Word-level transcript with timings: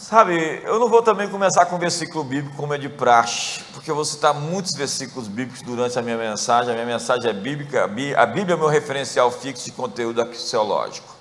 Sabe, 0.00 0.62
eu 0.64 0.80
não 0.80 0.88
vou 0.88 1.02
também 1.02 1.28
começar 1.28 1.66
com 1.66 1.76
versículo 1.76 2.24
bíblico 2.24 2.56
como 2.56 2.72
é 2.72 2.78
de 2.78 2.88
praxe, 2.88 3.60
porque 3.74 3.90
eu 3.90 3.94
vou 3.94 4.04
citar 4.04 4.32
muitos 4.32 4.72
versículos 4.72 5.28
bíblicos 5.28 5.60
durante 5.60 5.98
a 5.98 6.00
minha 6.00 6.16
mensagem. 6.16 6.72
A 6.72 6.74
minha 6.74 6.86
mensagem 6.86 7.28
é 7.28 7.34
bíblica, 7.34 7.84
a 7.84 8.26
Bíblia 8.26 8.54
é 8.54 8.56
meu 8.56 8.66
referencial 8.66 9.30
fixo 9.30 9.66
de 9.66 9.72
conteúdo 9.72 10.22
axiológico, 10.22 11.14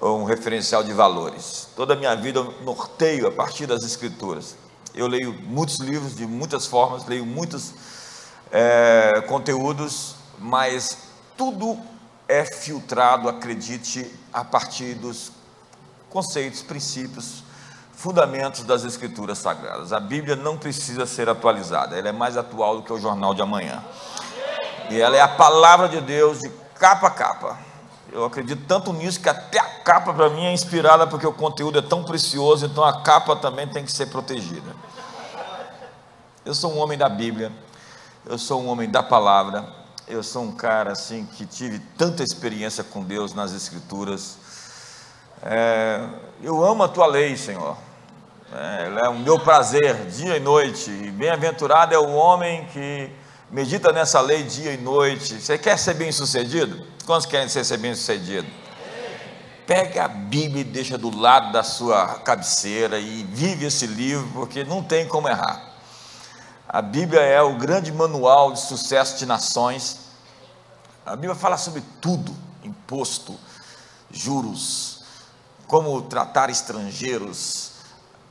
ou 0.00 0.20
um 0.20 0.24
referencial 0.24 0.82
de 0.82 0.90
valores. 0.94 1.68
Toda 1.76 1.92
a 1.92 1.96
minha 1.96 2.16
vida 2.16 2.38
eu 2.38 2.54
norteio 2.62 3.28
a 3.28 3.30
partir 3.30 3.66
das 3.66 3.84
Escrituras. 3.84 4.56
Eu 4.94 5.06
leio 5.06 5.34
muitos 5.42 5.78
livros 5.78 6.16
de 6.16 6.26
muitas 6.26 6.66
formas, 6.66 7.06
leio 7.06 7.26
muitos 7.26 7.74
é, 8.50 9.22
conteúdos, 9.28 10.14
mas 10.38 10.96
tudo 11.36 11.78
é 12.26 12.42
filtrado, 12.42 13.28
acredite, 13.28 14.10
a 14.32 14.42
partir 14.42 14.94
dos 14.94 15.30
conceitos, 16.08 16.62
princípios, 16.62 17.44
fundamentos 18.02 18.64
das 18.64 18.84
Escrituras 18.84 19.38
Sagradas. 19.38 19.92
A 19.92 20.00
Bíblia 20.00 20.34
não 20.34 20.58
precisa 20.58 21.06
ser 21.06 21.28
atualizada, 21.28 21.96
ela 21.96 22.08
é 22.08 22.12
mais 22.12 22.36
atual 22.36 22.78
do 22.78 22.82
que 22.82 22.92
o 22.92 23.00
jornal 23.00 23.32
de 23.32 23.40
amanhã. 23.40 23.80
E 24.90 25.00
ela 25.00 25.16
é 25.16 25.20
a 25.20 25.28
palavra 25.28 25.88
de 25.88 26.00
Deus 26.00 26.40
de 26.40 26.50
capa 26.74 27.06
a 27.06 27.10
capa. 27.10 27.56
Eu 28.10 28.24
acredito 28.24 28.64
tanto 28.66 28.92
nisso 28.92 29.20
que 29.20 29.28
até 29.28 29.60
a 29.60 29.78
capa 29.84 30.12
para 30.12 30.28
mim 30.30 30.44
é 30.44 30.52
inspirada 30.52 31.06
porque 31.06 31.24
o 31.24 31.32
conteúdo 31.32 31.78
é 31.78 31.82
tão 31.82 32.02
precioso, 32.02 32.66
então 32.66 32.82
a 32.82 33.02
capa 33.02 33.36
também 33.36 33.68
tem 33.68 33.84
que 33.84 33.92
ser 33.92 34.06
protegida. 34.06 34.74
Eu 36.44 36.56
sou 36.56 36.72
um 36.72 36.78
homem 36.78 36.98
da 36.98 37.08
Bíblia, 37.08 37.52
eu 38.26 38.36
sou 38.36 38.60
um 38.60 38.66
homem 38.66 38.90
da 38.90 39.04
palavra, 39.04 39.64
eu 40.08 40.24
sou 40.24 40.42
um 40.42 40.50
cara 40.50 40.90
assim 40.90 41.24
que 41.24 41.46
tive 41.46 41.78
tanta 41.96 42.24
experiência 42.24 42.82
com 42.82 43.04
Deus 43.04 43.32
nas 43.32 43.54
Escrituras. 43.54 44.38
É, 45.40 46.04
eu 46.42 46.64
amo 46.64 46.82
a 46.82 46.88
tua 46.88 47.06
lei, 47.06 47.36
Senhor. 47.36 47.76
É, 48.54 48.84
ela 48.84 49.00
é 49.06 49.08
o 49.08 49.18
meu 49.18 49.38
prazer, 49.38 50.04
dia 50.08 50.36
e 50.36 50.40
noite. 50.40 50.90
E 50.90 51.10
bem-aventurado 51.10 51.94
é 51.94 51.98
o 51.98 52.12
homem 52.12 52.66
que 52.66 53.10
medita 53.50 53.90
nessa 53.92 54.20
lei 54.20 54.42
dia 54.42 54.74
e 54.74 54.76
noite. 54.76 55.40
Você 55.40 55.56
quer 55.56 55.78
ser 55.78 55.94
bem-sucedido? 55.94 56.86
Quantos 57.06 57.24
querem 57.24 57.48
ser 57.48 57.78
bem-sucedido? 57.78 58.46
Pega 59.66 60.04
a 60.04 60.08
Bíblia 60.08 60.60
e 60.60 60.64
deixa 60.64 60.98
do 60.98 61.18
lado 61.18 61.50
da 61.50 61.62
sua 61.62 62.18
cabeceira 62.18 62.98
e 62.98 63.24
vive 63.24 63.64
esse 63.64 63.86
livro, 63.86 64.28
porque 64.34 64.64
não 64.64 64.82
tem 64.82 65.08
como 65.08 65.30
errar. 65.30 65.72
A 66.68 66.82
Bíblia 66.82 67.22
é 67.22 67.40
o 67.40 67.56
grande 67.56 67.90
manual 67.90 68.52
de 68.52 68.60
sucesso 68.60 69.16
de 69.16 69.24
nações. 69.24 70.08
A 71.06 71.16
Bíblia 71.16 71.34
fala 71.34 71.56
sobre 71.56 71.82
tudo: 72.02 72.36
imposto, 72.62 73.34
juros, 74.10 75.04
como 75.66 76.02
tratar 76.02 76.50
estrangeiros, 76.50 77.71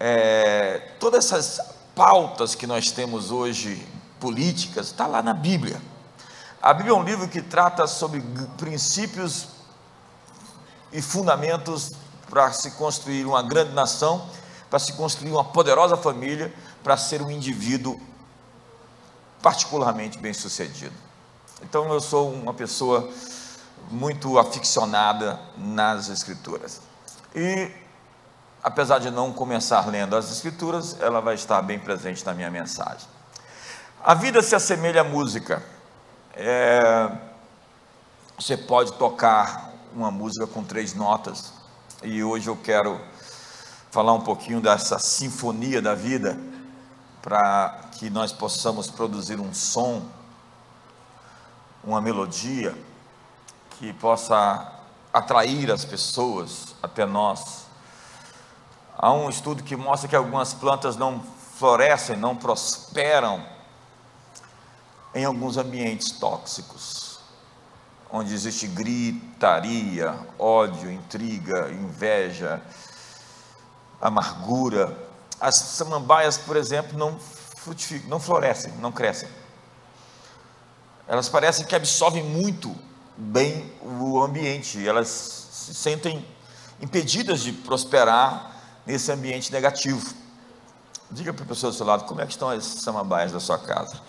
é, 0.03 0.79
todas 0.99 1.25
essas 1.25 1.61
pautas 1.93 2.55
que 2.55 2.65
nós 2.65 2.89
temos 2.89 3.29
hoje, 3.29 3.87
políticas, 4.19 4.87
está 4.87 5.05
lá 5.05 5.21
na 5.21 5.31
Bíblia. 5.31 5.79
A 6.59 6.73
Bíblia 6.73 6.95
é 6.95 6.97
um 6.97 7.03
livro 7.03 7.27
que 7.27 7.39
trata 7.39 7.85
sobre 7.85 8.19
princípios 8.57 9.49
e 10.91 11.03
fundamentos 11.03 11.91
para 12.27 12.51
se 12.51 12.71
construir 12.71 13.27
uma 13.27 13.43
grande 13.43 13.73
nação, 13.73 14.27
para 14.71 14.79
se 14.79 14.93
construir 14.93 15.29
uma 15.29 15.43
poderosa 15.43 15.95
família, 15.95 16.51
para 16.83 16.97
ser 16.97 17.21
um 17.21 17.29
indivíduo 17.29 18.01
particularmente 19.39 20.17
bem 20.17 20.33
sucedido. 20.33 20.95
Então 21.61 21.93
eu 21.93 21.99
sou 21.99 22.31
uma 22.31 22.55
pessoa 22.55 23.07
muito 23.91 24.39
aficionada 24.39 25.39
nas 25.55 26.09
Escrituras. 26.09 26.81
E 27.35 27.71
apesar 28.63 28.99
de 28.99 29.09
não 29.09 29.33
começar 29.33 29.87
lendo 29.87 30.15
as 30.15 30.31
Escrituras, 30.31 30.99
ela 30.99 31.19
vai 31.19 31.35
estar 31.35 31.61
bem 31.61 31.79
presente 31.79 32.25
na 32.25 32.33
minha 32.33 32.49
mensagem. 32.49 33.07
A 34.03 34.13
vida 34.13 34.41
se 34.41 34.55
assemelha 34.55 35.01
à 35.01 35.03
música. 35.03 35.63
É, 36.33 37.11
você 38.37 38.55
pode 38.55 38.93
tocar 38.93 39.71
uma 39.93 40.09
música 40.09 40.47
com 40.47 40.63
três 40.63 40.93
notas, 40.93 41.53
e 42.01 42.23
hoje 42.23 42.47
eu 42.47 42.55
quero 42.55 42.99
falar 43.91 44.13
um 44.13 44.21
pouquinho 44.21 44.61
dessa 44.61 44.97
sinfonia 44.97 45.81
da 45.81 45.93
vida, 45.93 46.37
para 47.21 47.81
que 47.91 48.09
nós 48.09 48.31
possamos 48.31 48.89
produzir 48.89 49.39
um 49.39 49.53
som, 49.53 50.01
uma 51.83 52.01
melodia, 52.01 52.75
que 53.71 53.93
possa 53.93 54.71
atrair 55.13 55.71
as 55.71 55.83
pessoas 55.83 56.73
até 56.81 57.05
nós 57.05 57.65
Há 58.97 59.11
um 59.13 59.29
estudo 59.29 59.63
que 59.63 59.75
mostra 59.75 60.07
que 60.07 60.15
algumas 60.15 60.53
plantas 60.53 60.95
não 60.95 61.21
florescem, 61.57 62.17
não 62.17 62.35
prosperam 62.35 63.43
em 65.13 65.25
alguns 65.25 65.57
ambientes 65.57 66.11
tóxicos, 66.11 67.19
onde 68.11 68.33
existe 68.33 68.67
gritaria, 68.67 70.17
ódio, 70.39 70.91
intriga, 70.91 71.69
inveja, 71.71 72.61
amargura. 74.01 74.97
As 75.39 75.55
samambaias, 75.55 76.37
por 76.37 76.55
exemplo, 76.55 76.97
não 76.97 77.19
frutificam, 77.19 78.09
não 78.09 78.19
florescem, 78.19 78.73
não 78.73 78.91
crescem. 78.91 79.29
Elas 81.07 81.29
parecem 81.29 81.65
que 81.65 81.75
absorvem 81.75 82.23
muito 82.23 82.75
bem 83.17 83.71
o 83.81 84.21
ambiente, 84.21 84.87
elas 84.87 85.07
se 85.07 85.75
sentem 85.75 86.25
impedidas 86.81 87.41
de 87.41 87.51
prosperar 87.51 88.50
nesse 88.85 89.11
ambiente 89.11 89.51
negativo. 89.51 90.13
Diga 91.09 91.33
para 91.33 91.43
a 91.43 91.47
pessoa 91.47 91.71
do 91.71 91.75
seu 91.75 91.85
lado, 91.85 92.05
como 92.05 92.21
é 92.21 92.25
que 92.25 92.31
estão 92.31 92.49
as 92.49 92.63
samambaias 92.63 93.31
da 93.31 93.39
sua 93.39 93.57
casa? 93.57 93.99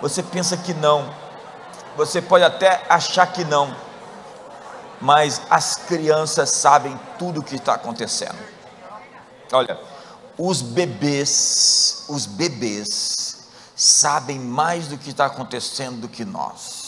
Você 0.00 0.22
pensa 0.22 0.56
que 0.56 0.72
não, 0.74 1.14
você 1.96 2.22
pode 2.22 2.44
até 2.44 2.84
achar 2.88 3.26
que 3.26 3.44
não, 3.44 3.74
mas 5.00 5.40
as 5.50 5.76
crianças 5.76 6.50
sabem 6.50 6.98
tudo 7.18 7.40
o 7.40 7.42
que 7.42 7.56
está 7.56 7.74
acontecendo. 7.74 8.38
Olha, 9.52 9.78
os 10.38 10.62
bebês, 10.62 12.04
os 12.08 12.26
bebês 12.26 13.48
sabem 13.74 14.38
mais 14.38 14.88
do 14.88 14.96
que 14.96 15.10
está 15.10 15.26
acontecendo 15.26 16.02
do 16.02 16.08
que 16.08 16.24
nós 16.24 16.79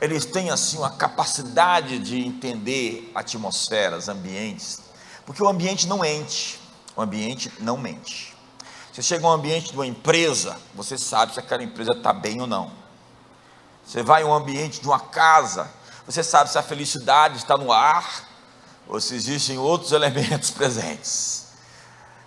eles 0.00 0.24
têm 0.24 0.50
assim 0.50 0.78
uma 0.78 0.90
capacidade 0.90 1.98
de 1.98 2.18
entender 2.18 3.10
atmosferas, 3.14 4.08
ambientes, 4.08 4.80
porque 5.26 5.42
o 5.42 5.48
ambiente 5.48 5.86
não 5.86 5.98
mente, 5.98 6.58
o 6.96 7.02
ambiente 7.02 7.52
não 7.60 7.76
mente. 7.76 8.34
Você 8.92 9.02
chega 9.02 9.26
um 9.26 9.30
ambiente 9.30 9.70
de 9.70 9.76
uma 9.76 9.86
empresa, 9.86 10.58
você 10.74 10.96
sabe 10.96 11.34
se 11.34 11.38
aquela 11.38 11.62
empresa 11.62 11.92
está 11.92 12.12
bem 12.12 12.40
ou 12.40 12.46
não. 12.46 12.72
Você 13.84 14.02
vai 14.02 14.22
a 14.22 14.26
um 14.26 14.34
ambiente 14.34 14.80
de 14.80 14.86
uma 14.86 14.98
casa, 14.98 15.70
você 16.06 16.22
sabe 16.22 16.50
se 16.50 16.58
a 16.58 16.62
felicidade 16.62 17.36
está 17.36 17.56
no 17.56 17.70
ar 17.70 18.28
ou 18.88 19.00
se 19.00 19.14
existem 19.14 19.58
outros 19.58 19.92
elementos 19.92 20.50
presentes. 20.50 21.48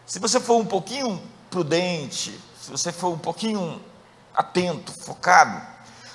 Se 0.06 0.20
você 0.20 0.40
for 0.40 0.58
um 0.58 0.66
pouquinho 0.66 1.22
prudente, 1.50 2.40
se 2.62 2.72
você 2.72 2.92
for 2.92 3.10
um 3.10 3.18
pouquinho 3.18 3.82
atento, 4.34 4.92
focado, 4.92 5.73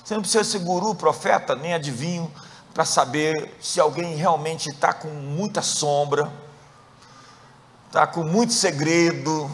você 0.08 0.14
não 0.14 0.22
precisa 0.22 0.42
ser 0.42 0.60
guru, 0.60 0.94
profeta, 0.94 1.54
nem 1.54 1.74
adivinho, 1.74 2.32
para 2.72 2.86
saber 2.86 3.54
se 3.60 3.78
alguém 3.78 4.16
realmente 4.16 4.70
está 4.70 4.90
com 4.90 5.08
muita 5.08 5.60
sombra, 5.60 6.32
está 7.88 8.06
com 8.06 8.22
muito 8.22 8.54
segredo, 8.54 9.50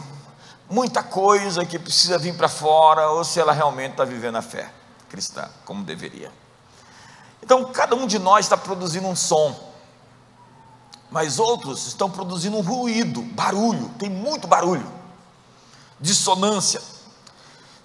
muita 0.69 1.03
coisa 1.03 1.65
que 1.65 1.77
precisa 1.77 2.17
vir 2.17 2.37
para 2.37 2.47
fora, 2.47 3.09
ou 3.09 3.25
se 3.25 3.37
ela 3.37 3.51
realmente 3.51 3.91
está 3.91 4.05
vivendo 4.05 4.37
a 4.37 4.41
fé 4.41 4.71
cristã, 5.09 5.49
como 5.65 5.83
deveria. 5.83 6.31
Então, 7.43 7.65
cada 7.73 7.93
um 7.93 8.07
de 8.07 8.17
nós 8.17 8.45
está 8.45 8.55
produzindo 8.55 9.09
um 9.09 9.15
som, 9.15 9.53
mas 11.11 11.37
outros 11.37 11.85
estão 11.85 12.09
produzindo 12.09 12.55
um 12.55 12.61
ruído, 12.61 13.21
barulho, 13.21 13.89
tem 13.99 14.09
muito 14.09 14.47
barulho, 14.47 14.89
dissonância. 15.99 16.94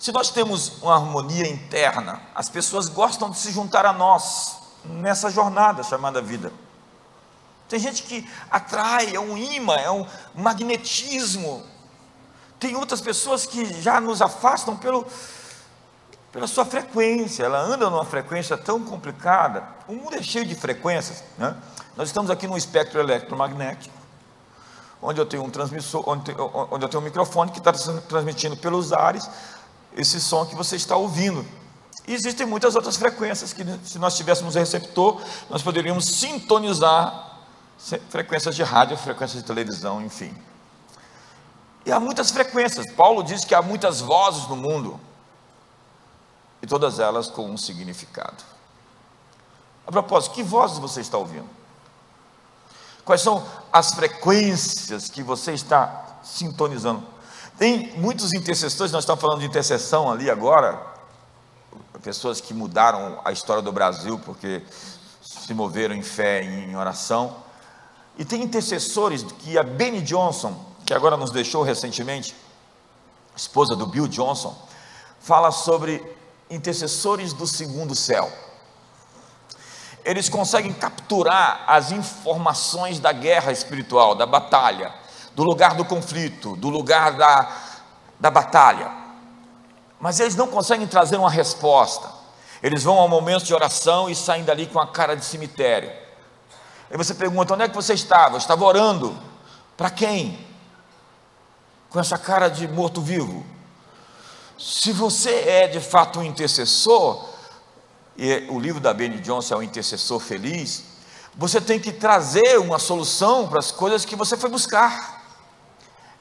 Se 0.00 0.10
nós 0.12 0.30
temos 0.30 0.80
uma 0.80 0.94
harmonia 0.94 1.46
interna, 1.46 2.22
as 2.34 2.48
pessoas 2.48 2.88
gostam 2.88 3.28
de 3.28 3.36
se 3.36 3.52
juntar 3.52 3.84
a 3.84 3.92
nós 3.92 4.56
nessa 4.82 5.28
jornada 5.28 5.82
chamada 5.82 6.22
vida. 6.22 6.50
Tem 7.68 7.78
gente 7.78 8.04
que 8.04 8.26
atrai, 8.50 9.14
é 9.14 9.20
um 9.20 9.36
imã, 9.36 9.74
é 9.74 9.90
um 9.90 10.06
magnetismo. 10.34 11.62
Tem 12.58 12.74
outras 12.76 13.02
pessoas 13.02 13.44
que 13.44 13.82
já 13.82 14.00
nos 14.00 14.22
afastam 14.22 14.74
pelo, 14.74 15.06
pela 16.32 16.46
sua 16.46 16.64
frequência, 16.64 17.44
ela 17.44 17.60
anda 17.60 17.90
numa 17.90 18.06
frequência 18.06 18.56
tão 18.56 18.82
complicada. 18.82 19.62
O 19.86 19.92
mundo 19.92 20.16
é 20.16 20.22
cheio 20.22 20.46
de 20.46 20.54
frequências. 20.54 21.22
Né? 21.36 21.54
Nós 21.94 22.08
estamos 22.08 22.30
aqui 22.30 22.46
no 22.46 22.56
espectro 22.56 23.00
eletromagnético, 23.00 23.94
onde 25.02 25.20
eu 25.20 25.26
tenho 25.26 25.44
um 25.44 25.50
transmissor, 25.50 26.02
onde, 26.08 26.34
onde 26.70 26.86
eu 26.86 26.88
tenho 26.88 27.02
um 27.02 27.04
microfone 27.04 27.50
que 27.50 27.58
está 27.58 27.70
transmitindo 28.08 28.56
pelos 28.56 28.94
ares 28.94 29.28
esse 29.96 30.20
som 30.20 30.46
que 30.46 30.54
você 30.54 30.76
está 30.76 30.96
ouvindo. 30.96 31.46
E 32.06 32.14
existem 32.14 32.46
muitas 32.46 32.74
outras 32.74 32.96
frequências 32.96 33.52
que, 33.52 33.64
se 33.84 33.98
nós 33.98 34.16
tivéssemos 34.16 34.54
receptor, 34.54 35.20
nós 35.48 35.62
poderíamos 35.62 36.06
sintonizar 36.06 37.38
frequências 38.08 38.54
de 38.54 38.62
rádio, 38.62 38.96
frequências 38.96 39.42
de 39.42 39.46
televisão, 39.46 40.02
enfim. 40.02 40.34
E 41.84 41.92
há 41.92 41.98
muitas 41.98 42.30
frequências. 42.30 42.90
Paulo 42.92 43.22
diz 43.22 43.44
que 43.44 43.54
há 43.54 43.62
muitas 43.62 44.00
vozes 44.00 44.46
no 44.48 44.56
mundo, 44.56 45.00
e 46.62 46.66
todas 46.66 46.98
elas 46.98 47.28
com 47.28 47.48
um 47.48 47.56
significado. 47.56 48.44
A 49.86 49.90
propósito, 49.90 50.34
que 50.34 50.42
vozes 50.42 50.78
você 50.78 51.00
está 51.00 51.16
ouvindo? 51.16 51.48
Quais 53.04 53.22
são 53.22 53.44
as 53.72 53.94
frequências 53.94 55.08
que 55.08 55.22
você 55.22 55.52
está 55.52 56.18
sintonizando? 56.22 57.02
Tem 57.60 57.92
muitos 57.98 58.32
intercessores, 58.32 58.90
nós 58.90 59.02
estamos 59.02 59.20
falando 59.20 59.40
de 59.40 59.46
intercessão 59.46 60.10
ali 60.10 60.30
agora, 60.30 60.80
pessoas 62.02 62.40
que 62.40 62.54
mudaram 62.54 63.20
a 63.22 63.32
história 63.32 63.60
do 63.60 63.70
Brasil 63.70 64.18
porque 64.24 64.62
se 65.20 65.52
moveram 65.52 65.94
em 65.94 66.00
fé 66.00 66.42
e 66.42 66.64
em 66.64 66.74
oração. 66.74 67.36
E 68.16 68.24
tem 68.24 68.42
intercessores 68.42 69.22
que 69.40 69.58
a 69.58 69.62
Benny 69.62 70.00
Johnson, 70.00 70.58
que 70.86 70.94
agora 70.94 71.18
nos 71.18 71.30
deixou 71.30 71.62
recentemente, 71.62 72.34
esposa 73.36 73.76
do 73.76 73.86
Bill 73.86 74.08
Johnson, 74.08 74.56
fala 75.20 75.50
sobre 75.50 76.02
intercessores 76.48 77.34
do 77.34 77.46
segundo 77.46 77.94
céu. 77.94 78.32
Eles 80.02 80.30
conseguem 80.30 80.72
capturar 80.72 81.64
as 81.66 81.92
informações 81.92 82.98
da 82.98 83.12
guerra 83.12 83.52
espiritual, 83.52 84.14
da 84.14 84.24
batalha, 84.24 84.94
do 85.34 85.42
lugar 85.42 85.74
do 85.74 85.84
conflito, 85.84 86.56
do 86.56 86.68
lugar 86.68 87.12
da, 87.12 87.48
da 88.18 88.30
batalha. 88.30 88.90
Mas 89.98 90.18
eles 90.18 90.34
não 90.34 90.46
conseguem 90.46 90.86
trazer 90.86 91.16
uma 91.16 91.30
resposta. 91.30 92.10
Eles 92.62 92.82
vão 92.82 92.98
ao 92.98 93.08
momento 93.08 93.44
de 93.44 93.54
oração 93.54 94.08
e 94.08 94.14
saem 94.14 94.44
dali 94.44 94.66
com 94.66 94.80
a 94.80 94.86
cara 94.86 95.14
de 95.14 95.24
cemitério. 95.24 95.90
Aí 96.90 96.96
você 96.96 97.14
pergunta: 97.14 97.54
onde 97.54 97.64
é 97.64 97.68
que 97.68 97.74
você 97.74 97.94
estava? 97.94 98.34
Eu 98.34 98.38
estava 98.38 98.64
orando. 98.64 99.16
Para 99.76 99.90
quem? 99.90 100.46
Com 101.88 102.00
essa 102.00 102.18
cara 102.18 102.48
de 102.48 102.66
morto-vivo. 102.68 103.44
Se 104.58 104.92
você 104.92 105.30
é 105.30 105.68
de 105.68 105.80
fato 105.80 106.20
um 106.20 106.24
intercessor, 106.24 107.28
e 108.16 108.46
o 108.50 108.58
livro 108.58 108.80
da 108.80 108.92
Benny 108.92 109.18
Johnson 109.20 109.54
é 109.54 109.56
o 109.58 109.62
intercessor 109.62 110.20
feliz, 110.20 110.84
você 111.34 111.60
tem 111.60 111.80
que 111.80 111.92
trazer 111.92 112.58
uma 112.58 112.78
solução 112.78 113.48
para 113.48 113.58
as 113.58 113.70
coisas 113.70 114.04
que 114.04 114.14
você 114.14 114.36
foi 114.36 114.50
buscar. 114.50 115.19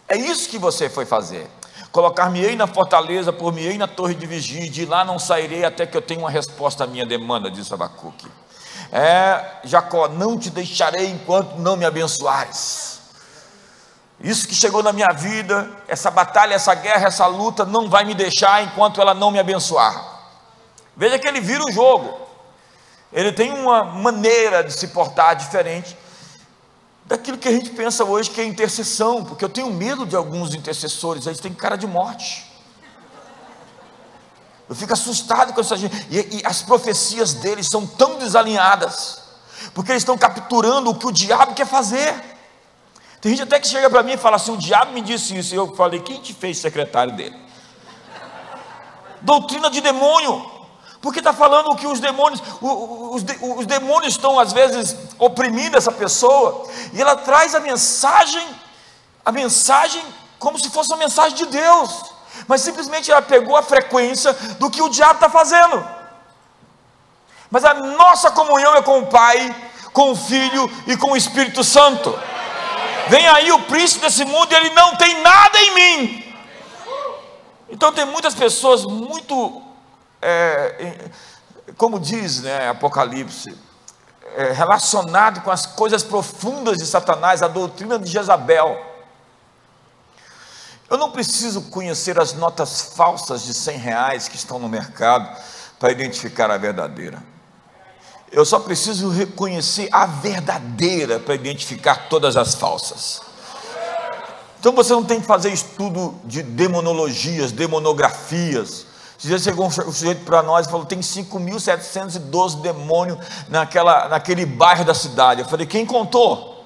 É 0.09 0.17
isso 0.17 0.49
que 0.49 0.57
você 0.57 0.89
foi 0.89 1.05
fazer. 1.05 1.47
Colocar-me-ei 1.91 2.55
na 2.55 2.65
fortaleza, 2.65 3.31
por-me-ei 3.31 3.77
na 3.77 3.87
torre 3.87 4.15
de 4.15 4.25
vigia, 4.25 4.65
e 4.65 4.69
de 4.69 4.83
lá 4.83 5.05
não 5.05 5.19
sairei 5.19 5.63
até 5.63 5.85
que 5.85 5.95
eu 5.95 6.01
tenha 6.01 6.19
uma 6.19 6.31
resposta 6.31 6.83
à 6.83 6.87
minha 6.87 7.05
demanda, 7.05 7.49
disse 7.49 7.71
Abacuque. 7.71 8.27
É, 8.91 9.59
Jacó, 9.63 10.07
não 10.07 10.37
te 10.37 10.49
deixarei 10.49 11.07
enquanto 11.09 11.57
não 11.57 11.77
me 11.77 11.85
abençoares. 11.85 13.01
Isso 14.19 14.47
que 14.47 14.55
chegou 14.55 14.81
na 14.81 14.91
minha 14.91 15.13
vida, 15.13 15.69
essa 15.87 16.09
batalha, 16.09 16.55
essa 16.55 16.73
guerra, 16.73 17.07
essa 17.07 17.27
luta, 17.27 17.63
não 17.63 17.87
vai 17.87 18.03
me 18.03 18.15
deixar 18.15 18.63
enquanto 18.63 18.99
ela 18.99 19.13
não 19.13 19.29
me 19.29 19.39
abençoar. 19.39 20.21
Veja 20.97 21.19
que 21.19 21.27
ele 21.27 21.39
vira 21.39 21.63
o 21.63 21.71
jogo, 21.71 22.19
ele 23.13 23.31
tem 23.31 23.51
uma 23.51 23.83
maneira 23.83 24.63
de 24.63 24.73
se 24.73 24.87
portar 24.87 25.35
diferente 25.35 25.95
daquilo 27.09 27.39
que 27.39 27.47
a 27.47 27.51
gente 27.51 27.71
pensa 27.71 28.05
hoje 28.05 28.29
que 28.29 28.39
é 28.39 28.45
intercessão, 28.45 29.25
porque 29.25 29.43
eu 29.43 29.49
tenho 29.49 29.71
medo 29.71 30.05
de 30.05 30.15
alguns 30.15 30.53
intercessores, 30.53 31.25
eles 31.25 31.39
têm 31.39 31.51
cara 31.51 31.75
de 31.75 31.87
morte. 31.87 32.45
Eu 34.69 34.75
fico 34.75 34.93
assustado 34.93 35.51
com 35.51 35.59
essa 35.59 35.75
gente, 35.75 36.05
e, 36.11 36.37
e 36.37 36.41
as 36.45 36.61
profecias 36.61 37.33
deles 37.33 37.65
são 37.65 37.87
tão 37.87 38.19
desalinhadas, 38.19 39.23
porque 39.73 39.91
eles 39.91 40.03
estão 40.03 40.15
capturando 40.15 40.91
o 40.91 40.95
que 40.95 41.07
o 41.07 41.11
diabo 41.11 41.55
quer 41.55 41.65
fazer. 41.65 42.13
Tem 43.19 43.31
gente 43.31 43.41
até 43.41 43.59
que 43.59 43.67
chega 43.67 43.89
para 43.89 44.03
mim 44.03 44.11
e 44.11 44.17
fala 44.17 44.35
assim: 44.35 44.51
o 44.51 44.57
diabo 44.57 44.93
me 44.93 45.01
disse 45.01 45.35
isso, 45.35 45.55
e 45.55 45.57
eu 45.57 45.75
falei: 45.75 46.01
quem 46.01 46.21
te 46.21 46.31
fez 46.31 46.59
secretário 46.59 47.15
dele? 47.15 47.35
Doutrina 49.23 49.71
de 49.71 49.81
demônio. 49.81 50.58
Porque 51.01 51.19
está 51.19 51.31
falando 51.31 51.75
que 51.75 51.87
os 51.87 51.99
demônios, 51.99 52.41
os, 52.61 53.23
os 53.57 53.65
demônios 53.65 54.13
estão 54.13 54.37
às 54.39 54.51
vezes 54.51 54.95
oprimindo 55.17 55.77
essa 55.77 55.91
pessoa, 55.91 56.67
e 56.93 57.01
ela 57.01 57.15
traz 57.15 57.55
a 57.55 57.59
mensagem, 57.59 58.45
a 59.23 59.31
mensagem 59.31 60.03
como 60.37 60.57
se 60.57 60.69
fosse 60.69 60.91
uma 60.91 60.97
mensagem 60.97 61.37
de 61.37 61.45
Deus, 61.45 62.05
mas 62.47 62.61
simplesmente 62.61 63.11
ela 63.11 63.21
pegou 63.21 63.55
a 63.55 63.63
frequência 63.63 64.33
do 64.57 64.69
que 64.69 64.81
o 64.81 64.89
diabo 64.89 65.15
está 65.15 65.29
fazendo. 65.29 65.85
Mas 67.51 67.65
a 67.65 67.73
nossa 67.73 68.31
comunhão 68.31 68.75
é 68.75 68.81
com 68.81 68.99
o 68.99 69.07
Pai, 69.07 69.55
com 69.91 70.11
o 70.11 70.15
Filho 70.15 70.71
e 70.87 70.95
com 70.95 71.11
o 71.11 71.17
Espírito 71.17 71.63
Santo. 71.63 72.17
Vem 73.07 73.27
aí 73.27 73.51
o 73.51 73.63
príncipe 73.63 74.05
desse 74.05 74.23
mundo 74.23 74.51
e 74.51 74.55
ele 74.55 74.69
não 74.71 74.95
tem 74.95 75.21
nada 75.21 75.59
em 75.59 75.73
mim. 75.73 76.35
Então 77.69 77.91
tem 77.91 78.05
muitas 78.05 78.35
pessoas 78.35 78.85
muito 78.85 79.61
é, 80.21 81.09
como 81.77 81.99
diz 81.99 82.41
né, 82.41 82.69
Apocalipse, 82.69 83.55
é, 84.35 84.51
relacionado 84.51 85.41
com 85.41 85.51
as 85.51 85.65
coisas 85.65 86.03
profundas 86.03 86.77
de 86.77 86.85
Satanás, 86.85 87.41
a 87.41 87.47
doutrina 87.47 87.97
de 87.97 88.09
Jezabel. 88.09 88.85
Eu 90.89 90.97
não 90.97 91.11
preciso 91.11 91.63
conhecer 91.63 92.19
as 92.19 92.33
notas 92.33 92.93
falsas 92.95 93.43
de 93.43 93.53
100 93.53 93.77
reais 93.77 94.27
que 94.27 94.35
estão 94.35 94.57
no 94.57 94.67
mercado 94.67 95.29
para 95.79 95.91
identificar 95.91 96.49
a 96.49 96.57
verdadeira. 96.57 97.21
Eu 98.31 98.45
só 98.45 98.59
preciso 98.59 99.09
reconhecer 99.09 99.89
a 99.91 100.05
verdadeira 100.05 101.19
para 101.19 101.33
identificar 101.33 102.09
todas 102.09 102.35
as 102.35 102.53
falsas. 102.55 103.21
Então 104.59 104.73
você 104.73 104.91
não 104.91 105.03
tem 105.03 105.21
que 105.21 105.25
fazer 105.25 105.51
estudo 105.51 106.19
de 106.25 106.43
demonologias, 106.43 107.51
demonografias. 107.51 108.85
Esse 109.19 109.39
chegou 109.39 109.65
um 109.67 109.69
sujeito 109.69 110.23
para 110.23 110.41
nós 110.41 110.65
e 110.65 110.71
falou: 110.71 110.85
tem 110.85 110.99
5.712 110.99 112.61
demônios 112.61 113.17
naquela, 113.49 114.07
naquele 114.07 114.45
bairro 114.45 114.85
da 114.85 114.93
cidade. 114.93 115.41
Eu 115.41 115.47
falei: 115.47 115.65
quem 115.65 115.85
contou? 115.85 116.63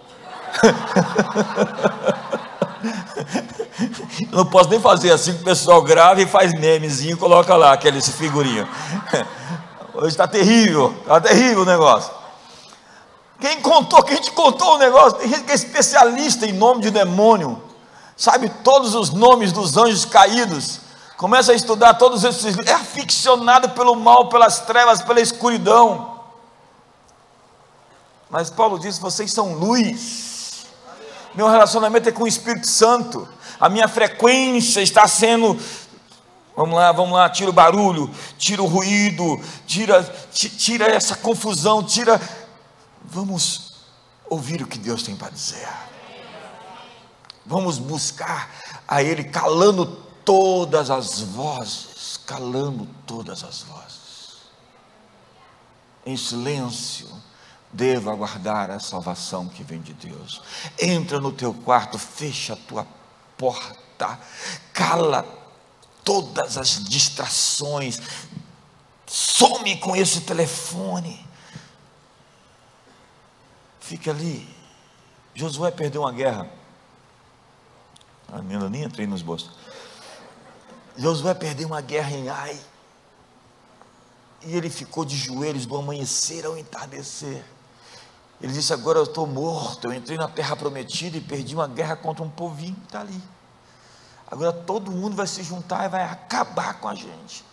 Eu 4.31 4.37
não 4.37 4.45
posso 4.45 4.69
nem 4.69 4.79
fazer 4.79 5.11
assim 5.11 5.33
que 5.33 5.41
o 5.41 5.43
pessoal 5.45 5.81
grava 5.81 6.21
e 6.21 6.27
faz 6.27 6.53
memezinho 6.53 7.15
e 7.15 7.17
coloca 7.17 7.55
lá 7.55 7.73
aqueles 7.73 8.07
figurinhos. 8.09 8.67
Hoje 9.95 10.09
está 10.09 10.27
terrível, 10.27 10.93
está 11.01 11.19
terrível 11.19 11.63
o 11.63 11.65
negócio. 11.65 12.11
Quem 13.39 13.61
contou, 13.61 14.03
quem 14.03 14.21
te 14.21 14.31
contou 14.31 14.75
o 14.75 14.77
negócio? 14.77 15.17
Tem 15.17 15.27
gente 15.27 15.43
que 15.43 15.51
é 15.51 15.55
especialista 15.55 16.45
em 16.45 16.53
nome 16.53 16.81
de 16.81 16.91
demônio, 16.91 17.61
sabe 18.15 18.47
todos 18.63 18.93
os 18.93 19.09
nomes 19.09 19.51
dos 19.51 19.75
anjos 19.75 20.05
caídos 20.05 20.83
começa 21.17 21.51
a 21.51 21.55
estudar 21.55 21.95
todos 21.95 22.23
esses 22.23 22.57
é 22.59 22.73
aficionado 22.73 23.69
pelo 23.69 23.95
mal, 23.95 24.29
pelas 24.29 24.61
trevas, 24.61 25.01
pela 25.01 25.21
escuridão. 25.21 26.19
Mas 28.29 28.49
Paulo 28.49 28.79
diz: 28.79 28.97
vocês 28.97 29.31
são 29.31 29.53
luz. 29.53 30.65
Meu 31.33 31.47
relacionamento 31.47 32.09
é 32.09 32.11
com 32.11 32.23
o 32.23 32.27
Espírito 32.27 32.67
Santo. 32.67 33.27
A 33.59 33.69
minha 33.69 33.87
frequência 33.87 34.81
está 34.81 35.07
sendo 35.07 35.57
Vamos 36.55 36.75
lá, 36.75 36.91
vamos 36.91 37.13
lá, 37.13 37.27
tira 37.29 37.49
o 37.49 37.53
barulho, 37.53 38.13
tira 38.37 38.61
o 38.61 38.67
ruído, 38.67 39.41
tira, 39.65 40.03
tira 40.31 40.85
essa 40.85 41.15
confusão, 41.15 41.83
tira. 41.83 42.21
Vamos 43.03 43.73
ouvir 44.29 44.61
o 44.61 44.67
que 44.67 44.77
Deus 44.77 45.01
tem 45.01 45.15
para 45.15 45.31
dizer. 45.31 45.67
Vamos 47.43 47.79
buscar 47.79 48.49
a 48.87 49.01
Ele 49.01 49.23
calando 49.23 50.02
todas 50.25 50.89
as 50.89 51.19
vozes, 51.19 52.17
calando 52.25 52.87
todas 53.05 53.43
as 53.43 53.63
vozes. 53.63 53.93
Em 56.05 56.17
silêncio, 56.17 57.09
devo 57.71 58.09
aguardar 58.09 58.69
a 58.69 58.79
salvação 58.79 59.47
que 59.47 59.63
vem 59.63 59.81
de 59.81 59.93
Deus. 59.93 60.41
Entra 60.79 61.19
no 61.19 61.31
teu 61.31 61.53
quarto, 61.53 61.97
fecha 61.97 62.53
a 62.53 62.57
tua 62.57 62.87
porta, 63.37 64.19
cala 64.73 65.25
todas 66.03 66.57
as 66.57 66.83
distrações, 66.83 67.99
some 69.07 69.77
com 69.77 69.95
esse 69.95 70.21
telefone. 70.21 71.25
Fica 73.79 74.11
ali. 74.11 74.47
Josué 75.35 75.71
perdeu 75.71 76.01
uma 76.01 76.11
guerra. 76.11 76.49
A 78.31 78.41
menina 78.41 78.69
nem 78.69 78.83
entrei 78.83 79.05
nos 79.05 79.21
bolsos. 79.21 79.51
Josué 80.95 81.33
perdeu 81.33 81.67
uma 81.67 81.81
guerra 81.81 82.11
em 82.11 82.29
Ai. 82.29 82.59
E 84.45 84.55
ele 84.55 84.69
ficou 84.69 85.05
de 85.05 85.15
joelhos 85.15 85.65
do 85.65 85.75
amanhecer 85.75 86.45
ao 86.45 86.57
entardecer. 86.57 87.43
Ele 88.41 88.51
disse: 88.51 88.73
Agora 88.73 88.99
eu 88.99 89.03
estou 89.03 89.25
morto. 89.25 89.87
Eu 89.87 89.93
entrei 89.93 90.17
na 90.17 90.27
terra 90.27 90.55
prometida 90.55 91.17
e 91.17 91.21
perdi 91.21 91.55
uma 91.55 91.67
guerra 91.67 91.95
contra 91.95 92.23
um 92.23 92.29
povinho 92.29 92.75
que 92.75 92.85
está 92.85 93.01
ali. 93.01 93.21
Agora 94.29 94.51
todo 94.51 94.91
mundo 94.91 95.15
vai 95.15 95.27
se 95.27 95.43
juntar 95.43 95.85
e 95.85 95.89
vai 95.89 96.03
acabar 96.03 96.79
com 96.79 96.87
a 96.87 96.95
gente. 96.95 97.45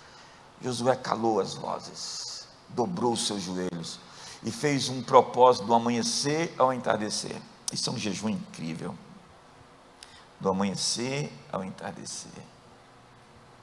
Josué 0.62 0.96
calou 0.96 1.40
as 1.40 1.54
vozes, 1.54 2.46
dobrou 2.68 3.12
os 3.12 3.26
seus 3.26 3.42
joelhos 3.42 3.98
e 4.42 4.50
fez 4.50 4.88
um 4.88 5.02
propósito 5.02 5.66
do 5.66 5.74
amanhecer 5.74 6.54
ao 6.58 6.72
entardecer. 6.72 7.40
Isso 7.72 7.88
é 7.88 7.92
um 7.92 7.98
jejum 7.98 8.28
incrível. 8.28 8.94
Do 10.40 10.48
amanhecer 10.48 11.32
ao 11.52 11.62
entardecer. 11.62 12.42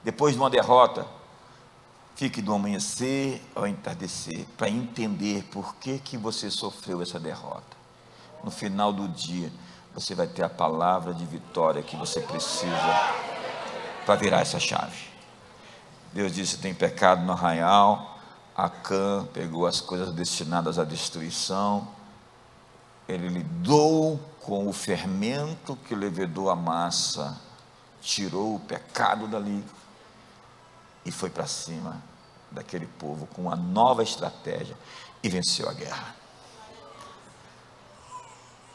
Depois 0.07 0.35
de 0.35 0.39
uma 0.39 0.49
derrota, 0.49 1.05
fique 2.15 2.41
do 2.41 2.53
amanhecer 2.53 3.41
ao 3.53 3.67
entardecer 3.67 4.45
para 4.55 4.69
entender 4.69 5.43
por 5.51 5.75
que 5.75 5.99
que 5.99 6.15
você 6.15 6.49
sofreu 6.49 7.01
essa 7.01 7.19
derrota. 7.19 7.75
No 8.41 8.49
final 8.49 8.93
do 8.93 9.09
dia, 9.09 9.51
você 9.93 10.15
vai 10.15 10.25
ter 10.25 10.43
a 10.43 10.49
palavra 10.49 11.13
de 11.13 11.25
vitória 11.25 11.83
que 11.83 11.97
você 11.97 12.21
precisa 12.21 12.71
para 14.05 14.15
virar 14.15 14.39
essa 14.39 14.61
chave. 14.61 15.09
Deus 16.13 16.31
disse: 16.31 16.57
tem 16.59 16.73
pecado 16.73 17.25
no 17.25 17.33
arraial. 17.33 18.17
Acã 18.55 19.27
pegou 19.33 19.67
as 19.67 19.81
coisas 19.81 20.13
destinadas 20.13 20.79
à 20.79 20.85
destruição. 20.85 21.85
Ele 23.09 23.27
lidou 23.27 24.17
com 24.39 24.69
o 24.69 24.71
fermento 24.71 25.75
que 25.85 25.93
levedou 25.93 26.49
a 26.49 26.55
massa, 26.55 27.37
tirou 27.99 28.55
o 28.55 28.59
pecado 28.61 29.27
dali 29.27 29.61
e 31.07 31.11
foi 31.11 31.29
para 31.29 31.47
cima 31.47 32.03
daquele 32.51 32.85
povo 32.85 33.25
com 33.27 33.43
uma 33.43 33.55
nova 33.55 34.03
estratégia 34.03 34.77
e 35.23 35.29
venceu 35.29 35.69
a 35.69 35.73
guerra. 35.73 36.13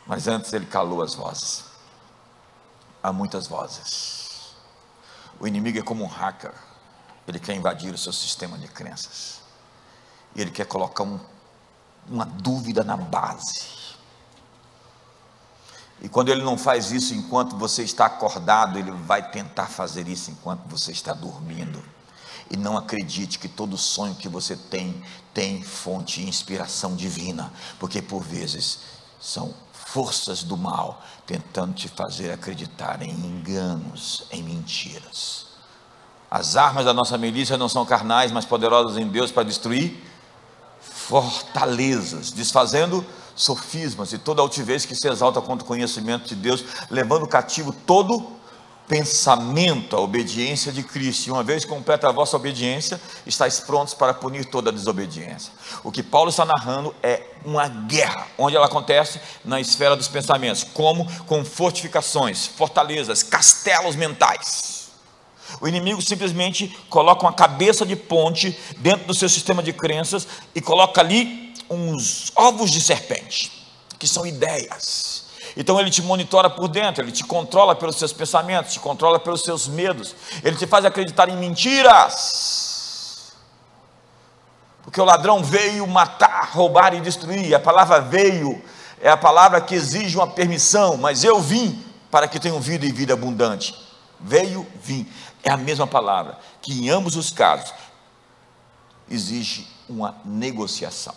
Mas 0.06 0.26
antes 0.26 0.50
ele 0.54 0.64
calou 0.64 1.02
as 1.02 1.14
vozes. 1.14 1.64
Há 3.02 3.12
muitas 3.12 3.46
vozes. 3.46 4.54
O 5.38 5.46
inimigo 5.46 5.78
é 5.78 5.82
como 5.82 6.02
um 6.02 6.08
hacker 6.08 6.54
ele 7.28 7.38
quer 7.38 7.54
invadir 7.54 7.92
o 7.92 7.98
seu 7.98 8.12
sistema 8.12 8.58
de 8.58 8.66
crenças. 8.66 9.42
E 10.34 10.40
ele 10.40 10.50
quer 10.50 10.66
colocar 10.66 11.04
um, 11.04 11.20
uma 12.08 12.24
dúvida 12.24 12.82
na 12.82 12.96
base. 12.96 13.82
E 16.00 16.08
quando 16.08 16.30
ele 16.30 16.42
não 16.42 16.58
faz 16.58 16.90
isso 16.90 17.14
enquanto 17.14 17.56
você 17.56 17.84
está 17.84 18.06
acordado, 18.06 18.78
ele 18.78 18.90
vai 18.90 19.30
tentar 19.30 19.66
fazer 19.66 20.08
isso 20.08 20.30
enquanto 20.30 20.66
você 20.66 20.90
está 20.90 21.12
dormindo. 21.12 21.82
E 22.50 22.56
não 22.56 22.76
acredite 22.76 23.38
que 23.38 23.48
todo 23.48 23.76
sonho 23.78 24.14
que 24.14 24.28
você 24.28 24.56
tem 24.56 25.02
tem 25.32 25.62
fonte 25.62 26.20
e 26.20 26.28
inspiração 26.28 26.94
divina, 26.94 27.52
porque 27.78 28.02
por 28.02 28.22
vezes 28.22 28.80
são 29.20 29.54
forças 29.72 30.42
do 30.42 30.56
mal 30.56 31.02
tentando 31.26 31.74
te 31.74 31.88
fazer 31.88 32.32
acreditar 32.32 33.02
em 33.02 33.10
enganos, 33.10 34.24
em 34.30 34.42
mentiras. 34.42 35.46
As 36.30 36.56
armas 36.56 36.84
da 36.84 36.94
nossa 36.94 37.18
milícia 37.18 37.58
não 37.58 37.68
são 37.68 37.84
carnais, 37.84 38.32
mas 38.32 38.44
poderosas 38.44 38.96
em 38.96 39.06
Deus 39.06 39.30
para 39.30 39.42
destruir 39.42 40.02
fortalezas, 40.80 42.30
desfazendo 42.32 43.04
sofismas 43.34 44.12
e 44.12 44.18
toda 44.18 44.40
altivez 44.40 44.84
que 44.84 44.94
se 44.94 45.08
exalta 45.08 45.40
contra 45.40 45.64
o 45.64 45.68
conhecimento 45.68 46.26
de 46.26 46.34
Deus, 46.34 46.64
levando 46.90 47.26
cativo 47.26 47.72
todo 47.72 48.41
pensamento 48.88 49.96
à 49.96 50.00
obediência 50.00 50.72
de 50.72 50.82
Cristo. 50.82 51.28
E 51.28 51.30
uma 51.30 51.42
vez 51.42 51.64
completa 51.64 52.08
a 52.08 52.12
vossa 52.12 52.36
obediência, 52.36 53.00
estáis 53.26 53.60
prontos 53.60 53.94
para 53.94 54.14
punir 54.14 54.44
toda 54.46 54.70
a 54.70 54.72
desobediência. 54.72 55.52
O 55.82 55.90
que 55.90 56.02
Paulo 56.02 56.30
está 56.30 56.44
narrando 56.44 56.94
é 57.02 57.22
uma 57.44 57.68
guerra, 57.68 58.26
onde 58.36 58.56
ela 58.56 58.66
acontece 58.66 59.20
na 59.44 59.60
esfera 59.60 59.96
dos 59.96 60.08
pensamentos, 60.08 60.64
como 60.64 61.06
com 61.24 61.44
fortificações, 61.44 62.46
fortalezas, 62.46 63.22
castelos 63.22 63.96
mentais. 63.96 64.90
O 65.60 65.68
inimigo 65.68 66.00
simplesmente 66.00 66.68
coloca 66.88 67.22
uma 67.22 67.32
cabeça 67.32 67.84
de 67.84 67.96
ponte 67.96 68.58
dentro 68.78 69.06
do 69.06 69.14
seu 69.14 69.28
sistema 69.28 69.62
de 69.62 69.72
crenças 69.72 70.26
e 70.54 70.60
coloca 70.60 71.00
ali 71.00 71.54
uns 71.68 72.32
ovos 72.34 72.70
de 72.70 72.80
serpente, 72.80 73.50
que 73.98 74.06
são 74.06 74.26
ideias. 74.26 75.21
Então 75.56 75.78
ele 75.78 75.90
te 75.90 76.02
monitora 76.02 76.48
por 76.48 76.68
dentro, 76.68 77.02
ele 77.02 77.12
te 77.12 77.24
controla 77.24 77.74
pelos 77.74 77.96
seus 77.96 78.12
pensamentos, 78.12 78.72
te 78.72 78.80
controla 78.80 79.18
pelos 79.18 79.42
seus 79.42 79.68
medos, 79.68 80.14
ele 80.42 80.56
te 80.56 80.66
faz 80.66 80.84
acreditar 80.84 81.28
em 81.28 81.36
mentiras. 81.36 83.32
Porque 84.82 85.00
o 85.00 85.04
ladrão 85.04 85.42
veio 85.42 85.86
matar, 85.86 86.50
roubar 86.52 86.94
e 86.94 87.00
destruir. 87.00 87.54
A 87.54 87.60
palavra 87.60 88.00
veio 88.00 88.62
é 89.00 89.10
a 89.10 89.16
palavra 89.16 89.60
que 89.60 89.74
exige 89.74 90.16
uma 90.16 90.28
permissão, 90.28 90.96
mas 90.96 91.24
eu 91.24 91.40
vim 91.40 91.84
para 92.10 92.28
que 92.28 92.38
tenham 92.38 92.60
vida 92.60 92.86
e 92.86 92.92
vida 92.92 93.12
abundante. 93.12 93.74
Veio, 94.20 94.66
vim 94.80 95.08
é 95.42 95.50
a 95.50 95.56
mesma 95.56 95.86
palavra, 95.86 96.38
que 96.60 96.72
em 96.72 96.88
ambos 96.88 97.16
os 97.16 97.30
casos 97.30 97.74
exige 99.10 99.66
uma 99.88 100.16
negociação. 100.24 101.14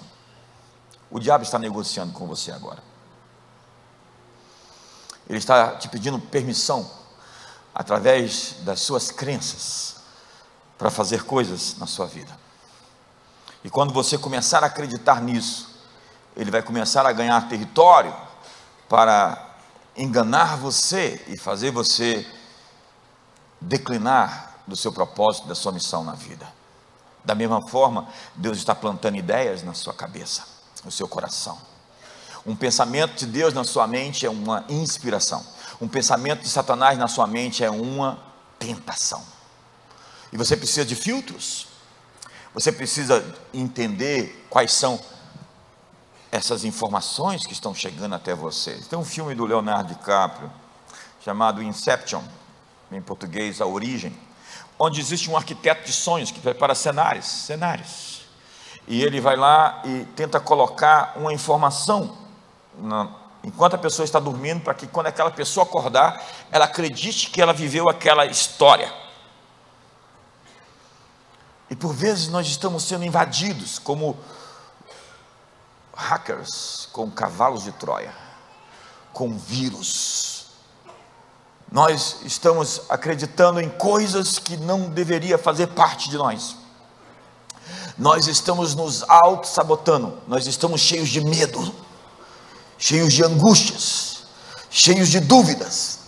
O 1.12 1.20
diabo 1.20 1.44
está 1.44 1.60
negociando 1.60 2.12
com 2.13 2.25
você 2.25 2.51
agora. 2.51 2.84
Ele 5.27 5.38
está 5.38 5.75
te 5.75 5.89
pedindo 5.89 6.20
permissão, 6.20 6.89
através 7.74 8.58
das 8.62 8.79
suas 8.82 9.12
crenças, 9.12 9.96
para 10.77 10.89
fazer 10.89 11.24
coisas 11.24 11.77
na 11.77 11.88
sua 11.88 12.05
vida. 12.05 12.38
E 13.63 13.70
quando 13.70 13.94
você 13.94 14.17
começar 14.17 14.63
a 14.63 14.67
acreditar 14.67 15.22
nisso, 15.22 15.75
ele 16.36 16.51
vai 16.51 16.62
começar 16.62 17.05
a 17.05 17.12
ganhar 17.12 17.48
território 17.48 18.15
para 18.88 19.55
enganar 19.98 20.58
você 20.58 21.24
e 21.27 21.38
fazer 21.38 21.72
você 21.72 22.25
declinar 23.60 24.55
do 24.67 24.75
seu 24.75 24.91
propósito, 24.91 25.48
da 25.48 25.55
sua 25.55 25.72
missão 25.72 26.03
na 26.03 26.13
vida. 26.13 26.48
Da 27.24 27.34
mesma 27.34 27.67
forma, 27.67 28.08
Deus 28.36 28.58
está 28.58 28.75
plantando 28.75 29.17
ideias 29.17 29.63
na 29.63 29.74
sua 29.74 29.94
cabeça, 29.94 30.44
no 30.84 30.91
seu 30.91 31.08
coração. 31.08 31.58
Um 32.46 32.56
pensamento 32.56 33.16
de 33.16 33.25
Deus 33.25 33.54
na 33.54 33.64
sua 33.64 33.88
mente 33.88 34.25
é 34.25 34.30
uma 34.30 34.64
inspiração. 34.70 35.44
Um 35.82 35.88
pensamento 35.88 36.42
de 36.42 36.50
Satanás 36.50 36.98
na 36.98 37.08
sua 37.08 37.25
mente 37.25 37.64
é 37.64 37.72
uma 37.72 38.20
tentação. 38.60 39.24
E 40.32 40.38
você 40.38 40.56
precisa 40.56 40.86
de 40.86 40.96
filtros. 40.96 41.68
Você 42.54 42.72
precisa 42.72 43.25
entender 43.54 44.46
quais 44.50 44.72
são 44.72 45.00
essas 46.32 46.64
informações 46.64 47.48
que 47.48 47.54
estão 47.54 47.74
chegando 47.74 48.14
até 48.14 48.36
você. 48.36 48.74
Tem 48.90 48.98
um 48.98 49.06
filme 49.06 49.34
do 49.34 49.46
Leonardo 49.46 49.94
DiCaprio 49.94 50.52
chamado 51.24 51.64
Inception 51.64 52.22
em 52.92 53.02
português, 53.02 53.60
a 53.60 53.66
origem, 53.66 54.16
onde 54.78 55.02
existe 55.02 55.30
um 55.30 55.36
arquiteto 55.36 55.86
de 55.86 55.92
sonhos 55.92 56.30
que 56.30 56.40
prepara 56.40 56.75
cenários, 56.75 57.25
cenários. 57.25 58.22
E 58.88 59.02
ele 59.02 59.20
vai 59.20 59.36
lá 59.36 59.82
e 59.84 60.06
tenta 60.16 60.40
colocar 60.40 61.14
uma 61.16 61.34
informação 61.34 62.25
na, 62.79 63.10
enquanto 63.44 63.75
a 63.75 63.77
pessoa 63.77 64.03
está 64.03 64.20
dormindo, 64.20 64.62
para 64.62 64.74
que 64.74 64.88
quando 64.88 65.08
aquela 65.08 65.32
pessoa 65.32 65.65
acordar, 65.65 66.24
ela 66.51 66.65
acredite 66.65 67.29
que 67.29 67.41
ela 67.41 67.53
viveu 67.53 67.89
aquela 67.89 68.25
história. 68.25 68.94
E 71.70 71.75
por 71.75 71.94
vezes 71.94 72.27
nós 72.27 72.48
estamos 72.48 72.84
sendo 72.84 73.03
invadidos 73.03 73.79
como 73.79 74.17
hackers 75.96 76.89
com 76.91 77.10
cavalos 77.10 77.63
de 77.63 77.72
Troia, 77.72 78.13
com 79.12 79.38
vírus 79.38 80.36
nós 81.72 82.22
estamos 82.24 82.82
acreditando 82.89 83.60
em 83.60 83.70
coisas 83.70 84.39
que 84.39 84.55
não 84.55 84.89
deveria 84.89 85.38
fazer 85.38 85.67
parte 85.67 86.10
de 86.10 86.17
nós. 86.17 86.55
Nós 87.98 88.27
estamos 88.27 88.75
nos 88.75 89.03
auto-sabotando, 89.03 90.17
nós 90.27 90.48
estamos 90.48 90.82
cheios 90.82 91.10
de 91.10 91.22
medo, 91.22 91.74
cheios 92.77 93.13
de 93.13 93.24
angústias, 93.24 94.24
cheios 94.70 95.10
de 95.10 95.20
dúvidas. 95.20 96.00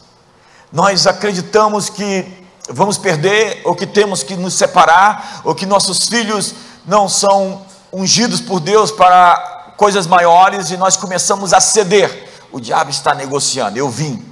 Nós 0.71 1.07
acreditamos 1.07 1.89
que 1.89 2.25
vamos 2.69 2.97
perder, 2.97 3.62
ou 3.65 3.75
que 3.75 3.88
temos 3.88 4.24
que 4.24 4.36
nos 4.36 4.53
separar, 4.53 5.41
ou 5.43 5.55
que 5.55 5.65
nossos 5.65 6.07
filhos 6.07 6.53
não 6.86 7.07
são 7.07 7.65
ungidos 7.91 8.41
por 8.41 8.59
Deus 8.59 8.91
para 8.91 9.74
coisas 9.77 10.05
maiores, 10.05 10.69
e 10.71 10.77
nós 10.77 10.97
começamos 10.97 11.53
a 11.53 11.59
ceder. 11.59 12.27
O 12.51 12.59
diabo 12.59 12.89
está 12.89 13.13
negociando. 13.13 13.77
Eu 13.77 13.89
vim 13.89 14.24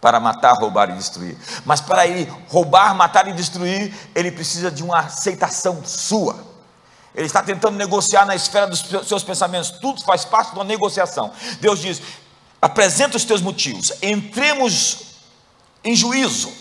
para 0.00 0.20
matar, 0.20 0.52
roubar 0.54 0.90
e 0.90 0.94
destruir. 0.94 1.36
Mas 1.64 1.80
para 1.80 2.06
ele 2.06 2.30
roubar, 2.48 2.94
matar 2.94 3.26
e 3.28 3.32
destruir, 3.32 3.94
ele 4.14 4.30
precisa 4.30 4.70
de 4.70 4.82
uma 4.82 5.00
aceitação 5.00 5.82
sua. 5.84 6.55
Ele 7.16 7.26
está 7.26 7.42
tentando 7.42 7.76
negociar 7.76 8.26
na 8.26 8.36
esfera 8.36 8.66
dos 8.66 8.84
seus 9.08 9.24
pensamentos. 9.24 9.70
Tudo 9.70 10.04
faz 10.04 10.24
parte 10.24 10.50
de 10.50 10.58
uma 10.58 10.64
negociação. 10.64 11.32
Deus 11.60 11.80
diz: 11.80 12.02
apresenta 12.60 13.16
os 13.16 13.24
teus 13.24 13.40
motivos, 13.40 13.92
entremos 14.02 14.98
em 15.82 15.96
juízo, 15.96 16.52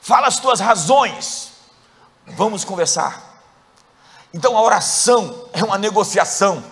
fala 0.00 0.26
as 0.26 0.40
tuas 0.40 0.58
razões, 0.58 1.52
vamos 2.26 2.64
conversar. 2.64 3.30
Então 4.32 4.56
a 4.56 4.62
oração 4.62 5.46
é 5.52 5.62
uma 5.62 5.76
negociação. 5.76 6.64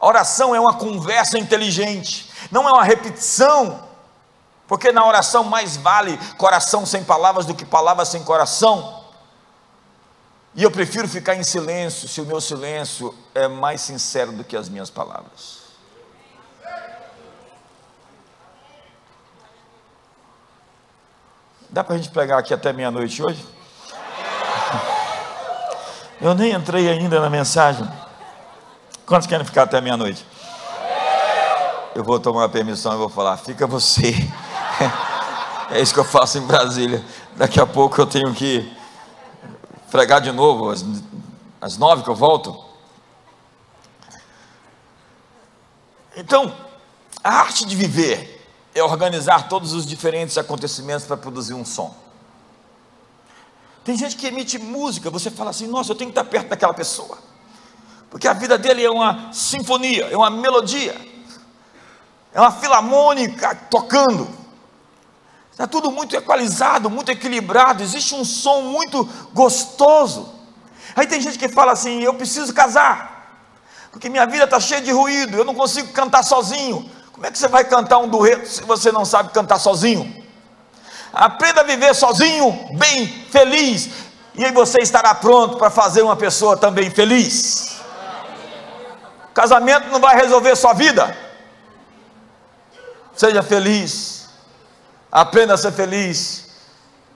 A 0.00 0.06
oração 0.06 0.54
é 0.54 0.60
uma 0.60 0.74
conversa 0.74 1.38
inteligente, 1.38 2.30
não 2.50 2.68
é 2.68 2.72
uma 2.72 2.84
repetição 2.84 3.88
porque 4.68 4.92
na 4.92 5.04
oração 5.04 5.42
mais 5.42 5.78
vale 5.78 6.18
coração 6.36 6.84
sem 6.84 7.02
palavras 7.02 7.46
do 7.46 7.54
que 7.54 7.64
palavras 7.64 8.08
sem 8.08 8.22
coração. 8.22 8.97
E 10.58 10.62
eu 10.64 10.72
prefiro 10.72 11.06
ficar 11.06 11.36
em 11.36 11.44
silêncio 11.44 12.08
se 12.08 12.20
o 12.20 12.26
meu 12.26 12.40
silêncio 12.40 13.14
é 13.32 13.46
mais 13.46 13.80
sincero 13.80 14.32
do 14.32 14.42
que 14.42 14.56
as 14.56 14.68
minhas 14.68 14.90
palavras. 14.90 15.58
Dá 21.70 21.84
para 21.84 21.94
a 21.94 21.96
gente 21.96 22.10
pregar 22.10 22.40
aqui 22.40 22.52
até 22.52 22.72
meia-noite 22.72 23.22
hoje? 23.22 23.46
Eu 26.20 26.34
nem 26.34 26.52
entrei 26.52 26.88
ainda 26.88 27.20
na 27.20 27.30
mensagem. 27.30 27.88
Quantos 29.06 29.28
querem 29.28 29.46
ficar 29.46 29.62
até 29.62 29.80
meia-noite? 29.80 30.26
Eu 31.94 32.02
vou 32.02 32.18
tomar 32.18 32.46
a 32.46 32.48
permissão 32.48 32.94
e 32.94 32.96
vou 32.96 33.08
falar, 33.08 33.36
fica 33.36 33.64
você. 33.64 34.10
É 35.70 35.82
isso 35.82 35.92
que 35.92 36.00
eu 36.00 36.04
faço 36.04 36.38
em 36.38 36.46
Brasília. 36.46 37.04
Daqui 37.36 37.60
a 37.60 37.66
pouco 37.66 38.00
eu 38.00 38.06
tenho 38.06 38.32
que 38.32 38.74
pregar 39.90 40.20
de 40.20 40.32
novo, 40.32 40.70
às, 40.70 40.84
às 41.60 41.76
nove 41.76 42.02
que 42.02 42.10
eu 42.10 42.14
volto. 42.14 42.64
Então, 46.16 46.54
a 47.22 47.30
arte 47.40 47.64
de 47.64 47.76
viver 47.76 48.46
é 48.74 48.82
organizar 48.82 49.48
todos 49.48 49.72
os 49.72 49.86
diferentes 49.86 50.36
acontecimentos 50.38 51.06
para 51.06 51.16
produzir 51.16 51.54
um 51.54 51.64
som. 51.64 51.94
Tem 53.84 53.96
gente 53.96 54.16
que 54.16 54.26
emite 54.26 54.58
música, 54.58 55.10
você 55.10 55.30
fala 55.30 55.50
assim: 55.50 55.66
nossa, 55.66 55.92
eu 55.92 55.96
tenho 55.96 56.10
que 56.12 56.18
estar 56.18 56.28
perto 56.28 56.48
daquela 56.48 56.74
pessoa, 56.74 57.18
porque 58.10 58.28
a 58.28 58.32
vida 58.32 58.58
dele 58.58 58.84
é 58.84 58.90
uma 58.90 59.32
sinfonia, 59.32 60.06
é 60.06 60.16
uma 60.16 60.28
melodia, 60.28 60.94
é 62.32 62.40
uma 62.40 62.52
filarmônica 62.52 63.54
tocando. 63.70 64.28
Está 65.58 65.66
tudo 65.66 65.90
muito 65.90 66.14
equalizado, 66.14 66.88
muito 66.88 67.10
equilibrado, 67.10 67.82
existe 67.82 68.14
um 68.14 68.24
som 68.24 68.60
muito 68.60 69.02
gostoso. 69.34 70.32
Aí 70.94 71.04
tem 71.04 71.20
gente 71.20 71.36
que 71.36 71.48
fala 71.48 71.72
assim: 71.72 72.00
eu 72.00 72.14
preciso 72.14 72.54
casar, 72.54 73.42
porque 73.90 74.08
minha 74.08 74.24
vida 74.24 74.44
está 74.44 74.60
cheia 74.60 74.80
de 74.80 74.92
ruído, 74.92 75.36
eu 75.36 75.44
não 75.44 75.56
consigo 75.56 75.92
cantar 75.92 76.22
sozinho. 76.22 76.88
Como 77.10 77.26
é 77.26 77.32
que 77.32 77.36
você 77.36 77.48
vai 77.48 77.64
cantar 77.64 77.98
um 77.98 78.06
dueto 78.06 78.48
se 78.48 78.62
você 78.62 78.92
não 78.92 79.04
sabe 79.04 79.32
cantar 79.32 79.58
sozinho? 79.58 80.24
Aprenda 81.12 81.62
a 81.62 81.64
viver 81.64 81.92
sozinho, 81.92 82.52
bem, 82.74 83.08
feliz, 83.28 83.90
e 84.36 84.44
aí 84.44 84.52
você 84.52 84.80
estará 84.80 85.12
pronto 85.12 85.56
para 85.56 85.70
fazer 85.70 86.02
uma 86.02 86.14
pessoa 86.14 86.56
também 86.56 86.88
feliz. 86.88 87.80
Casamento 89.34 89.88
não 89.88 89.98
vai 89.98 90.14
resolver 90.14 90.54
sua 90.54 90.72
vida. 90.72 91.18
Seja 93.16 93.42
feliz 93.42 94.17
aprenda 95.10 95.54
a 95.54 95.56
ser 95.56 95.72
feliz, 95.72 96.48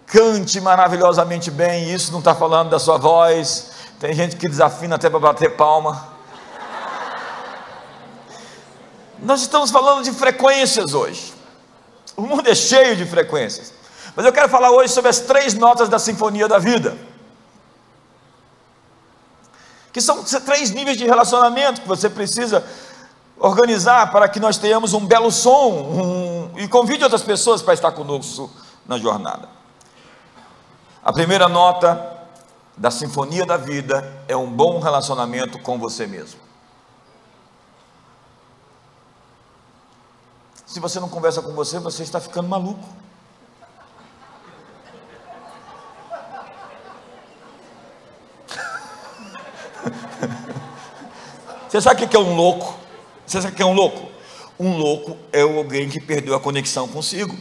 cante 0.06 0.60
maravilhosamente 0.60 1.50
bem. 1.50 1.92
Isso 1.92 2.12
não 2.12 2.18
está 2.18 2.34
falando 2.34 2.70
da 2.70 2.78
sua 2.78 2.98
voz. 2.98 3.70
Tem 3.98 4.12
gente 4.14 4.36
que 4.36 4.48
desafina 4.48 4.96
até 4.96 5.08
para 5.08 5.20
bater 5.20 5.56
palma. 5.56 6.12
Nós 9.18 9.42
estamos 9.42 9.70
falando 9.70 10.02
de 10.02 10.12
frequências 10.12 10.94
hoje. 10.94 11.32
O 12.16 12.22
mundo 12.22 12.48
é 12.48 12.54
cheio 12.54 12.96
de 12.96 13.06
frequências. 13.06 13.72
Mas 14.16 14.26
eu 14.26 14.32
quero 14.32 14.48
falar 14.48 14.70
hoje 14.70 14.92
sobre 14.92 15.08
as 15.08 15.20
três 15.20 15.54
notas 15.54 15.88
da 15.88 15.98
sinfonia 15.98 16.48
da 16.48 16.58
vida. 16.58 16.98
Que 19.92 20.00
são 20.00 20.24
três 20.24 20.70
níveis 20.70 20.96
de 20.96 21.06
relacionamento 21.06 21.82
que 21.82 21.88
você 21.88 22.10
precisa 22.10 22.64
organizar 23.42 24.10
para 24.12 24.28
que 24.28 24.38
nós 24.38 24.56
tenhamos 24.56 24.94
um 24.94 25.04
belo 25.04 25.32
som 25.32 25.72
um, 25.72 26.52
e 26.56 26.68
convide 26.68 27.02
outras 27.02 27.22
pessoas 27.22 27.60
para 27.60 27.74
estar 27.74 27.90
conosco 27.90 28.48
na 28.86 28.96
jornada. 28.98 29.48
A 31.02 31.12
primeira 31.12 31.48
nota 31.48 32.20
da 32.76 32.88
sinfonia 32.88 33.44
da 33.44 33.56
vida 33.56 34.22
é 34.28 34.36
um 34.36 34.48
bom 34.48 34.78
relacionamento 34.78 35.58
com 35.58 35.76
você 35.76 36.06
mesmo. 36.06 36.40
Se 40.64 40.78
você 40.78 41.00
não 41.00 41.08
conversa 41.08 41.42
com 41.42 41.52
você, 41.52 41.80
você 41.80 42.04
está 42.04 42.20
ficando 42.20 42.48
maluco. 42.48 42.88
Você 51.68 51.80
sabe 51.80 52.04
o 52.04 52.08
que 52.08 52.14
é 52.14 52.18
um 52.18 52.36
louco? 52.36 52.81
Você 53.26 53.40
sabe 53.40 53.54
que 53.54 53.62
é 53.62 53.66
um 53.66 53.72
louco? 53.72 54.10
Um 54.58 54.76
louco 54.76 55.16
é 55.32 55.42
alguém 55.42 55.88
que 55.88 56.00
perdeu 56.00 56.34
a 56.34 56.40
conexão 56.40 56.86
consigo. 56.86 57.36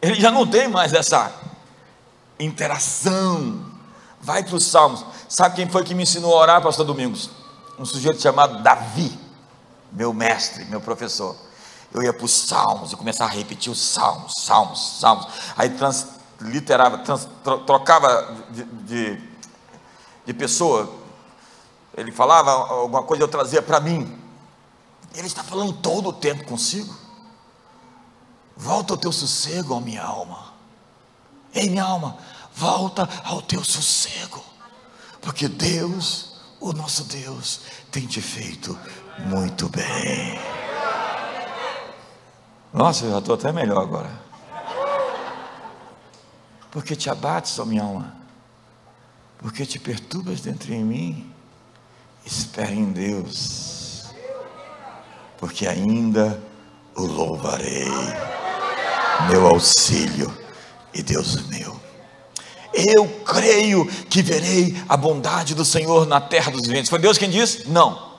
Ele 0.00 0.14
já 0.20 0.30
não 0.30 0.46
tem 0.46 0.68
mais 0.68 0.92
essa 0.92 1.32
interação. 2.38 3.64
Vai 4.20 4.42
para 4.44 4.56
os 4.56 4.64
salmos. 4.64 5.04
Sabe 5.28 5.56
quem 5.56 5.68
foi 5.68 5.84
que 5.84 5.94
me 5.94 6.04
ensinou 6.04 6.34
a 6.34 6.40
orar, 6.40 6.62
pastor 6.62 6.86
Domingos? 6.86 7.30
Um 7.78 7.84
sujeito 7.84 8.20
chamado 8.20 8.62
Davi, 8.62 9.18
meu 9.92 10.12
mestre, 10.12 10.64
meu 10.66 10.80
professor. 10.80 11.36
Eu 11.92 12.02
ia 12.02 12.12
para 12.12 12.24
os 12.24 12.32
salmos 12.32 12.92
e 12.92 12.96
começava 12.96 13.30
a 13.30 13.34
repetir 13.34 13.70
os 13.70 13.80
salmos, 13.80 14.34
salmos, 14.36 14.98
salmos. 15.00 15.26
Aí 15.56 15.70
transliterava, 15.70 16.98
trans, 16.98 17.28
trocava 17.66 18.46
de, 18.50 18.64
de, 18.64 19.22
de 20.24 20.34
pessoa, 20.34 20.92
ele 21.96 22.12
falava 22.12 22.50
alguma 22.50 23.02
coisa, 23.02 23.24
eu 23.24 23.28
trazia 23.28 23.62
para 23.62 23.80
mim. 23.80 24.18
Ele 25.14 25.26
está 25.26 25.42
falando 25.42 25.72
todo 25.72 26.10
o 26.10 26.12
tempo 26.12 26.44
consigo. 26.44 26.94
Volta 28.56 28.92
ao 28.92 28.98
teu 28.98 29.12
sossego, 29.12 29.74
ó 29.74 29.80
minha 29.80 30.02
alma. 30.02 30.52
Ei, 31.54 31.70
minha 31.70 31.84
alma, 31.84 32.18
volta 32.54 33.08
ao 33.24 33.40
teu 33.40 33.64
sossego. 33.64 34.44
Porque 35.22 35.48
Deus, 35.48 36.34
o 36.60 36.72
nosso 36.72 37.04
Deus, 37.04 37.62
tem 37.90 38.06
te 38.06 38.20
feito 38.20 38.78
muito 39.18 39.68
bem. 39.68 40.38
Nossa, 42.72 43.06
eu 43.06 43.10
já 43.12 43.18
estou 43.18 43.34
até 43.34 43.50
melhor 43.52 43.82
agora. 43.82 44.10
Porque 46.70 46.94
te 46.94 47.08
abates, 47.08 47.58
ó 47.58 47.64
minha 47.64 47.82
alma. 47.82 48.14
Porque 49.38 49.64
te 49.64 49.78
perturbas 49.78 50.42
dentro 50.42 50.68
de 50.68 50.76
mim. 50.76 51.34
Espere 52.26 52.74
em 52.74 52.90
Deus, 52.90 54.06
porque 55.38 55.64
ainda 55.64 56.42
o 56.96 57.02
louvarei, 57.02 57.86
meu 59.30 59.46
auxílio 59.46 60.36
e 60.92 61.04
Deus 61.04 61.46
meu. 61.46 61.80
Eu 62.74 63.06
creio 63.24 63.86
que 64.10 64.22
verei 64.22 64.76
a 64.88 64.96
bondade 64.96 65.54
do 65.54 65.64
Senhor 65.64 66.04
na 66.04 66.20
terra 66.20 66.50
dos 66.50 66.66
viventes. 66.66 66.90
Foi 66.90 66.98
Deus 66.98 67.16
quem 67.16 67.30
disse? 67.30 67.68
Não. 67.68 68.16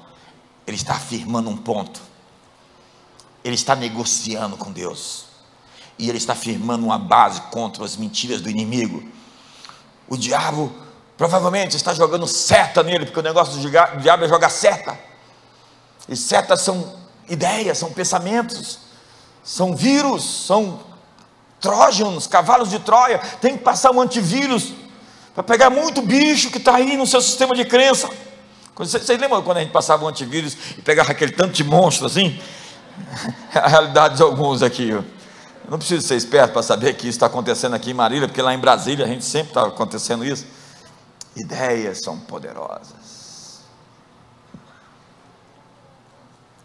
Ele 0.66 0.78
está 0.78 0.94
afirmando 0.94 1.50
um 1.50 1.58
ponto. 1.58 2.02
Ele 3.44 3.56
está 3.56 3.76
negociando 3.76 4.56
com 4.56 4.72
Deus. 4.72 5.26
E 6.00 6.08
ele 6.08 6.18
está 6.18 6.34
firmando 6.34 6.86
uma 6.86 6.98
base 6.98 7.42
contra 7.52 7.84
as 7.84 7.98
mentiras 7.98 8.40
do 8.40 8.50
inimigo. 8.50 9.04
O 10.08 10.16
diabo 10.16 10.74
Provavelmente 11.18 11.76
está 11.76 11.94
jogando 11.94 12.28
seta 12.28 12.84
nele, 12.84 13.06
porque 13.06 13.20
o 13.20 13.24
negócio 13.24 13.60
do 13.60 13.70
diabo 14.00 14.24
é 14.24 14.28
jogar 14.28 14.50
seta. 14.50 14.98
E 16.08 16.16
setas 16.16 16.62
são 16.62 16.94
ideias, 17.28 17.78
são 17.78 17.92
pensamentos, 17.92 18.80
são 19.44 19.76
vírus, 19.76 20.46
são 20.46 20.80
trójanos, 21.60 22.28
cavalos 22.28 22.70
de 22.70 22.80
Troia. 22.80 23.20
Tem 23.42 23.58
que 23.58 23.64
passar 23.64 23.92
um 23.92 24.00
antivírus 24.00 24.74
para 25.34 25.44
pegar 25.44 25.70
muito 25.70 26.02
bicho 26.02 26.52
que 26.52 26.58
está 26.58 26.76
aí 26.76 26.96
no 26.96 27.08
seu 27.08 27.22
sistema 27.22 27.56
de 27.56 27.66
crença. 27.66 28.10
Vocês 28.76 29.20
lembram 29.20 29.42
quando 29.42 29.58
a 29.58 29.62
gente 29.62 29.72
passava 29.72 30.06
um 30.06 30.08
antivírus 30.08 30.56
e 30.78 30.82
pegava 30.84 31.12
aquele 31.12 31.32
tanto 31.32 31.54
de 31.54 31.64
monstro 31.64 32.06
assim? 32.06 32.40
a 33.54 33.68
realidade 33.68 34.18
de 34.18 34.22
alguns 34.22 34.62
aqui. 34.62 34.90
Eu 34.90 35.04
não 35.68 35.80
preciso 35.80 36.08
ser 36.08 36.16
esperto 36.16 36.54
para 36.54 36.62
saber 36.62 36.94
que 36.94 37.08
isso 37.08 37.18
está 37.18 37.26
acontecendo 37.26 37.76
aqui 37.76 37.90
em 37.90 37.94
Marília, 37.94 38.28
porque 38.28 38.42
lá 38.42 38.54
em 38.54 38.60
Brasília 38.60 39.06
a 39.06 39.08
gente 39.08 39.26
sempre 39.26 39.50
está 39.50 39.66
acontecendo 39.66 40.24
isso. 40.24 40.46
Ideias 41.38 42.02
são 42.02 42.20
poderosas. 42.20 43.62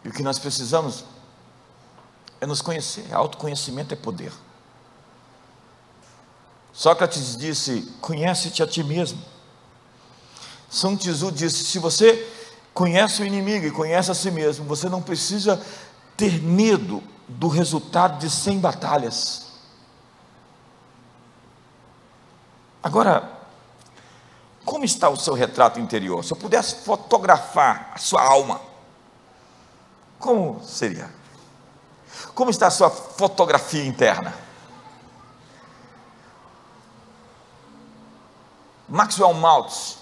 E 0.02 0.08
o 0.08 0.12
que 0.12 0.22
nós 0.22 0.38
precisamos 0.38 1.04
é 2.40 2.46
nos 2.46 2.62
conhecer. 2.62 3.12
Autoconhecimento 3.12 3.92
é 3.92 3.96
poder. 3.96 4.32
Sócrates 6.72 7.37
disse: 7.37 7.82
Conhece-te 8.00 8.62
a 8.62 8.66
ti 8.66 8.82
mesmo. 8.82 9.22
São 10.70 10.96
Tzu 10.96 11.30
disse: 11.30 11.64
Se 11.64 11.78
você 11.78 12.26
conhece 12.72 13.20
o 13.20 13.26
inimigo 13.26 13.66
e 13.66 13.70
conhece 13.70 14.11
a 14.11 14.14
si 14.14 14.30
mesmo, 14.30 14.64
você 14.64 14.88
não 14.88 15.02
precisa 15.02 15.62
ter 16.16 16.42
medo 16.42 17.02
do 17.28 17.48
resultado 17.48 18.18
de 18.18 18.30
100 18.30 18.58
batalhas. 18.58 19.52
Agora, 22.82 23.41
como 24.64 24.85
está 24.85 25.09
o 25.09 25.16
seu 25.16 25.35
retrato 25.35 25.81
interior? 25.81 26.25
Se 26.25 26.33
eu 26.33 26.37
pudesse 26.37 26.77
fotografar 26.85 27.92
a 27.94 27.98
sua 27.98 28.22
alma, 28.22 28.61
como 30.18 30.62
seria? 30.64 31.11
Como 32.35 32.51
está 32.51 32.68
a 32.68 32.70
sua 32.70 32.90
fotografia 32.90 33.85
interna? 33.85 34.33
Maxwell 38.88 39.33
Maltz 39.35 39.98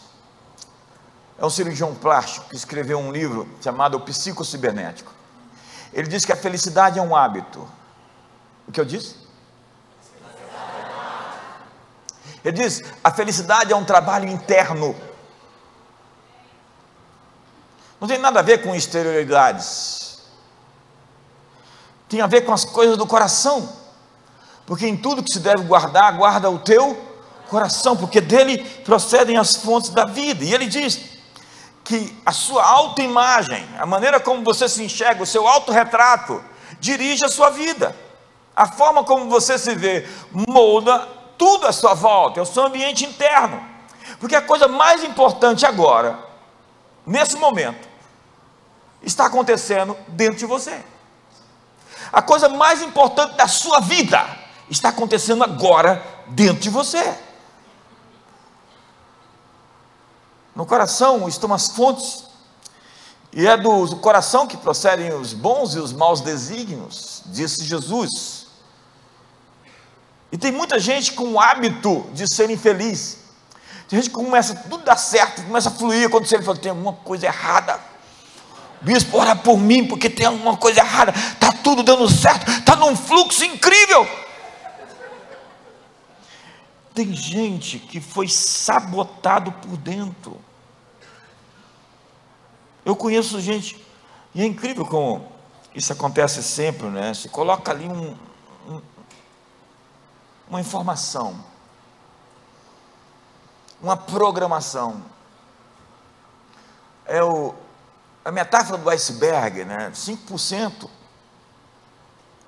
é 1.38 1.46
um 1.46 1.50
cirurgião 1.50 1.94
plástico 1.94 2.50
que 2.50 2.56
escreveu 2.56 2.98
um 2.98 3.10
livro 3.10 3.48
chamado 3.62 3.96
O 3.96 4.00
Psicocibernético. 4.00 5.10
Ele 5.92 6.06
diz 6.06 6.24
que 6.24 6.32
a 6.32 6.36
felicidade 6.36 6.98
é 6.98 7.02
um 7.02 7.16
hábito. 7.16 7.66
O 8.68 8.72
que 8.72 8.80
eu 8.80 8.84
disse? 8.84 9.16
Ele 12.44 12.56
diz: 12.56 12.82
a 13.02 13.10
felicidade 13.10 13.72
é 13.72 13.76
um 13.76 13.84
trabalho 13.84 14.28
interno. 14.28 14.96
Não 18.00 18.08
tem 18.08 18.18
nada 18.18 18.40
a 18.40 18.42
ver 18.42 18.62
com 18.62 18.74
exterioridades. 18.74 20.22
Tem 22.08 22.20
a 22.20 22.26
ver 22.26 22.42
com 22.42 22.52
as 22.52 22.64
coisas 22.64 22.96
do 22.96 23.06
coração. 23.06 23.68
Porque 24.64 24.86
em 24.86 24.96
tudo 24.96 25.22
que 25.22 25.32
se 25.32 25.40
deve 25.40 25.64
guardar, 25.64 26.16
guarda 26.16 26.50
o 26.50 26.58
teu 26.58 27.08
coração, 27.48 27.96
porque 27.96 28.20
dele 28.20 28.64
procedem 28.84 29.36
as 29.36 29.56
fontes 29.56 29.90
da 29.90 30.06
vida. 30.06 30.44
E 30.44 30.54
ele 30.54 30.66
diz 30.66 31.00
que 31.84 32.16
a 32.24 32.32
sua 32.32 32.64
autoimagem, 32.64 33.68
a 33.78 33.84
maneira 33.84 34.18
como 34.18 34.44
você 34.44 34.68
se 34.68 34.82
enxerga, 34.82 35.22
o 35.22 35.26
seu 35.26 35.46
autorretrato, 35.46 36.42
dirige 36.78 37.24
a 37.24 37.28
sua 37.28 37.50
vida. 37.50 37.94
A 38.54 38.66
forma 38.66 39.04
como 39.04 39.28
você 39.28 39.58
se 39.58 39.74
vê 39.74 40.08
molda 40.32 41.19
tudo 41.40 41.66
à 41.66 41.72
sua 41.72 41.94
volta, 41.94 42.38
é 42.38 42.42
o 42.42 42.46
seu 42.46 42.66
ambiente 42.66 43.02
interno. 43.06 43.64
Porque 44.18 44.36
a 44.36 44.42
coisa 44.42 44.68
mais 44.68 45.02
importante 45.02 45.64
agora, 45.64 46.18
nesse 47.06 47.36
momento, 47.36 47.88
está 49.02 49.24
acontecendo 49.24 49.96
dentro 50.08 50.36
de 50.36 50.44
você. 50.44 50.84
A 52.12 52.20
coisa 52.20 52.46
mais 52.46 52.82
importante 52.82 53.36
da 53.36 53.48
sua 53.48 53.80
vida 53.80 54.22
está 54.68 54.90
acontecendo 54.90 55.42
agora 55.42 56.04
dentro 56.26 56.60
de 56.60 56.68
você. 56.68 57.16
No 60.54 60.66
coração 60.66 61.26
estão 61.26 61.54
as 61.54 61.68
fontes, 61.68 62.24
e 63.32 63.46
é 63.46 63.56
do 63.56 63.96
coração 63.96 64.46
que 64.46 64.58
procedem 64.58 65.14
os 65.14 65.32
bons 65.32 65.74
e 65.74 65.78
os 65.78 65.90
maus 65.90 66.20
desígnios, 66.20 67.22
disse 67.24 67.64
Jesus. 67.64 68.39
E 70.32 70.38
tem 70.38 70.52
muita 70.52 70.78
gente 70.78 71.12
com 71.12 71.32
o 71.32 71.40
hábito 71.40 72.08
de 72.12 72.32
ser 72.32 72.50
infeliz. 72.50 73.18
Tem 73.88 73.98
gente 73.98 74.10
que 74.10 74.14
começa, 74.14 74.54
tudo 74.54 74.84
dá 74.84 74.96
certo, 74.96 75.42
começa 75.42 75.68
a 75.68 75.72
fluir 75.72 76.08
quando 76.08 76.26
você 76.26 76.40
fala, 76.40 76.56
tem 76.56 76.70
alguma 76.70 76.92
coisa 76.92 77.26
errada. 77.26 77.80
Bispo, 78.80 79.18
ora 79.18 79.34
por 79.34 79.58
mim, 79.58 79.86
porque 79.86 80.08
tem 80.08 80.26
alguma 80.26 80.56
coisa 80.56 80.80
errada. 80.80 81.12
Está 81.12 81.52
tudo 81.52 81.82
dando 81.82 82.08
certo, 82.08 82.48
está 82.48 82.76
num 82.76 82.96
fluxo 82.96 83.44
incrível. 83.44 84.08
Tem 86.94 87.12
gente 87.12 87.78
que 87.78 88.00
foi 88.00 88.28
sabotado 88.28 89.52
por 89.52 89.76
dentro. 89.76 90.40
Eu 92.84 92.94
conheço 92.96 93.40
gente, 93.40 93.84
e 94.34 94.40
é 94.40 94.46
incrível 94.46 94.86
como 94.86 95.26
isso 95.74 95.92
acontece 95.92 96.42
sempre, 96.42 96.86
né? 96.88 97.12
Se 97.12 97.28
coloca 97.28 97.70
ali 97.70 97.86
um, 97.86 98.16
uma 100.50 100.60
informação, 100.60 101.42
uma 103.80 103.96
programação. 103.96 105.02
É 107.06 107.22
o, 107.22 107.54
a 108.24 108.32
metáfora 108.32 108.76
do 108.76 108.90
iceberg, 108.90 109.64
né? 109.64 109.90
5% 109.94 110.90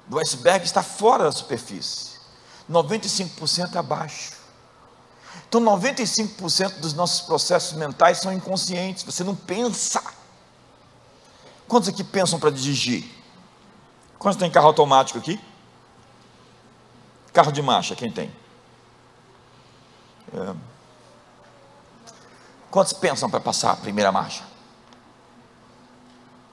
do 0.08 0.18
iceberg 0.18 0.64
está 0.64 0.82
fora 0.82 1.24
da 1.24 1.32
superfície, 1.32 2.18
95% 2.68 3.76
abaixo. 3.76 4.32
Então, 5.48 5.60
95% 5.60 6.80
dos 6.80 6.92
nossos 6.92 7.20
processos 7.22 7.72
mentais 7.74 8.18
são 8.18 8.32
inconscientes, 8.32 9.04
você 9.04 9.22
não 9.22 9.34
pensa. 9.34 10.02
Quantos 11.68 11.88
aqui 11.88 12.02
pensam 12.02 12.38
para 12.38 12.50
dirigir? 12.50 13.04
Quantos 14.18 14.38
tem 14.38 14.50
carro 14.50 14.66
automático 14.66 15.18
aqui? 15.18 15.40
Carro 17.32 17.50
de 17.50 17.62
marcha, 17.62 17.96
quem 17.96 18.10
tem? 18.10 18.30
É. 20.34 20.54
Quantos 22.70 22.92
pensam 22.92 23.30
para 23.30 23.40
passar 23.40 23.72
a 23.72 23.76
primeira 23.76 24.12
marcha? 24.12 24.44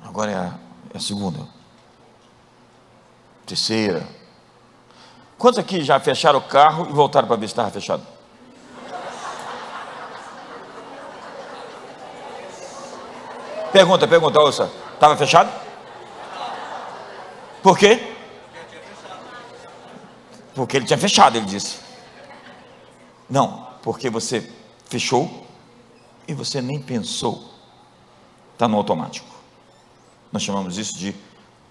Agora 0.04 0.32
é 0.32 0.36
a, 0.36 0.54
é 0.94 0.98
a 0.98 1.00
segunda. 1.00 1.48
Terceira. 3.46 4.08
Quantos 5.38 5.60
aqui 5.60 5.84
já 5.84 6.00
fecharam 6.00 6.40
o 6.40 6.42
carro 6.42 6.90
e 6.90 6.94
voltaram 6.94 7.28
para 7.28 7.38
ver 7.38 7.48
se 7.48 7.54
estava 7.54 7.72
fechado? 7.72 8.04
Pergunta, 13.72 14.08
pergunta, 14.08 14.40
ouça. 14.40 14.70
Estava 14.94 15.16
fechado? 15.16 15.50
Por 17.62 17.78
quê? 17.78 18.19
Porque 20.60 20.76
ele 20.76 20.86
tinha 20.86 21.00
fechado, 21.00 21.38
ele 21.38 21.46
disse. 21.46 21.78
Não, 23.30 23.66
porque 23.82 24.10
você 24.10 24.52
fechou 24.90 25.48
e 26.28 26.34
você 26.34 26.62
nem 26.62 26.78
pensou. 26.78 27.50
Está 28.52 28.68
no 28.68 28.76
automático. 28.76 29.26
Nós 30.34 30.44
chamamos 30.44 30.78
isso 30.78 30.98
de 30.98 31.16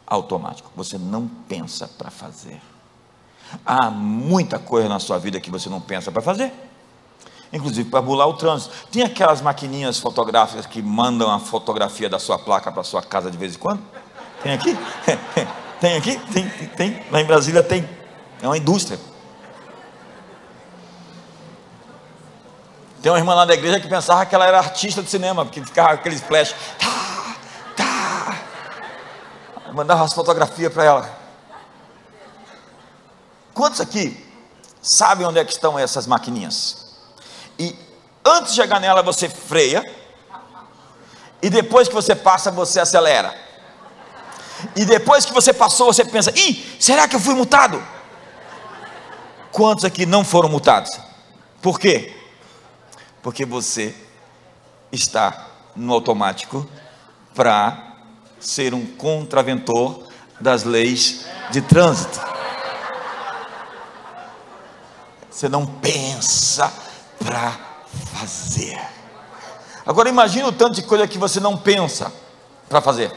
automático. 0.07 0.71
Você 0.75 0.97
não 0.97 1.29
pensa 1.29 1.87
para 1.87 2.11
fazer. 2.11 2.59
Há 3.63 3.91
muita 3.91 4.59
coisa 4.59 4.89
na 4.89 4.99
sua 4.99 5.19
vida 5.19 5.39
que 5.39 5.51
você 5.51 5.69
não 5.69 5.83
pensa 5.83 6.11
para 6.11 6.23
fazer. 6.23 6.51
Inclusive 7.53 7.91
para 7.91 8.01
bular 8.01 8.27
o 8.27 8.39
trânsito. 8.39 8.75
Tem 8.91 9.03
aquelas 9.03 9.43
maquininhas 9.43 9.99
fotográficas 9.99 10.65
que 10.65 10.81
mandam 10.81 11.31
a 11.31 11.39
fotografia 11.39 12.09
da 12.09 12.19
sua 12.19 12.39
placa 12.39 12.73
para 12.73 12.83
sua 12.83 13.03
casa 13.03 13.31
de 13.31 13.37
vez 13.37 13.55
em 13.55 13.59
quando? 13.59 13.83
Tem 14.43 14.55
aqui? 14.55 14.75
tem 15.79 15.95
aqui? 15.99 16.19
Tem, 16.33 16.49
tem. 16.69 17.03
Lá 17.11 17.21
em 17.21 17.27
Brasília 17.27 17.63
tem. 17.63 17.98
É 18.43 18.47
uma 18.47 18.57
indústria. 18.57 18.99
Tem 23.03 23.13
uma 23.13 23.19
irmã 23.19 23.35
lá 23.35 23.45
da 23.45 23.55
igreja 23.55 23.81
que 23.81 23.89
pensava 23.89 24.27
que 24.27 24.35
ela 24.35 24.47
era 24.47 24.59
artista 24.59 25.03
de 25.03 25.11
cinema, 25.11 25.45
porque 25.45 25.65
ficava 25.65 25.93
aqueles 25.93 26.21
flash. 26.21 26.55
Tá, 26.79 27.37
tá. 27.77 29.73
Mandava 29.73 30.05
as 30.05 30.13
fotografias 30.13 30.73
para 30.73 30.85
ela. 30.85 31.19
Quantos 33.55 33.81
aqui 33.81 34.27
sabem 34.83 35.27
onde 35.27 35.39
é 35.39 35.45
que 35.45 35.53
estão 35.53 35.79
essas 35.79 36.07
maquininhas? 36.07 36.97
E 37.59 37.77
antes 38.25 38.53
de 38.53 38.61
chegar 38.61 38.81
nela 38.81 39.03
você 39.03 39.29
freia. 39.29 39.83
E 41.41 41.49
depois 41.49 41.87
que 41.87 41.95
você 41.95 42.17
passa, 42.17 42.51
você 42.51 42.81
acelera. 42.81 43.33
E 44.75 44.85
depois 44.85 45.25
que 45.25 45.33
você 45.33 45.53
passou, 45.53 45.93
você 45.93 46.05
pensa: 46.05 46.33
ih, 46.37 46.77
será 46.81 47.07
que 47.07 47.15
eu 47.15 47.21
fui 47.21 47.35
multado? 47.35 47.81
Quantos 49.59 49.85
aqui 49.85 50.07
não 50.07 50.25
foram 50.25 50.49
multados? 50.49 51.01
Por 51.61 51.81
quê? 51.81 52.15
Porque 53.21 53.45
você 53.45 53.93
está 54.93 55.49
no 55.75 55.93
automático 55.93 56.65
para 57.35 57.97
ser 58.39 58.73
um 58.73 58.87
contraventor 58.87 60.07
das 60.41 60.63
leis 60.63 61.27
de 61.51 61.61
trânsito. 61.61 62.21
Você 65.29 65.49
não 65.49 65.67
pensa 65.67 66.73
para 67.19 67.51
fazer. 68.13 68.81
Agora 69.85 70.09
imagine 70.09 70.45
o 70.45 70.53
tanto 70.53 70.77
de 70.77 70.85
coisa 70.85 71.09
que 71.09 71.19
você 71.19 71.41
não 71.41 71.57
pensa 71.57 72.13
para 72.69 72.81
fazer. 72.81 73.13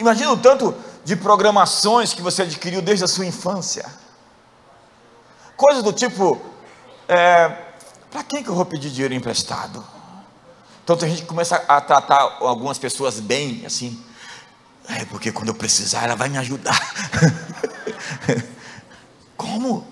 Imagina 0.00 0.32
o 0.32 0.36
tanto 0.36 0.74
de 1.04 1.14
programações 1.16 2.14
que 2.14 2.22
você 2.22 2.42
adquiriu 2.42 2.80
desde 2.80 3.04
a 3.04 3.08
sua 3.08 3.26
infância. 3.26 3.84
Coisas 5.56 5.82
do 5.82 5.92
tipo, 5.92 6.40
é, 7.06 7.48
para 8.10 8.24
quem 8.24 8.42
que 8.42 8.48
eu 8.48 8.54
vou 8.54 8.64
pedir 8.64 8.90
dinheiro 8.90 9.14
emprestado? 9.14 9.84
Então 10.82 10.96
tem 10.96 11.10
gente 11.10 11.22
que 11.22 11.28
começa 11.28 11.56
a 11.68 11.80
tratar 11.80 12.38
algumas 12.40 12.78
pessoas 12.78 13.20
bem, 13.20 13.64
assim, 13.64 14.02
é 14.88 15.04
porque 15.06 15.32
quando 15.32 15.48
eu 15.48 15.54
precisar 15.54 16.04
ela 16.04 16.16
vai 16.16 16.28
me 16.28 16.38
ajudar. 16.38 16.78
Como? 19.36 19.86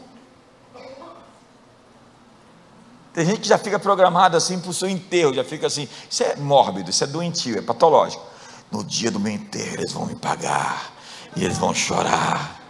Tem 3.14 3.26
gente 3.26 3.40
que 3.40 3.48
já 3.48 3.58
fica 3.58 3.78
programada 3.78 4.38
assim 4.38 4.58
para 4.58 4.70
o 4.70 4.74
seu 4.74 4.88
enterro, 4.88 5.34
já 5.34 5.44
fica 5.44 5.66
assim. 5.66 5.88
Isso 6.10 6.22
é 6.22 6.36
mórbido, 6.36 6.90
isso 6.90 7.04
é 7.04 7.06
doentio, 7.06 7.58
é 7.58 7.62
patológico. 7.62 8.24
No 8.70 8.82
dia 8.82 9.10
do 9.10 9.20
meu 9.20 9.32
enterro 9.32 9.74
eles 9.74 9.92
vão 9.92 10.06
me 10.06 10.14
pagar 10.14 10.92
e 11.36 11.44
eles 11.44 11.58
vão 11.58 11.74
chorar. 11.74 12.60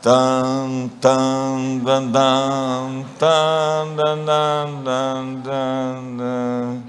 Tan, 0.00 0.88
tan, 1.00 1.78
dan, 1.78 2.12
dan, 2.12 3.04
tan, 3.18 3.96
dan, 3.96 4.24
dan, 4.24 4.84
dan, 4.84 6.16
dan, 6.16 6.82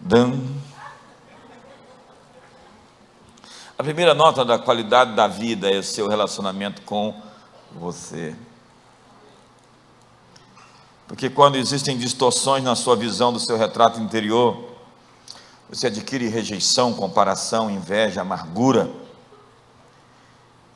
dan. 0.00 0.60
A 3.78 3.82
primeira 3.82 4.12
nota 4.12 4.44
da 4.44 4.58
qualidade 4.58 5.14
da 5.14 5.26
vida 5.26 5.70
é 5.70 5.78
o 5.78 5.82
seu 5.82 6.06
relacionamento 6.06 6.82
com 6.82 7.14
você. 7.72 8.36
Porque 11.08 11.30
quando 11.30 11.56
existem 11.56 11.96
distorções 11.96 12.62
na 12.62 12.76
sua 12.76 12.94
visão 12.94 13.32
do 13.32 13.40
seu 13.40 13.56
retrato 13.56 13.98
interior, 13.98 14.69
você 15.70 15.86
adquire 15.86 16.26
rejeição, 16.26 16.92
comparação, 16.92 17.70
inveja, 17.70 18.22
amargura. 18.22 18.90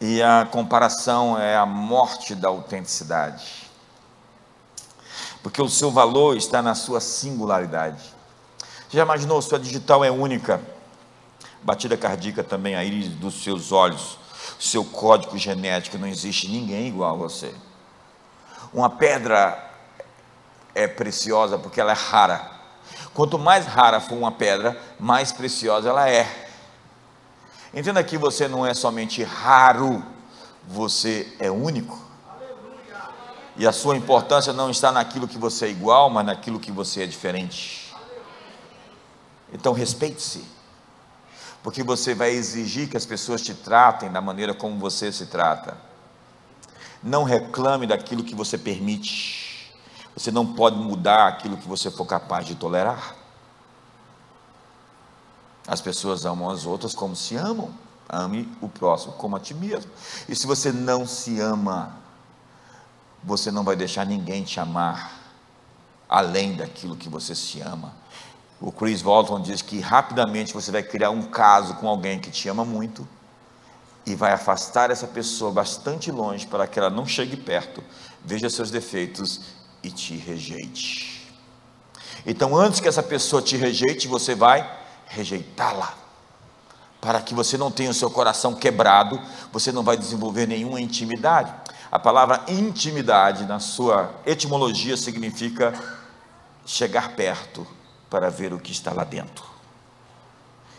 E 0.00 0.22
a 0.22 0.46
comparação 0.48 1.37
é 1.37 1.57
a 1.57 1.66
morte 1.66 2.35
da 2.35 2.48
autenticidade. 2.48 3.68
Porque 5.42 5.61
o 5.61 5.68
seu 5.68 5.90
valor 5.90 6.37
está 6.37 6.62
na 6.62 6.76
sua 6.76 7.00
singularidade. 7.00 8.14
Já 8.88 9.02
imaginou? 9.02 9.42
Sua 9.42 9.59
digital 9.59 10.04
é 10.04 10.11
única. 10.12 10.62
Batida 11.61 11.96
cardíaca 11.96 12.44
também, 12.44 12.76
a 12.76 12.85
íris 12.85 13.09
dos 13.09 13.42
seus 13.42 13.72
olhos. 13.72 14.16
Seu 14.61 14.85
código 14.85 15.37
genético, 15.37 15.98
não 15.98 16.07
existe 16.07 16.48
ninguém 16.48 16.87
igual 16.87 17.14
a 17.14 17.18
você. 17.18 17.52
Uma 18.72 18.88
pedra 18.88 19.72
é 20.72 20.87
preciosa 20.87 21.59
porque 21.59 21.80
ela 21.80 21.90
é 21.90 21.96
rara. 21.96 22.53
Quanto 23.14 23.38
mais 23.38 23.64
rara 23.64 24.00
for 24.00 24.16
uma 24.16 24.33
pedra, 24.33 24.77
mais 24.98 25.31
preciosa 25.31 25.88
ela 25.88 26.11
é. 26.11 26.50
Entenda 27.72 28.03
que 28.03 28.18
você 28.18 28.48
não 28.48 28.66
é 28.66 28.74
somente 28.74 29.22
raro, 29.22 30.05
você 30.66 31.33
é 31.38 31.50
único. 31.50 32.03
E 33.57 33.66
a 33.68 33.72
sua 33.72 33.96
importância 33.96 34.53
não 34.53 34.68
está 34.68 34.90
naquilo 34.90 35.29
que 35.29 35.38
você 35.38 35.66
é 35.66 35.70
igual, 35.70 36.11
mas 36.11 36.27
naquilo 36.27 36.59
que 36.59 36.72
você 36.72 37.05
é 37.05 37.07
diferente. 37.07 37.94
Então 39.53 39.72
respeite-se, 39.72 40.44
porque 41.62 41.85
você 41.85 42.14
vai 42.16 42.31
exigir 42.31 42.88
que 42.88 42.96
as 42.96 43.07
pessoas 43.07 43.40
te 43.40 43.55
tratem 43.55 44.11
da 44.11 44.20
maneira 44.20 44.53
como 44.53 44.77
você 44.81 45.12
se 45.12 45.27
trata. 45.27 45.77
Não 47.00 47.22
reclame 47.22 47.87
daquilo 47.87 48.24
que 48.24 48.35
você 48.35 48.59
permite. 48.59 49.43
Você 50.16 50.31
não 50.31 50.55
pode 50.55 50.77
mudar 50.77 51.27
aquilo 51.27 51.57
que 51.57 51.66
você 51.66 51.90
for 51.90 52.07
capaz 52.07 52.46
de 52.46 52.55
tolerar. 52.55 53.16
As 55.66 55.81
pessoas 55.81 56.24
amam 56.24 56.50
as 56.50 56.66
outras 56.66 56.94
como 56.94 57.16
se 57.16 57.37
amam. 57.37 57.72
Ame 58.09 58.48
o 58.61 58.68
próximo 58.68 59.14
como 59.14 59.35
a 59.35 59.40
ti 59.40 59.55
mesmo. 59.55 59.90
E 60.29 60.37
se 60.37 60.46
você 60.46 60.70
não 60.70 61.07
se 61.07 61.40
ama, 61.40 61.96
você 63.22 63.50
não 63.50 63.64
vai 63.64 63.74
deixar 63.74 64.05
ninguém 64.05 64.44
te 64.44 64.61
amar 64.61 65.18
além 66.09 66.55
daquilo 66.55 66.96
que 66.96 67.09
você 67.09 67.35
se 67.35 67.61
ama. 67.61 67.92
O 68.61 68.70
Chris 68.70 69.03
Walton 69.03 69.40
diz 69.40 69.62
que 69.62 69.81
rapidamente 69.81 70.53
você 70.53 70.70
vai 70.70 70.83
criar 70.83 71.11
um 71.11 71.22
caso 71.22 71.74
com 71.74 71.88
alguém 71.88 72.20
que 72.20 72.31
te 72.31 72.48
ama 72.48 72.64
muito 72.64 73.07
e 74.07 74.14
vai 74.14 74.33
afastar 74.33 74.90
essa 74.90 75.07
pessoa 75.07 75.50
bastante 75.50 76.11
longe 76.11 76.46
para 76.46 76.66
que 76.66 76.79
ela 76.79 76.90
não 76.90 77.07
chegue 77.07 77.37
perto, 77.37 77.83
veja 78.22 78.50
seus 78.50 78.70
defeitos 78.70 79.40
e 79.85 79.90
te 79.90 80.16
rejeite. 80.16 81.31
Então, 82.27 82.57
antes 82.57 82.81
que 82.81 82.88
essa 82.88 83.03
pessoa 83.03 83.42
te 83.42 83.57
rejeite, 83.57 84.09
você 84.09 84.35
vai 84.35 84.68
rejeitá-la. 85.07 85.94
Para 87.01 87.20
que 87.20 87.35
você 87.35 87.59
não 87.59 87.70
tenha 87.70 87.90
o 87.90 87.94
seu 87.94 88.11
coração 88.11 88.55
quebrado, 88.55 89.20
você 89.53 89.70
não 89.70 89.83
vai 89.83 89.97
desenvolver 89.97 90.47
nenhuma 90.47 90.81
intimidade. 90.81 91.53
A 91.92 91.99
palavra 91.99 92.42
intimidade, 92.49 93.44
na 93.44 93.61
sua 93.61 94.11
etimologia, 94.25 94.97
significa 94.97 95.75
chegar 96.64 97.11
perto 97.11 97.66
para 98.09 98.31
ver 98.31 98.55
o 98.55 98.59
que 98.59 98.73
está 98.73 98.92
lá 98.92 99.05
dentro. 99.05 99.44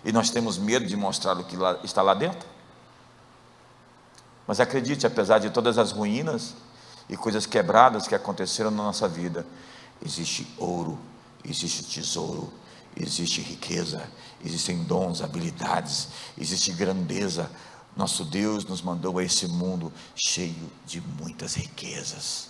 E 0.04 0.12
nós 0.12 0.32
temos 0.32 0.58
medo 0.58 0.86
de 0.86 0.96
mostrar 0.96 1.38
o 1.38 1.44
que 1.44 1.56
está 1.84 2.02
lá 2.02 2.16
dentro. 2.16 2.48
Mas 4.48 4.60
acredite, 4.60 5.06
apesar 5.06 5.40
de 5.40 5.50
todas 5.52 5.78
as 5.78 5.92
ruínas, 5.92 6.56
e 7.10 7.16
coisas 7.16 7.46
quebradas 7.46 8.08
que 8.08 8.16
aconteceram 8.16 8.72
na 8.72 8.84
nossa 8.84 9.08
vida, 9.08 9.46
existe 10.04 10.48
ouro, 10.58 10.98
existe 11.44 11.84
tesouro, 11.84 12.52
existe 12.96 13.42
riqueza, 13.42 14.10
existem 14.44 14.84
dons, 14.84 15.22
habilidades, 15.22 16.10
existe 16.38 16.72
grandeza. 16.72 17.50
Nosso 17.96 18.26
Deus 18.26 18.66
nos 18.66 18.82
mandou 18.82 19.20
a 19.20 19.24
esse 19.24 19.48
mundo 19.48 19.92
cheio 20.16 20.70
de 20.86 21.02
muitas 21.02 21.56
riquezas. 21.56 22.50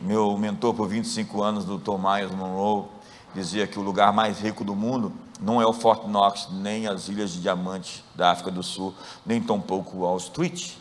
Meu 0.00 0.36
mentor 0.38 0.74
por 0.74 0.88
25 0.88 1.42
anos, 1.42 1.64
Dr. 1.64 1.98
Myers 1.98 2.30
Monroe, 2.30 2.86
dizia 3.34 3.66
que 3.66 3.78
o 3.78 3.82
lugar 3.82 4.12
mais 4.12 4.38
rico 4.38 4.62
do 4.62 4.74
mundo 4.74 5.12
não 5.40 5.60
é 5.60 5.66
o 5.66 5.72
Fort 5.72 6.04
Knox, 6.04 6.48
nem 6.52 6.86
as 6.86 7.08
Ilhas 7.08 7.32
de 7.32 7.40
Diamante 7.40 8.04
da 8.14 8.30
África 8.30 8.50
do 8.50 8.62
Sul, 8.62 8.94
nem 9.26 9.42
tampouco 9.42 9.98
Wall 9.98 10.18
Street 10.18 10.74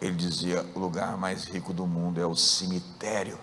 ele 0.00 0.14
dizia: 0.14 0.64
o 0.74 0.78
lugar 0.78 1.16
mais 1.16 1.44
rico 1.44 1.72
do 1.72 1.86
mundo 1.86 2.20
é 2.20 2.26
o 2.26 2.34
cemitério, 2.34 3.38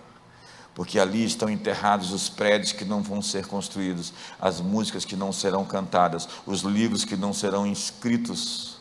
porque 0.74 1.00
ali 1.00 1.24
estão 1.26 1.50
enterrados 1.50 2.12
os 2.12 2.30
prédios 2.30 2.72
que 2.72 2.86
não 2.86 3.02
vão 3.02 3.22
ser 3.22 3.48
construídos, 3.48 4.14
as 4.40 4.60
músicas 4.60 5.06
que 5.06 5.16
não 5.16 5.32
serão 5.32 5.66
cantadas, 5.66 6.28
os 6.46 6.62
livros 6.62 7.04
que 7.04 7.16
não 7.16 7.34
serão 7.34 7.66
escritos, 7.66 8.78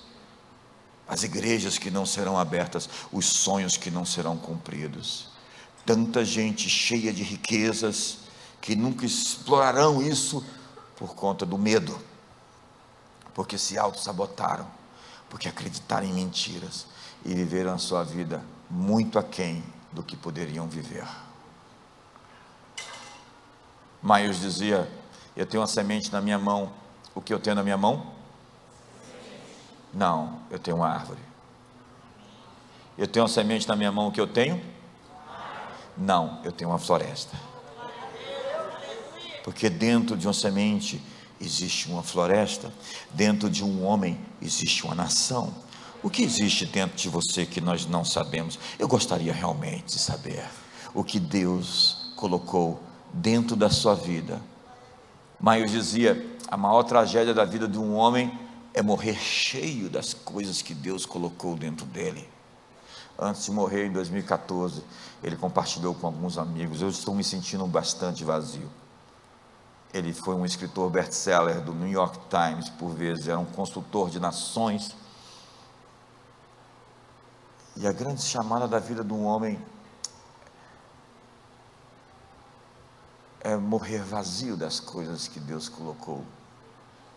as 1.08 1.22
igrejas 1.22 1.78
que 1.78 1.90
não 1.90 2.06
serão 2.06 2.38
abertas, 2.38 2.88
os 3.12 3.26
sonhos 3.26 3.76
que 3.76 3.90
não 3.90 4.04
serão 4.04 4.36
cumpridos. 4.36 5.28
Tanta 5.84 6.24
gente 6.24 6.68
cheia 6.68 7.12
de 7.12 7.22
riquezas 7.22 8.18
que 8.60 8.76
nunca 8.76 9.06
explorarão 9.06 10.02
isso 10.02 10.44
por 10.96 11.14
conta 11.14 11.46
do 11.46 11.56
medo, 11.56 11.98
porque 13.34 13.56
se 13.56 13.78
auto-sabotaram, 13.78 14.66
porque 15.30 15.48
acreditaram 15.48 16.06
em 16.06 16.12
mentiras 16.12 16.86
e 17.24 17.34
viveram 17.34 17.74
a 17.74 17.78
sua 17.78 18.02
vida 18.04 18.42
muito 18.68 19.18
aquém 19.18 19.62
do 19.92 20.02
que 20.02 20.16
poderiam 20.16 20.68
viver. 20.68 21.06
Maios 24.02 24.40
dizia: 24.40 24.90
Eu 25.36 25.44
tenho 25.46 25.60
uma 25.60 25.66
semente 25.66 26.12
na 26.12 26.20
minha 26.20 26.38
mão. 26.38 26.72
O 27.14 27.20
que 27.20 27.34
eu 27.34 27.40
tenho 27.40 27.56
na 27.56 27.62
minha 27.62 27.76
mão? 27.76 28.14
Não, 29.92 30.40
eu 30.50 30.58
tenho 30.58 30.76
uma 30.76 30.88
árvore. 30.88 31.20
Eu 32.96 33.06
tenho 33.06 33.24
uma 33.24 33.28
semente 33.28 33.66
na 33.66 33.74
minha 33.76 33.90
mão. 33.90 34.08
O 34.08 34.12
que 34.12 34.20
eu 34.20 34.26
tenho? 34.26 34.62
Não, 35.96 36.40
eu 36.44 36.52
tenho 36.52 36.70
uma 36.70 36.78
floresta. 36.78 37.36
Porque 39.42 39.68
dentro 39.68 40.16
de 40.16 40.26
uma 40.26 40.34
semente 40.34 41.02
existe 41.40 41.90
uma 41.90 42.02
floresta, 42.02 42.72
dentro 43.10 43.50
de 43.50 43.64
um 43.64 43.84
homem 43.84 44.20
existe 44.40 44.84
uma 44.84 44.94
nação. 44.94 45.52
O 46.02 46.08
que 46.08 46.22
existe 46.22 46.64
dentro 46.64 46.96
de 46.96 47.10
você 47.10 47.44
que 47.44 47.60
nós 47.60 47.84
não 47.84 48.06
sabemos? 48.06 48.58
Eu 48.78 48.88
gostaria 48.88 49.34
realmente 49.34 49.96
de 49.96 49.98
saber 49.98 50.42
o 50.94 51.04
que 51.04 51.20
Deus 51.20 52.12
colocou 52.16 52.80
dentro 53.12 53.54
da 53.54 53.68
sua 53.68 53.94
vida. 53.94 54.40
Maior 55.38 55.66
dizia: 55.66 56.38
a 56.48 56.56
maior 56.56 56.84
tragédia 56.84 57.34
da 57.34 57.44
vida 57.44 57.68
de 57.68 57.78
um 57.78 57.94
homem 57.94 58.32
é 58.72 58.80
morrer 58.80 59.14
cheio 59.14 59.90
das 59.90 60.14
coisas 60.14 60.62
que 60.62 60.72
Deus 60.72 61.04
colocou 61.04 61.54
dentro 61.54 61.84
dele. 61.84 62.26
Antes 63.18 63.44
de 63.44 63.50
morrer 63.50 63.86
em 63.86 63.92
2014, 63.92 64.82
ele 65.22 65.36
compartilhou 65.36 65.94
com 65.94 66.06
alguns 66.06 66.38
amigos: 66.38 66.80
Eu 66.80 66.88
estou 66.88 67.14
me 67.14 67.22
sentindo 67.22 67.66
bastante 67.66 68.24
vazio. 68.24 68.70
Ele 69.92 70.14
foi 70.14 70.34
um 70.34 70.46
escritor 70.46 70.88
best-seller 70.88 71.60
do 71.60 71.74
New 71.74 71.90
York 71.90 72.18
Times, 72.30 72.70
por 72.70 72.94
vezes, 72.94 73.28
era 73.28 73.38
um 73.38 73.44
consultor 73.44 74.08
de 74.08 74.18
nações 74.18 74.94
e 77.76 77.86
a 77.86 77.92
grande 77.92 78.22
chamada 78.22 78.66
da 78.66 78.78
vida 78.78 79.02
de 79.02 79.12
um 79.12 79.24
homem 79.24 79.60
é 83.40 83.56
morrer 83.56 84.02
vazio 84.02 84.56
das 84.56 84.80
coisas 84.80 85.26
que 85.26 85.40
Deus 85.40 85.68
colocou 85.68 86.24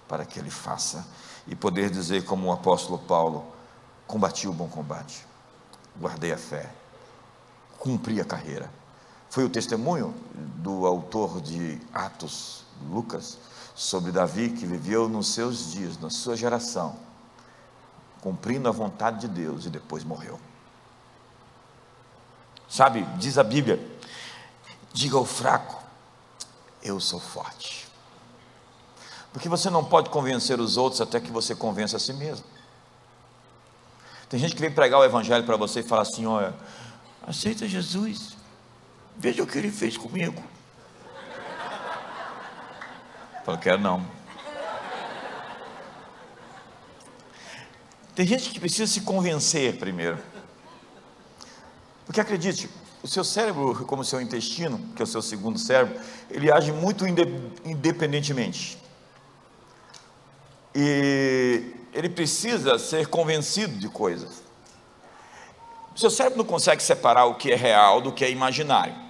para 0.07 0.25
que 0.25 0.39
ele 0.39 0.49
faça 0.49 1.05
e 1.47 1.55
poder 1.55 1.89
dizer, 1.89 2.23
como 2.25 2.47
o 2.47 2.51
apóstolo 2.51 2.99
Paulo: 2.99 3.45
combati 4.07 4.47
o 4.47 4.53
bom 4.53 4.67
combate, 4.67 5.25
guardei 5.99 6.31
a 6.31 6.37
fé, 6.37 6.71
cumpri 7.77 8.21
a 8.21 8.25
carreira. 8.25 8.71
Foi 9.29 9.43
o 9.43 9.49
testemunho 9.49 10.13
do 10.57 10.85
autor 10.85 11.41
de 11.41 11.81
Atos, 11.93 12.63
Lucas, 12.89 13.37
sobre 13.73 14.11
Davi 14.11 14.51
que 14.51 14.65
viveu 14.65 15.09
nos 15.09 15.33
seus 15.33 15.71
dias, 15.71 15.97
na 15.97 16.09
sua 16.09 16.37
geração, 16.37 16.95
cumprindo 18.23 18.69
a 18.69 18.71
vontade 18.71 19.19
de 19.19 19.27
Deus 19.27 19.65
e 19.65 19.69
depois 19.69 20.05
morreu. 20.05 20.39
Sabe, 22.69 23.03
diz 23.17 23.37
a 23.37 23.43
Bíblia: 23.43 23.85
diga 24.93 25.17
ao 25.17 25.25
fraco, 25.25 25.83
eu 26.81 27.01
sou 27.01 27.19
forte. 27.19 27.85
Porque 29.33 29.49
você 29.49 29.69
não 29.69 29.83
pode 29.83 30.09
convencer 30.09 30.57
os 30.61 30.77
outros 30.77 31.01
até 31.01 31.19
que 31.19 31.31
você 31.31 31.53
convença 31.53 31.97
a 31.97 31.99
si 31.99 32.13
mesmo. 32.13 32.45
Tem 34.29 34.39
gente 34.39 34.55
que 34.55 34.61
vem 34.61 34.71
pregar 34.71 35.01
o 35.01 35.03
Evangelho 35.03 35.43
para 35.43 35.57
você 35.57 35.81
e 35.81 35.83
fala 35.83 36.03
assim: 36.03 36.25
olha, 36.25 36.55
aceita 37.27 37.67
Jesus, 37.67 38.37
veja 39.17 39.43
o 39.43 39.47
que 39.47 39.57
ele 39.57 39.69
fez 39.69 39.97
comigo. 39.97 40.41
Fala, 43.43 43.57
quero 43.57 43.81
não. 43.81 44.22
Tem 48.15 48.27
gente 48.27 48.49
que 48.49 48.59
precisa 48.59 48.85
se 48.85 49.01
convencer 49.01 49.77
primeiro. 49.77 50.19
Porque 52.05 52.21
acredite, 52.21 52.69
o 53.01 53.07
seu 53.07 53.23
cérebro, 53.23 53.85
como 53.85 54.01
o 54.01 54.05
seu 54.05 54.21
intestino, 54.21 54.79
que 54.95 55.01
é 55.01 55.05
o 55.05 55.07
seu 55.07 55.21
segundo 55.21 55.57
cérebro, 55.57 55.99
ele 56.29 56.51
age 56.51 56.71
muito 56.71 57.05
independentemente. 57.07 58.77
E 60.75 61.73
ele 61.93 62.09
precisa 62.09 62.77
ser 62.77 63.07
convencido 63.07 63.77
de 63.77 63.89
coisas. 63.89 64.43
O 65.95 65.99
seu 65.99 66.09
cérebro 66.09 66.39
não 66.39 66.45
consegue 66.45 66.81
separar 66.81 67.25
o 67.25 67.35
que 67.35 67.51
é 67.51 67.55
real 67.55 68.01
do 68.01 68.11
que 68.11 68.25
é 68.25 68.31
imaginário. 68.31 69.02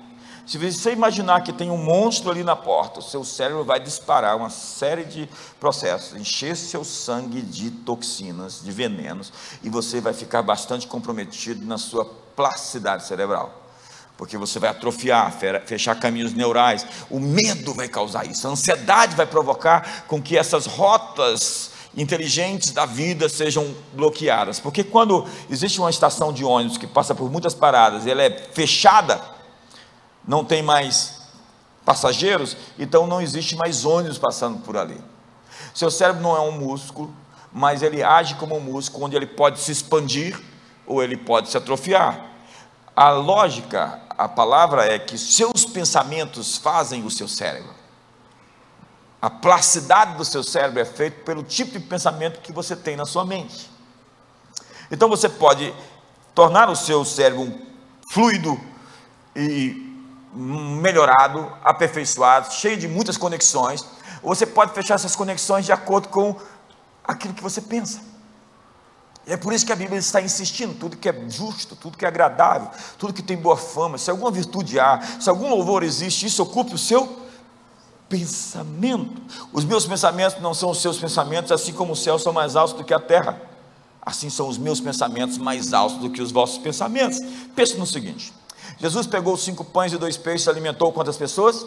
Se 0.46 0.58
você 0.58 0.92
imaginar 0.92 1.42
que 1.42 1.54
tem 1.54 1.72
um 1.72 1.78
monstro 1.78 2.30
ali 2.30 2.44
na 2.44 2.56
porta, 2.56 3.00
o 3.00 3.04
seu 3.04 3.24
cérebro 3.24 3.64
vai 3.64 3.80
disparar 3.80 4.36
uma 4.36 4.50
série 4.50 5.06
de 5.06 5.30
processos, 5.58 6.20
encher 6.20 6.58
seu 6.58 6.84
sangue 6.84 7.42
de 7.42 7.72
toxinas, 7.72 8.62
de 8.62 8.70
venenos, 8.70 9.32
e 9.64 9.70
você 9.70 10.02
vai 10.02 10.14
ficar 10.14 10.42
bastante 10.42 10.86
comprometido 10.86 11.66
na 11.66 11.78
sua 11.78 12.04
plasticidade 12.36 13.08
cerebral. 13.08 13.62
Porque 14.18 14.38
você 14.38 14.60
vai 14.60 14.70
atrofiar, 14.70 15.34
fechar 15.66 15.96
caminhos 16.00 16.34
neurais. 16.34 16.86
O 17.10 17.20
medo 17.20 17.74
vai 17.74 17.88
causar 17.88 18.26
isso. 18.30 18.48
A 18.48 18.52
ansiedade 18.52 19.16
vai 19.16 19.26
provocar 19.26 20.06
com 20.08 20.22
que 20.22 20.38
essas 20.38 20.66
rotas 20.66 21.72
inteligentes 21.96 22.72
da 22.72 22.86
vida 22.86 23.28
sejam 23.28 23.74
bloqueadas. 23.94 24.60
Porque 24.60 24.84
quando 24.84 25.26
existe 25.50 25.80
uma 25.80 25.90
estação 25.90 26.32
de 26.32 26.44
ônibus 26.44 26.78
que 26.78 26.86
passa 26.86 27.16
por 27.16 27.32
muitas 27.32 27.56
paradas 27.56 28.06
e 28.06 28.12
ela 28.12 28.22
é 28.22 28.30
fechada, 28.54 29.33
não 30.28 30.44
tem 30.44 30.62
mais 30.62 31.22
passageiros, 31.86 32.56
então 32.80 33.06
não 33.08 33.22
existe 33.22 33.56
mais 33.56 33.86
ônibus 33.86 34.18
passando 34.18 34.60
por 34.60 34.78
ali. 34.78 35.00
Seu 35.74 35.92
cérebro 35.92 36.22
não 36.22 36.36
é 36.36 36.40
um 36.40 36.52
músculo, 36.52 37.14
mas 37.52 37.82
ele 37.82 38.02
age 38.02 38.36
como 38.36 38.56
um 38.56 38.60
músculo, 38.60 39.06
onde 39.06 39.16
ele 39.16 39.28
pode 39.28 39.60
se 39.60 39.72
expandir 39.72 40.40
ou 40.86 41.04
ele 41.04 41.18
pode 41.18 41.50
se 41.50 41.58
atrofiar. 41.58 42.32
A 42.96 43.10
lógica, 43.10 44.02
a 44.10 44.28
palavra 44.28 44.86
é 44.86 44.98
que 45.00 45.18
seus 45.18 45.66
pensamentos 45.66 46.58
fazem 46.58 47.06
o 47.06 47.12
seu 47.12 47.28
cérebro. 47.28 47.74
A 49.22 49.30
plasticidade 49.30 50.16
do 50.16 50.26
seu 50.26 50.44
cérebro 50.44 50.80
é 50.80 50.86
feita 50.86 51.24
pelo 51.24 51.44
tipo 51.44 51.72
de 51.72 51.80
pensamento 51.80 52.42
que 52.42 52.52
você 52.52 52.76
tem 52.76 52.96
na 52.96 53.06
sua 53.06 53.26
mente. 53.26 53.70
Então 54.92 55.10
você 55.10 55.30
pode 55.30 55.74
tornar 56.36 56.70
o 56.70 56.76
seu 56.76 57.06
cérebro 57.06 57.52
fluido 58.10 58.60
e 59.36 59.93
melhorado, 60.36 61.52
aperfeiçoado, 61.64 62.54
cheio 62.54 62.78
de 62.78 62.88
muitas 62.88 63.18
conexões. 63.18 63.86
Você 64.22 64.46
pode 64.46 64.74
fechar 64.74 64.96
essas 64.96 65.16
conexões 65.16 65.66
de 65.66 65.72
acordo 65.72 66.08
com 66.10 66.36
aquilo 67.04 67.34
que 67.34 67.44
você 67.44 67.62
pensa. 67.62 68.02
E 69.26 69.32
é 69.32 69.38
por 69.38 69.54
isso 69.54 69.66
que 69.66 69.72
a 69.72 69.76
Bíblia 69.76 70.00
está 70.00 70.22
insistindo: 70.22 70.74
tudo 70.78 70.98
que 70.98 71.08
é 71.08 71.30
justo, 71.30 71.76
tudo 71.76 71.98
que 71.98 72.06
é 72.06 72.08
agradável, 72.08 72.70
tudo 72.98 73.14
que 73.14 73.22
tem 73.22 73.38
boa 73.38 73.56
fama, 73.56 73.98
se 73.98 74.10
alguma 74.10 74.32
virtude 74.32 74.80
há, 74.80 75.02
se 75.20 75.30
algum 75.30 75.50
louvor 75.50 75.84
existe, 75.84 76.26
isso 76.26 76.44
ocupe 76.44 76.74
o 76.74 76.78
seu 76.78 77.24
pensamento. 78.10 79.22
Os 79.52 79.64
meus 79.66 79.86
pensamentos 79.86 80.42
não 80.42 80.54
são 80.54 80.70
os 80.70 80.82
seus 80.82 80.98
pensamentos, 80.98 81.52
assim 81.52 81.74
como 81.74 81.94
os 81.94 82.04
céus 82.04 82.22
são 82.22 82.34
mais 82.34 82.56
altos 82.56 82.76
do 82.76 82.84
que 82.84 82.94
a 82.94 83.00
terra. 83.00 83.42
Assim 84.06 84.30
são 84.30 84.50
os 84.50 84.58
meus 84.58 84.82
pensamentos 84.82 85.38
mais 85.38 85.74
altos 85.74 85.98
do 85.98 86.10
que 86.10 86.22
os 86.22 86.32
vossos 86.32 86.58
pensamentos. 86.58 87.20
Pense 87.56 87.78
no 87.78 87.88
seguinte: 87.88 88.34
Jesus 88.84 89.08
pegou 89.08 89.38
cinco 89.38 89.64
pães 89.64 89.94
e 89.94 89.98
dois 89.98 90.18
peixes, 90.18 90.46
alimentou 90.46 90.92
quantas 90.92 91.16
pessoas? 91.16 91.66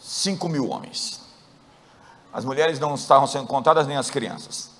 Cinco 0.00 0.48
mil 0.48 0.68
homens. 0.68 1.20
As 2.32 2.44
mulheres 2.44 2.80
não 2.80 2.96
estavam 2.96 3.28
sendo 3.28 3.46
contadas, 3.46 3.86
nem 3.86 3.96
as 3.96 4.10
crianças. 4.10 4.70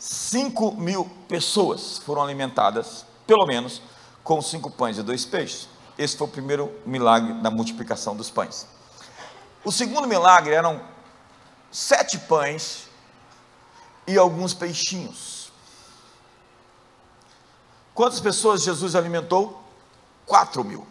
Cinco 0.00 0.72
mil 0.72 1.08
pessoas 1.28 1.98
foram 1.98 2.20
alimentadas, 2.20 3.06
pelo 3.28 3.46
menos, 3.46 3.80
com 4.24 4.42
cinco 4.42 4.72
pães 4.72 4.98
e 4.98 5.04
dois 5.04 5.24
peixes. 5.24 5.68
Esse 5.96 6.16
foi 6.16 6.26
o 6.26 6.30
primeiro 6.30 6.72
milagre 6.84 7.34
da 7.34 7.48
multiplicação 7.48 8.16
dos 8.16 8.28
pães. 8.28 8.66
O 9.64 9.70
segundo 9.70 10.08
milagre 10.08 10.52
eram 10.52 10.82
sete 11.70 12.18
pães 12.18 12.88
e 14.04 14.18
alguns 14.18 14.52
peixinhos. 14.52 15.52
Quantas 17.94 18.18
pessoas 18.18 18.64
Jesus 18.64 18.96
alimentou? 18.96 19.61
Quatro 20.26 20.64
mil. 20.64 20.86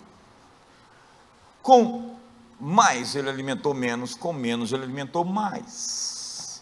Com 1.61 2.15
mais 2.59 3.15
ele 3.15 3.29
alimentou 3.29 3.73
menos, 3.73 4.13
com 4.13 4.31
menos 4.31 4.71
ele 4.71 4.83
alimentou 4.83 5.25
mais. 5.25 6.61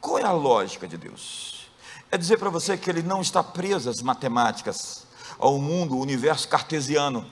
Qual 0.00 0.18
é 0.18 0.24
a 0.24 0.32
lógica 0.32 0.88
de 0.88 0.96
Deus? 0.96 1.68
É 2.10 2.16
dizer 2.16 2.38
para 2.38 2.50
você 2.50 2.76
que 2.76 2.88
ele 2.88 3.02
não 3.02 3.20
está 3.20 3.42
preso 3.42 3.90
às 3.90 4.00
matemáticas, 4.00 5.06
ao 5.38 5.58
mundo, 5.58 5.94
ao 5.94 6.00
universo 6.00 6.48
cartesiano, 6.48 7.26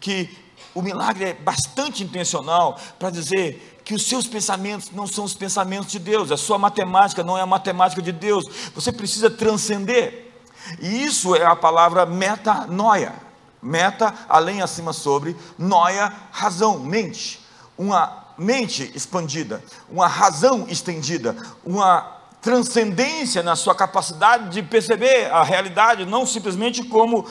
que 0.00 0.36
o 0.74 0.82
milagre 0.82 1.24
é 1.24 1.34
bastante 1.34 2.02
intencional 2.02 2.78
para 2.98 3.10
dizer 3.10 3.80
que 3.84 3.94
os 3.94 4.06
seus 4.06 4.26
pensamentos 4.26 4.90
não 4.90 5.06
são 5.06 5.24
os 5.24 5.34
pensamentos 5.34 5.90
de 5.90 5.98
Deus, 5.98 6.30
a 6.32 6.36
sua 6.36 6.58
matemática 6.58 7.22
não 7.22 7.36
é 7.36 7.42
a 7.42 7.46
matemática 7.46 8.00
de 8.00 8.12
Deus, 8.12 8.44
você 8.74 8.92
precisa 8.92 9.30
transcender. 9.30 10.32
E 10.80 11.04
isso 11.04 11.34
é 11.34 11.44
a 11.44 11.54
palavra 11.54 12.06
metanoia. 12.06 13.23
Meta, 13.64 14.14
além, 14.28 14.60
acima, 14.60 14.92
sobre, 14.92 15.34
noia, 15.58 16.12
razão, 16.30 16.78
mente. 16.78 17.40
Uma 17.76 18.24
mente 18.36 18.92
expandida, 18.94 19.62
uma 19.88 20.06
razão 20.06 20.66
estendida, 20.68 21.34
uma 21.64 22.14
transcendência 22.42 23.42
na 23.42 23.56
sua 23.56 23.74
capacidade 23.74 24.50
de 24.50 24.62
perceber 24.62 25.32
a 25.32 25.42
realidade, 25.42 26.04
não 26.04 26.26
simplesmente 26.26 26.84
como 26.84 27.26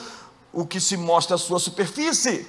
o 0.51 0.65
que 0.65 0.79
se 0.79 0.97
mostra 0.97 1.35
à 1.35 1.37
sua 1.37 1.59
superfície. 1.59 2.47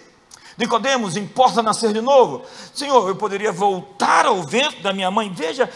Nicodemos, 0.57 1.17
importa 1.17 1.63
nascer 1.63 1.93
de 1.93 2.01
novo? 2.01 2.43
Senhor, 2.73 3.07
eu 3.09 3.17
poderia 3.17 3.53
voltar 3.53 4.25
ao 4.25 4.43
vento 4.43 4.83
da 4.83 4.93
minha 4.93 5.11
mãe. 5.11 5.33
Veja 5.33 5.71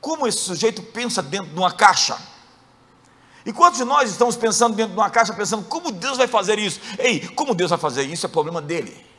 como 0.00 0.26
esse 0.26 0.38
sujeito 0.38 0.82
pensa 0.82 1.22
dentro 1.22 1.48
de 1.48 1.58
uma 1.58 1.72
caixa. 1.72 2.16
E 3.44 3.52
quantos 3.52 3.78
de 3.78 3.84
nós 3.84 4.10
estamos 4.10 4.36
pensando 4.36 4.76
dentro 4.76 4.92
de 4.92 4.98
uma 4.98 5.10
caixa, 5.10 5.32
pensando 5.32 5.64
como 5.64 5.90
Deus 5.90 6.16
vai 6.16 6.28
fazer 6.28 6.58
isso? 6.58 6.80
Ei, 6.98 7.26
como 7.28 7.54
Deus 7.54 7.70
vai 7.70 7.78
fazer 7.78 8.04
isso 8.04 8.24
é 8.26 8.28
problema 8.28 8.60
dele. 8.62 9.12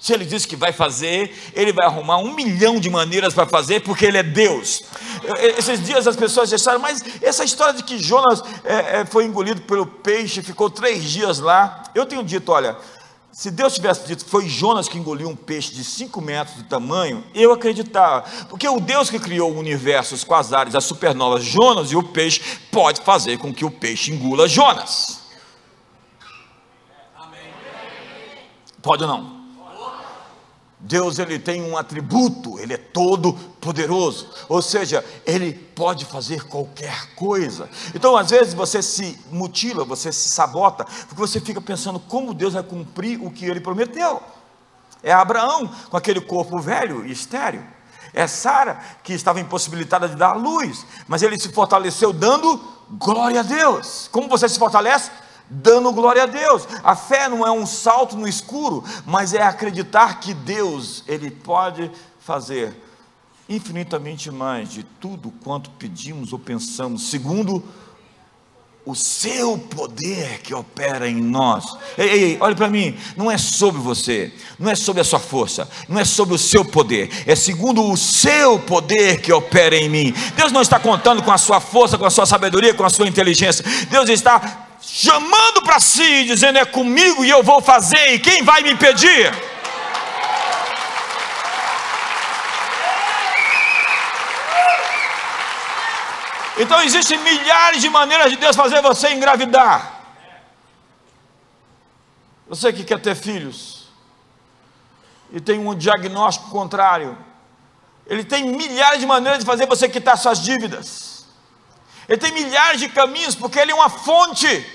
Se 0.00 0.14
ele 0.14 0.24
disse 0.24 0.48
que 0.48 0.56
vai 0.56 0.72
fazer, 0.72 1.36
ele 1.52 1.74
vai 1.74 1.84
arrumar 1.84 2.16
um 2.16 2.34
milhão 2.34 2.80
de 2.80 2.88
maneiras 2.88 3.34
para 3.34 3.46
fazer, 3.46 3.80
porque 3.80 4.06
ele 4.06 4.16
é 4.16 4.22
Deus. 4.22 4.82
Esses 5.58 5.84
dias 5.84 6.06
as 6.06 6.16
pessoas 6.16 6.48
deixaram, 6.48 6.78
mas 6.78 7.04
essa 7.20 7.44
história 7.44 7.74
de 7.74 7.82
que 7.82 7.98
Jonas 7.98 8.42
é, 8.64 9.00
é, 9.00 9.04
foi 9.04 9.26
engolido 9.26 9.60
pelo 9.60 9.86
peixe, 9.86 10.42
ficou 10.42 10.70
três 10.70 11.04
dias 11.04 11.38
lá. 11.38 11.82
Eu 11.94 12.06
tenho 12.06 12.24
dito, 12.24 12.50
olha, 12.50 12.78
se 13.32 13.50
Deus 13.50 13.74
tivesse 13.74 14.06
dito 14.06 14.24
que 14.24 14.30
foi 14.30 14.48
Jonas 14.48 14.88
que 14.88 14.98
engoliu 14.98 15.28
um 15.28 15.36
peixe 15.36 15.72
de 15.72 15.84
cinco 15.84 16.20
metros 16.20 16.56
de 16.56 16.64
tamanho, 16.64 17.24
eu 17.34 17.52
acreditava. 17.52 18.24
Porque 18.48 18.68
o 18.68 18.80
Deus 18.80 19.08
que 19.08 19.18
criou 19.18 19.52
o 19.52 19.58
universo, 19.58 20.14
os 20.14 20.24
quasares, 20.24 20.74
as 20.74 20.84
supernovas, 20.84 21.44
Jonas 21.44 21.92
e 21.92 21.96
o 21.96 22.02
peixe, 22.02 22.40
pode 22.72 23.00
fazer 23.02 23.38
com 23.38 23.54
que 23.54 23.64
o 23.64 23.70
peixe 23.70 24.12
engula 24.12 24.48
Jonas. 24.48 25.20
Pode 28.82 29.04
ou 29.04 29.08
não? 29.08 29.39
Deus 30.82 31.18
ele 31.18 31.38
tem 31.38 31.62
um 31.62 31.76
atributo, 31.76 32.58
ele 32.58 32.72
é 32.72 32.78
todo 32.78 33.34
poderoso, 33.60 34.30
ou 34.48 34.62
seja, 34.62 35.04
ele 35.26 35.52
pode 35.52 36.06
fazer 36.06 36.44
qualquer 36.46 37.14
coisa. 37.14 37.68
Então, 37.94 38.16
às 38.16 38.30
vezes 38.30 38.54
você 38.54 38.82
se 38.82 39.18
mutila, 39.30 39.84
você 39.84 40.10
se 40.10 40.30
sabota, 40.30 40.86
porque 41.06 41.20
você 41.20 41.38
fica 41.38 41.60
pensando 41.60 42.00
como 42.00 42.32
Deus 42.32 42.54
vai 42.54 42.62
cumprir 42.62 43.22
o 43.22 43.30
que 43.30 43.44
ele 43.44 43.60
prometeu. 43.60 44.22
É 45.02 45.12
Abraão 45.12 45.70
com 45.90 45.96
aquele 45.96 46.20
corpo 46.20 46.58
velho 46.58 47.06
e 47.06 47.12
estéreo. 47.12 47.62
É 48.12 48.26
Sara 48.26 48.80
que 49.04 49.12
estava 49.12 49.38
impossibilitada 49.38 50.08
de 50.08 50.16
dar 50.16 50.32
luz, 50.32 50.84
mas 51.06 51.22
ele 51.22 51.38
se 51.38 51.50
fortaleceu 51.50 52.12
dando 52.12 52.60
glória 52.92 53.40
a 53.40 53.42
Deus. 53.42 54.08
Como 54.10 54.28
você 54.28 54.48
se 54.48 54.58
fortalece? 54.58 55.10
Dando 55.50 55.92
glória 55.92 56.22
a 56.22 56.26
Deus. 56.26 56.66
A 56.84 56.94
fé 56.94 57.28
não 57.28 57.44
é 57.44 57.50
um 57.50 57.66
salto 57.66 58.16
no 58.16 58.28
escuro, 58.28 58.84
mas 59.04 59.34
é 59.34 59.42
acreditar 59.42 60.20
que 60.20 60.32
Deus, 60.32 61.02
ele 61.08 61.30
pode 61.30 61.90
fazer 62.20 62.74
infinitamente 63.48 64.30
mais 64.30 64.70
de 64.70 64.84
tudo 64.84 65.32
quanto 65.42 65.70
pedimos 65.70 66.32
ou 66.32 66.38
pensamos, 66.38 67.10
segundo 67.10 67.64
o 68.86 68.94
seu 68.94 69.58
poder 69.58 70.40
que 70.40 70.54
opera 70.54 71.08
em 71.08 71.20
nós. 71.20 71.76
Ei, 71.98 72.08
ei, 72.08 72.38
olhe 72.40 72.54
para 72.54 72.68
mim, 72.68 72.96
não 73.16 73.30
é 73.30 73.36
sobre 73.36 73.80
você, 73.80 74.32
não 74.58 74.70
é 74.70 74.74
sobre 74.74 75.02
a 75.02 75.04
sua 75.04 75.18
força, 75.18 75.68
não 75.88 76.00
é 76.00 76.04
sobre 76.04 76.34
o 76.34 76.38
seu 76.38 76.64
poder, 76.64 77.10
é 77.26 77.34
segundo 77.34 77.84
o 77.84 77.96
seu 77.96 78.58
poder 78.60 79.20
que 79.20 79.32
opera 79.32 79.76
em 79.76 79.88
mim. 79.88 80.14
Deus 80.36 80.52
não 80.52 80.62
está 80.62 80.78
contando 80.78 81.22
com 81.22 81.32
a 81.32 81.38
sua 81.38 81.60
força, 81.60 81.98
com 81.98 82.06
a 82.06 82.10
sua 82.10 82.26
sabedoria, 82.26 82.72
com 82.72 82.84
a 82.84 82.90
sua 82.90 83.08
inteligência. 83.08 83.64
Deus 83.90 84.08
está 84.08 84.69
chamando 84.80 85.62
para 85.62 85.80
si, 85.80 86.24
dizendo: 86.24 86.58
É 86.58 86.64
comigo 86.64 87.24
e 87.24 87.30
eu 87.30 87.42
vou 87.42 87.60
fazer, 87.60 88.14
e 88.14 88.18
quem 88.18 88.42
vai 88.42 88.62
me 88.62 88.72
impedir? 88.72 89.32
Então 96.58 96.82
existem 96.82 97.16
milhares 97.18 97.80
de 97.80 97.88
maneiras 97.88 98.30
de 98.30 98.36
Deus 98.36 98.54
fazer 98.54 98.82
você 98.82 99.14
engravidar. 99.14 99.98
Você 102.46 102.70
que 102.70 102.84
quer 102.84 103.00
ter 103.00 103.14
filhos 103.14 103.88
e 105.32 105.40
tem 105.40 105.58
um 105.58 105.74
diagnóstico 105.74 106.50
contrário, 106.50 107.16
ele 108.06 108.24
tem 108.24 108.44
milhares 108.44 109.00
de 109.00 109.06
maneiras 109.06 109.38
de 109.38 109.46
fazer 109.46 109.66
você 109.66 109.88
quitar 109.88 110.18
suas 110.18 110.40
dívidas. 110.42 111.09
Ele 112.10 112.18
tem 112.18 112.32
milhares 112.32 112.80
de 112.80 112.88
caminhos, 112.88 113.36
porque 113.36 113.56
ele 113.56 113.70
é 113.70 113.74
uma 113.74 113.88
fonte 113.88 114.66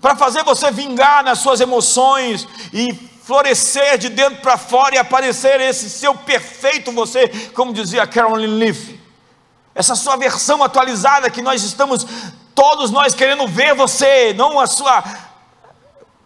para 0.00 0.16
fazer 0.16 0.42
você 0.42 0.68
vingar 0.68 1.22
nas 1.22 1.38
suas 1.38 1.60
emoções 1.60 2.48
e 2.72 2.92
florescer 3.22 3.98
de 3.98 4.08
dentro 4.08 4.42
para 4.42 4.58
fora 4.58 4.96
e 4.96 4.98
aparecer 4.98 5.60
esse 5.60 5.88
seu 5.88 6.12
perfeito 6.12 6.90
você, 6.90 7.28
como 7.54 7.72
dizia 7.72 8.04
Carolyn 8.04 8.58
Leaf. 8.58 8.98
Essa 9.76 9.94
sua 9.94 10.16
versão 10.16 10.60
atualizada 10.60 11.30
que 11.30 11.40
nós 11.40 11.62
estamos 11.62 12.04
todos 12.52 12.90
nós 12.90 13.14
querendo 13.14 13.46
ver 13.46 13.72
você, 13.76 14.34
não 14.34 14.58
a 14.58 14.66
sua 14.66 15.04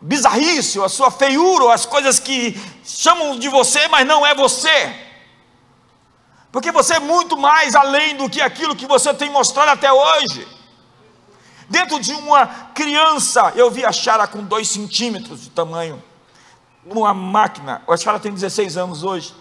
bizarrice, 0.01 0.81
a 0.81 0.89
sua 0.89 1.11
feiura, 1.11 1.75
as 1.75 1.85
coisas 1.85 2.19
que 2.19 2.59
chamam 2.83 3.39
de 3.39 3.51
você, 3.51 3.87
mas 3.89 4.07
não 4.07 4.27
é 4.27 4.35
você. 4.35 5.08
Porque 6.51 6.73
você 6.73 6.95
é 6.95 7.01
muito 7.01 7.37
mais 7.37 7.75
além 7.75 8.17
do 8.17 8.29
que 8.29 8.41
aquilo 8.41 8.75
que 8.75 8.87
você 8.87 9.13
tem 9.13 9.31
mostrado 9.31 9.71
até 9.71 9.93
hoje. 9.93 10.47
Dentro 11.69 12.01
de 12.01 12.13
uma 12.15 12.47
criança, 12.47 13.53
eu 13.55 13.71
vi 13.71 13.85
a 13.85 13.93
Chara 13.93 14.27
com 14.27 14.43
dois 14.43 14.69
centímetros 14.69 15.43
de 15.43 15.51
tamanho, 15.51 16.03
numa 16.85 17.13
máquina. 17.13 17.83
A 17.87 17.97
Chara 17.97 18.19
tem 18.19 18.33
16 18.33 18.79
anos 18.79 19.03
hoje. 19.03 19.35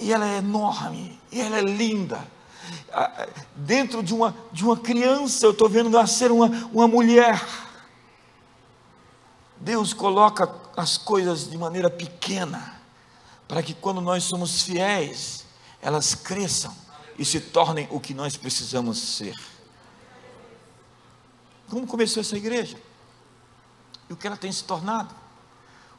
E 0.00 0.12
ela 0.12 0.26
é 0.26 0.38
enorme, 0.38 1.20
e 1.30 1.40
ela 1.40 1.58
é 1.58 1.60
linda. 1.60 2.24
Dentro 3.56 4.02
de 4.02 4.14
uma, 4.14 4.34
de 4.52 4.64
uma 4.64 4.76
criança, 4.76 5.44
eu 5.44 5.50
estou 5.50 5.68
vendo 5.68 5.90
nascer 5.90 6.30
uma, 6.30 6.46
uma 6.72 6.86
mulher. 6.86 7.44
Deus 9.56 9.92
coloca 9.92 10.52
as 10.76 10.96
coisas 10.96 11.50
de 11.50 11.58
maneira 11.58 11.90
pequena, 11.90 12.80
para 13.48 13.62
que 13.62 13.74
quando 13.74 14.00
nós 14.00 14.24
somos 14.24 14.62
fiéis, 14.62 15.44
elas 15.82 16.14
cresçam 16.14 16.72
e 17.18 17.24
se 17.24 17.40
tornem 17.40 17.88
o 17.90 18.00
que 18.00 18.14
nós 18.14 18.36
precisamos 18.36 18.98
ser. 18.98 19.34
Como 21.68 21.86
começou 21.86 22.20
essa 22.20 22.36
igreja? 22.36 22.78
E 24.08 24.12
o 24.12 24.16
que 24.16 24.26
ela 24.26 24.36
tem 24.36 24.52
se 24.52 24.62
tornado? 24.62 25.14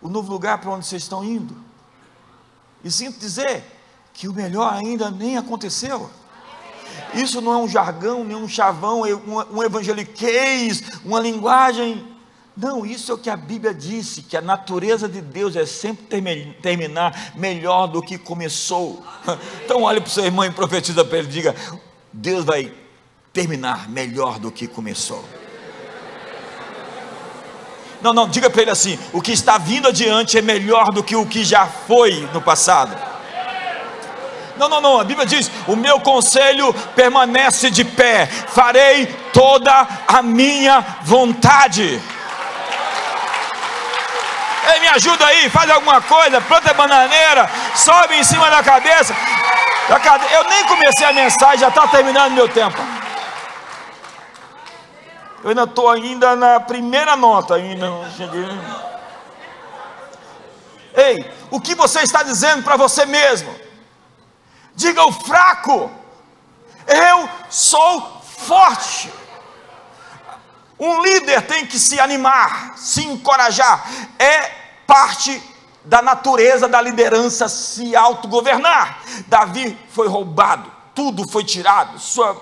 O 0.02 0.08
novo 0.08 0.32
lugar 0.32 0.60
para 0.60 0.72
onde 0.72 0.86
vocês 0.86 1.04
estão 1.04 1.24
indo? 1.24 1.56
E 2.84 2.90
sinto 2.90 3.20
dizer 3.20 3.64
que 4.14 4.28
o 4.28 4.34
melhor 4.34 4.74
ainda 4.74 5.12
nem 5.12 5.38
aconteceu. 5.38 6.10
Isso 7.14 7.42
não 7.42 7.54
é 7.54 7.58
um 7.58 7.68
jargão, 7.68 8.24
nem 8.24 8.38
um 8.38 8.48
chavão, 8.48 9.02
um 9.02 9.64
evangeliquez, 9.64 10.84
uma 11.04 11.20
linguagem 11.20 12.13
não, 12.56 12.86
isso 12.86 13.12
é 13.12 13.16
o 13.16 13.18
que 13.18 13.30
a 13.32 13.36
Bíblia 13.36 13.74
disse, 13.74 14.22
que 14.22 14.38
a 14.38 14.42
natureza 14.42 15.10
de 15.10 15.22
Deus 15.22 15.56
é 15.56 15.66
sempre 15.66 16.56
terminar 16.62 17.34
melhor 17.36 17.88
do 17.88 18.02
que 18.02 18.18
começou. 18.18 19.04
Então 19.66 19.84
olhe 19.84 20.00
para 20.00 20.08
o 20.08 20.12
seu 20.12 20.26
irmão 20.26 20.46
e 20.46 20.52
profetiza 20.52 21.04
para 21.04 21.18
ele, 21.18 21.28
diga, 21.28 21.56
Deus 22.12 22.46
vai 22.46 22.72
terminar 23.32 23.90
melhor 23.90 24.38
do 24.38 24.52
que 24.52 24.68
começou. 24.68 25.24
Não, 28.02 28.14
não, 28.14 28.28
diga 28.28 28.50
para 28.50 28.62
ele 28.62 28.72
assim: 28.72 29.00
o 29.14 29.22
que 29.22 29.32
está 29.32 29.58
vindo 29.58 29.88
adiante 29.88 30.38
é 30.38 30.42
melhor 30.42 30.92
do 30.92 31.02
que 31.02 31.16
o 31.16 31.26
que 31.26 31.44
já 31.44 31.66
foi 31.66 32.28
no 32.34 32.42
passado. 32.42 32.96
Não, 34.58 34.70
não, 34.70 34.82
não, 34.82 35.00
a 35.00 35.04
Bíblia 35.04 35.26
diz: 35.26 35.50
o 35.68 35.76
meu 35.76 36.02
conselho 36.02 36.72
permanece 36.96 37.72
de 37.72 37.86
pé, 37.86 38.28
farei 38.28 39.08
toda 39.32 39.88
a 40.06 40.22
minha 40.22 40.82
vontade. 41.04 42.00
Ei, 44.72 44.80
me 44.80 44.88
ajuda 44.88 45.26
aí, 45.26 45.50
faz 45.50 45.70
alguma 45.70 46.02
coisa, 46.02 46.40
planta 46.42 46.74
bananeira, 46.74 47.50
sobe 47.76 48.16
em 48.16 48.24
cima 48.24 48.50
da 48.50 48.64
cabeça. 48.64 49.14
Eu 50.32 50.44
nem 50.46 50.66
comecei 50.66 51.06
a 51.06 51.14
mensagem, 51.14 51.60
já 51.60 51.68
está 51.68 51.88
terminando 51.88 52.32
meu 52.34 52.48
tempo. 52.48 52.78
Eu 55.44 55.50
ainda 55.50 55.64
estou 55.64 55.90
ainda 55.90 56.36
na 56.38 56.60
primeira 56.62 57.18
nota, 57.18 57.56
ainda 57.56 57.86
não. 57.88 58.06
Ei, 60.96 61.30
o 61.52 61.60
que 61.60 61.76
você 61.76 62.00
está 62.02 62.24
dizendo 62.24 62.64
para 62.64 62.78
você 62.78 63.06
mesmo? 63.06 63.54
Diga 64.76 65.04
o 65.06 65.12
fraco, 65.12 65.92
eu 66.88 67.30
sou 67.50 68.22
forte. 68.48 69.12
Um 70.80 71.02
líder 71.02 71.42
tem 71.44 71.66
que 71.66 71.78
se 71.80 72.00
animar, 72.00 72.74
se 72.78 73.06
encorajar. 73.06 73.86
É 74.18 74.52
parte 74.88 75.42
da 75.86 76.02
natureza 76.02 76.68
da 76.68 76.82
liderança 76.82 77.48
se 77.48 77.96
autogovernar. 77.96 79.00
Davi 79.28 79.78
foi 79.90 80.08
roubado, 80.08 80.72
tudo 80.96 81.28
foi 81.30 81.44
tirado, 81.44 82.00
sua 82.00 82.36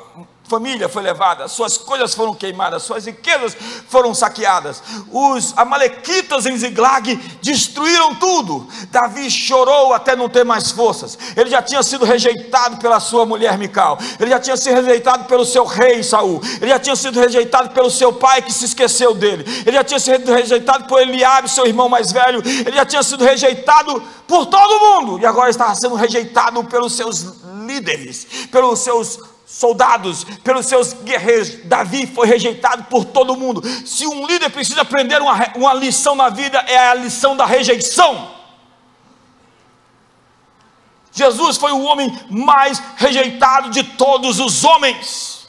família 0.51 0.89
foi 0.89 1.01
levada, 1.01 1.47
suas 1.47 1.77
coisas 1.77 2.13
foram 2.13 2.33
queimadas, 2.33 2.83
suas 2.83 3.05
riquezas 3.05 3.55
foram 3.87 4.13
saqueadas. 4.13 4.83
Os 5.09 5.53
amalequitas 5.55 6.45
em 6.45 6.57
Ziglag 6.57 7.15
destruíram 7.41 8.15
tudo. 8.15 8.67
Davi 8.89 9.31
chorou 9.31 9.93
até 9.93 10.13
não 10.13 10.27
ter 10.27 10.43
mais 10.43 10.69
forças. 10.69 11.17
Ele 11.37 11.49
já 11.49 11.61
tinha 11.61 11.81
sido 11.81 12.03
rejeitado 12.03 12.77
pela 12.77 12.99
sua 12.99 13.25
mulher 13.25 13.57
Mical. 13.57 13.97
Ele 14.19 14.29
já 14.29 14.39
tinha 14.41 14.57
sido 14.57 14.75
rejeitado 14.75 15.23
pelo 15.23 15.45
seu 15.45 15.63
rei 15.63 16.03
Saul. 16.03 16.41
Ele 16.61 16.69
já 16.69 16.79
tinha 16.79 16.97
sido 16.97 17.17
rejeitado 17.17 17.69
pelo 17.69 17.89
seu 17.89 18.11
pai 18.11 18.41
que 18.41 18.51
se 18.51 18.65
esqueceu 18.65 19.13
dele. 19.13 19.45
Ele 19.65 19.77
já 19.77 19.85
tinha 19.85 19.99
sido 20.01 20.33
rejeitado 20.33 20.83
por 20.83 21.01
Eliabe, 21.01 21.49
seu 21.49 21.65
irmão 21.65 21.87
mais 21.87 22.11
velho. 22.11 22.41
Ele 22.45 22.75
já 22.75 22.85
tinha 22.85 23.03
sido 23.03 23.23
rejeitado 23.23 24.03
por 24.27 24.47
todo 24.47 24.79
mundo 24.79 25.17
e 25.17 25.25
agora 25.25 25.49
estava 25.49 25.73
sendo 25.75 25.95
rejeitado 25.95 26.61
pelos 26.65 26.93
seus 26.93 27.35
líderes, 27.65 28.27
pelos 28.51 28.79
seus 28.79 29.30
soldados, 29.51 30.23
pelos 30.43 30.65
seus 30.65 30.93
guerreiros. 30.93 31.65
Davi 31.65 32.07
foi 32.07 32.25
rejeitado 32.25 32.85
por 32.85 33.03
todo 33.03 33.35
mundo. 33.35 33.61
Se 33.85 34.07
um 34.07 34.25
líder 34.25 34.49
precisa 34.49 34.81
aprender 34.81 35.21
uma, 35.21 35.33
uma 35.55 35.73
lição 35.73 36.15
na 36.15 36.29
vida, 36.29 36.57
é 36.59 36.89
a 36.89 36.93
lição 36.93 37.35
da 37.35 37.45
rejeição. 37.45 38.31
Jesus 41.11 41.57
foi 41.57 41.73
o 41.73 41.81
homem 41.81 42.17
mais 42.29 42.81
rejeitado 42.95 43.69
de 43.69 43.83
todos 43.83 44.39
os 44.39 44.63
homens. 44.63 45.45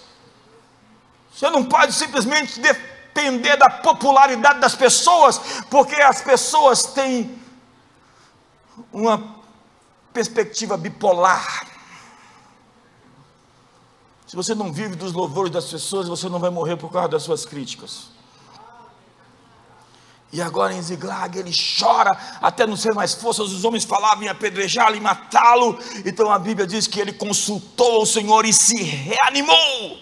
Você 1.33 1.49
não 1.49 1.65
pode 1.65 1.93
simplesmente 1.93 2.59
depender 2.59 3.57
da 3.57 3.71
popularidade 3.71 4.59
das 4.59 4.75
pessoas, 4.75 5.41
porque 5.71 5.95
as 5.95 6.21
pessoas 6.21 6.87
têm 6.87 7.41
uma 8.93 9.37
perspectiva 10.13 10.77
bipolar. 10.77 11.72
Se 14.33 14.37
você 14.37 14.55
não 14.55 14.73
vive 14.73 14.97
dos 14.97 15.13
louvores 15.13 15.53
das 15.53 15.67
pessoas, 15.67 16.09
você 16.09 16.27
não 16.27 16.39
vai 16.39 16.49
morrer 16.49 16.79
por 16.79 16.91
causa 16.91 17.07
das 17.07 17.23
suas 17.23 17.45
críticas. 17.45 18.05
E 20.33 20.41
agora 20.41 20.73
em 20.73 20.81
Ziglag 20.81 21.39
ele 21.39 21.53
chora 21.79 22.11
até 22.41 22.67
não 22.67 22.75
ser 22.75 22.95
mais 22.95 23.13
forças. 23.13 23.53
Os 23.53 23.63
homens 23.63 23.85
falavam 23.85 24.25
em 24.25 24.29
apedrejá-lo 24.29 24.97
e 24.97 25.01
matá-lo. 25.01 25.79
Então 26.07 26.33
a 26.33 26.39
Bíblia 26.39 26.67
diz 26.67 26.87
que 26.87 26.99
ele 26.99 27.13
consultou 27.13 28.01
o 28.01 28.07
Senhor 28.07 28.47
e 28.47 28.55
se 28.55 28.83
reanimou. 28.83 29.99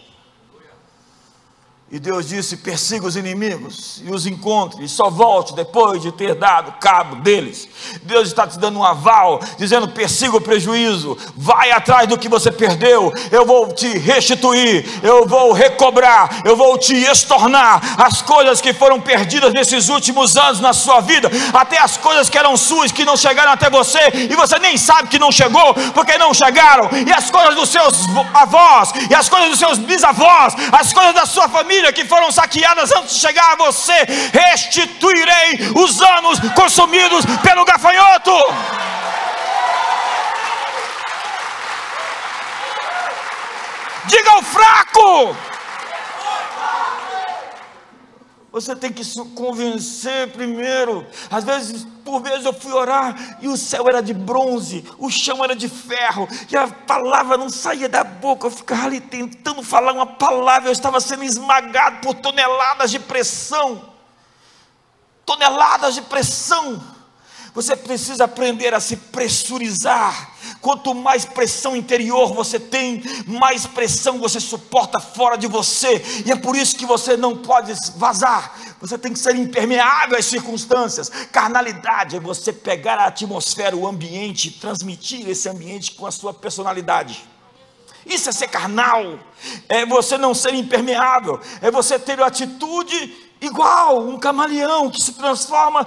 E 1.92 1.98
Deus 1.98 2.28
disse: 2.28 2.56
persiga 2.56 3.04
os 3.04 3.16
inimigos 3.16 4.00
e 4.04 4.12
os 4.12 4.24
encontre, 4.24 4.84
e 4.84 4.88
só 4.88 5.10
volte 5.10 5.52
depois 5.56 6.00
de 6.00 6.12
ter 6.12 6.36
dado 6.36 6.78
cabo 6.78 7.16
deles. 7.16 7.68
Deus 8.04 8.28
está 8.28 8.46
te 8.46 8.60
dando 8.60 8.78
um 8.78 8.84
aval, 8.84 9.40
dizendo: 9.58 9.88
persiga 9.88 10.36
o 10.36 10.40
prejuízo, 10.40 11.18
vai 11.36 11.72
atrás 11.72 12.08
do 12.08 12.16
que 12.16 12.28
você 12.28 12.52
perdeu, 12.52 13.12
eu 13.32 13.44
vou 13.44 13.72
te 13.72 13.88
restituir, 13.98 14.88
eu 15.02 15.26
vou 15.26 15.52
recobrar, 15.52 16.42
eu 16.44 16.56
vou 16.56 16.78
te 16.78 16.94
estornar 16.94 18.00
as 18.00 18.22
coisas 18.22 18.60
que 18.60 18.72
foram 18.72 19.00
perdidas 19.00 19.52
nesses 19.52 19.88
últimos 19.88 20.36
anos 20.36 20.60
na 20.60 20.72
sua 20.72 21.00
vida, 21.00 21.28
até 21.52 21.76
as 21.80 21.96
coisas 21.96 22.28
que 22.30 22.38
eram 22.38 22.56
suas, 22.56 22.92
que 22.92 23.04
não 23.04 23.16
chegaram 23.16 23.50
até 23.50 23.68
você, 23.68 23.98
e 24.30 24.36
você 24.36 24.60
nem 24.60 24.78
sabe 24.78 25.08
que 25.08 25.18
não 25.18 25.32
chegou, 25.32 25.74
porque 25.92 26.16
não 26.18 26.32
chegaram, 26.32 26.88
e 27.04 27.12
as 27.12 27.32
coisas 27.32 27.56
dos 27.56 27.68
seus 27.68 28.06
avós, 28.32 28.92
e 29.10 29.14
as 29.16 29.28
coisas 29.28 29.50
dos 29.50 29.58
seus 29.58 29.76
bisavós, 29.76 30.54
as 30.70 30.92
coisas 30.92 31.14
da 31.14 31.26
sua 31.26 31.48
família 31.48 31.79
família 31.80 31.92
que 31.92 32.04
foram 32.04 32.30
saqueadas 32.30 32.92
antes 32.92 33.14
de 33.14 33.20
chegar 33.20 33.52
a 33.52 33.56
você, 33.56 34.06
restituirei 34.32 35.72
os 35.74 36.00
anos 36.02 36.38
consumidos 36.54 37.24
pelo 37.42 37.64
gafanhoto. 37.64 38.32
Diga 44.04 44.30
ao 44.32 44.42
fraco. 44.42 45.36
Você 48.52 48.74
tem 48.74 48.92
que 48.92 49.04
se 49.04 49.22
convencer 49.36 50.32
primeiro. 50.32 51.06
Às 51.30 51.44
vezes, 51.44 51.86
por 52.04 52.20
vezes 52.20 52.44
eu 52.44 52.52
fui 52.52 52.72
orar 52.72 53.38
e 53.40 53.46
o 53.46 53.56
céu 53.56 53.88
era 53.88 54.02
de 54.02 54.12
bronze, 54.12 54.84
o 54.98 55.08
chão 55.08 55.44
era 55.44 55.54
de 55.54 55.68
ferro, 55.68 56.28
e 56.50 56.56
a 56.56 56.66
palavra 56.66 57.36
não 57.36 57.48
saía 57.48 57.88
da 57.88 58.02
boca. 58.02 58.48
Eu 58.48 58.50
ficava 58.50 58.86
ali 58.86 59.00
tentando 59.00 59.62
falar 59.62 59.92
uma 59.92 60.06
palavra, 60.06 60.68
eu 60.68 60.72
estava 60.72 61.00
sendo 61.00 61.22
esmagado 61.22 62.00
por 62.00 62.14
toneladas 62.14 62.90
de 62.90 62.98
pressão. 62.98 63.88
Toneladas 65.24 65.94
de 65.94 66.02
pressão. 66.02 66.82
Você 67.54 67.74
precisa 67.74 68.24
aprender 68.24 68.72
a 68.74 68.80
se 68.80 68.96
pressurizar. 68.96 70.30
Quanto 70.60 70.94
mais 70.94 71.24
pressão 71.24 71.74
interior 71.74 72.32
você 72.34 72.60
tem, 72.60 73.02
mais 73.26 73.66
pressão 73.66 74.18
você 74.18 74.38
suporta 74.38 75.00
fora 75.00 75.36
de 75.36 75.46
você. 75.46 76.02
E 76.24 76.30
é 76.30 76.36
por 76.36 76.56
isso 76.56 76.76
que 76.76 76.86
você 76.86 77.16
não 77.16 77.36
pode 77.36 77.72
vazar. 77.96 78.54
Você 78.80 78.96
tem 78.96 79.12
que 79.12 79.18
ser 79.18 79.34
impermeável 79.36 80.18
às 80.18 80.26
circunstâncias. 80.26 81.08
Carnalidade 81.32 82.16
é 82.16 82.20
você 82.20 82.52
pegar 82.52 82.98
a 82.98 83.06
atmosfera, 83.06 83.76
o 83.76 83.86
ambiente, 83.86 84.50
transmitir 84.52 85.28
esse 85.28 85.48
ambiente 85.48 85.92
com 85.92 86.06
a 86.06 86.10
sua 86.10 86.32
personalidade. 86.32 87.24
Isso 88.06 88.28
é 88.28 88.32
ser 88.32 88.48
carnal. 88.48 89.18
É 89.68 89.84
você 89.84 90.16
não 90.16 90.34
ser 90.34 90.54
impermeável. 90.54 91.40
É 91.60 91.70
você 91.70 91.98
ter 91.98 92.18
uma 92.18 92.26
atitude 92.26 93.28
igual 93.40 94.06
um 94.06 94.18
camaleão 94.18 94.90
que 94.90 95.00
se 95.00 95.14
transforma 95.14 95.86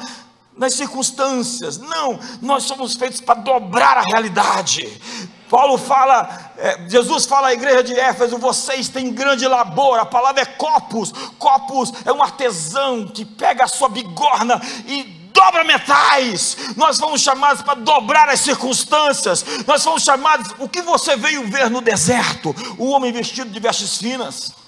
nas 0.58 0.74
circunstâncias. 0.74 1.78
Não, 1.78 2.20
nós 2.42 2.64
somos 2.64 2.96
feitos 2.96 3.22
para 3.22 3.40
dobrar 3.40 3.98
a 3.98 4.02
realidade. 4.02 5.02
Paulo 5.50 5.78
fala, 5.78 6.52
é, 6.58 6.90
Jesus 6.90 7.26
fala 7.26 7.50
à 7.50 7.54
igreja 7.54 7.84
de 7.84 7.94
Éfeso: 7.94 8.38
vocês 8.38 8.90
têm 8.90 9.14
grande 9.14 9.48
labor. 9.48 10.00
A 10.00 10.06
palavra 10.06 10.42
é 10.42 10.46
copos. 10.46 11.14
Copos 11.38 11.94
é 12.06 12.12
um 12.12 12.24
artesão 12.24 13.08
que 13.08 13.24
pega 13.24 13.64
a 13.64 13.68
sua 13.68 13.90
bigorna 13.90 14.60
e 14.88 15.04
dobra 15.32 15.64
metais. 15.64 16.58
Nós 16.76 16.98
fomos 16.98 17.22
chamados 17.22 17.62
para 17.62 17.76
dobrar 17.76 18.30
as 18.30 18.40
circunstâncias. 18.40 19.46
Nós 19.68 19.84
fomos 19.84 20.04
chamados. 20.04 20.56
O 20.58 20.68
que 20.68 20.82
você 20.82 21.16
veio 21.16 21.48
ver 21.48 21.70
no 21.70 21.82
deserto? 21.82 22.56
O 22.78 22.90
homem 22.90 23.12
vestido 23.12 23.52
de 23.52 23.60
vestes 23.60 23.98
finas 23.98 24.63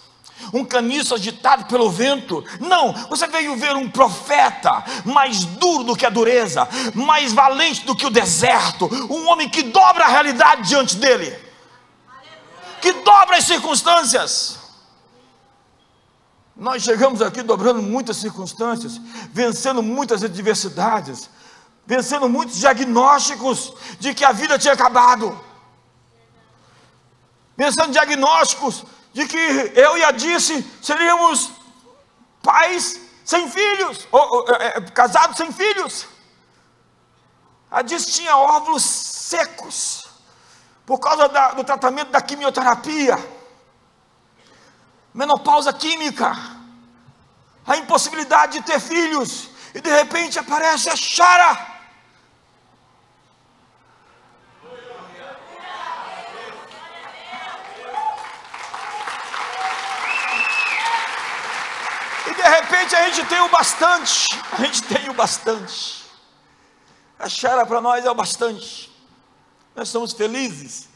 um 0.53 0.63
caniço 0.63 1.15
agitado 1.15 1.65
pelo 1.65 1.89
vento. 1.89 2.43
Não, 2.59 2.93
você 3.09 3.27
veio 3.27 3.55
ver 3.55 3.75
um 3.75 3.89
profeta 3.89 4.83
mais 5.05 5.45
duro 5.45 5.83
do 5.83 5.95
que 5.95 6.05
a 6.05 6.09
dureza, 6.09 6.67
mais 6.93 7.33
valente 7.33 7.85
do 7.85 7.95
que 7.95 8.05
o 8.05 8.09
deserto, 8.09 8.85
um 9.09 9.27
homem 9.29 9.49
que 9.49 9.63
dobra 9.63 10.05
a 10.05 10.09
realidade 10.09 10.67
diante 10.67 10.95
dele, 10.97 11.37
que 12.81 12.91
dobra 12.91 13.37
as 13.37 13.45
circunstâncias. 13.45 14.59
Nós 16.55 16.83
chegamos 16.83 17.21
aqui 17.21 17.41
dobrando 17.41 17.81
muitas 17.81 18.17
circunstâncias, 18.17 18.99
vencendo 19.31 19.83
muitas 19.83 20.23
adversidades, 20.23 21.29
vencendo 21.85 22.29
muitos 22.29 22.57
diagnósticos 22.57 23.73
de 23.99 24.13
que 24.13 24.23
a 24.23 24.31
vida 24.31 24.57
tinha 24.57 24.73
acabado, 24.73 25.37
vencendo 27.57 27.91
diagnósticos 27.91 28.85
de 29.15 29.25
que 29.25 29.37
eu 29.37 29.97
e 29.97 30.03
a 30.03 30.11
Disse 30.11 30.61
seríamos 30.81 31.49
pais 32.43 32.99
sem 33.23 33.49
filhos, 33.49 34.05
ou, 34.11 34.21
ou 34.21 34.55
é, 34.55 34.77
é, 34.77 34.81
casados 34.81 35.37
sem 35.37 35.53
filhos. 35.53 36.05
A 37.71 37.81
Disse 37.81 38.11
tinha 38.11 38.35
óvulos 38.35 38.83
secos, 38.83 40.05
por 40.85 40.99
causa 40.99 41.29
da, 41.29 41.53
do 41.53 41.63
tratamento 41.63 42.11
da 42.11 42.19
quimioterapia, 42.19 43.17
menopausa 45.13 45.71
química, 45.71 46.35
a 47.65 47.77
impossibilidade 47.77 48.59
de 48.59 48.65
ter 48.65 48.81
filhos, 48.81 49.49
e 49.73 49.79
de 49.79 49.89
repente 49.89 50.37
aparece 50.37 50.89
a 50.89 50.95
Chara 50.97 51.75
de 62.35 62.41
repente 62.65 62.95
a 62.95 63.09
gente 63.09 63.27
tem 63.27 63.39
o 63.41 63.49
bastante, 63.49 64.27
a 64.51 64.63
gente 64.63 64.83
tem 64.83 65.09
o 65.09 65.13
bastante. 65.13 66.03
A 67.17 67.29
Xara 67.29 67.65
para 67.65 67.79
nós 67.79 68.03
é 68.03 68.09
o 68.09 68.15
bastante. 68.15 68.91
Nós 69.75 69.89
somos 69.89 70.13
felizes. 70.13 70.89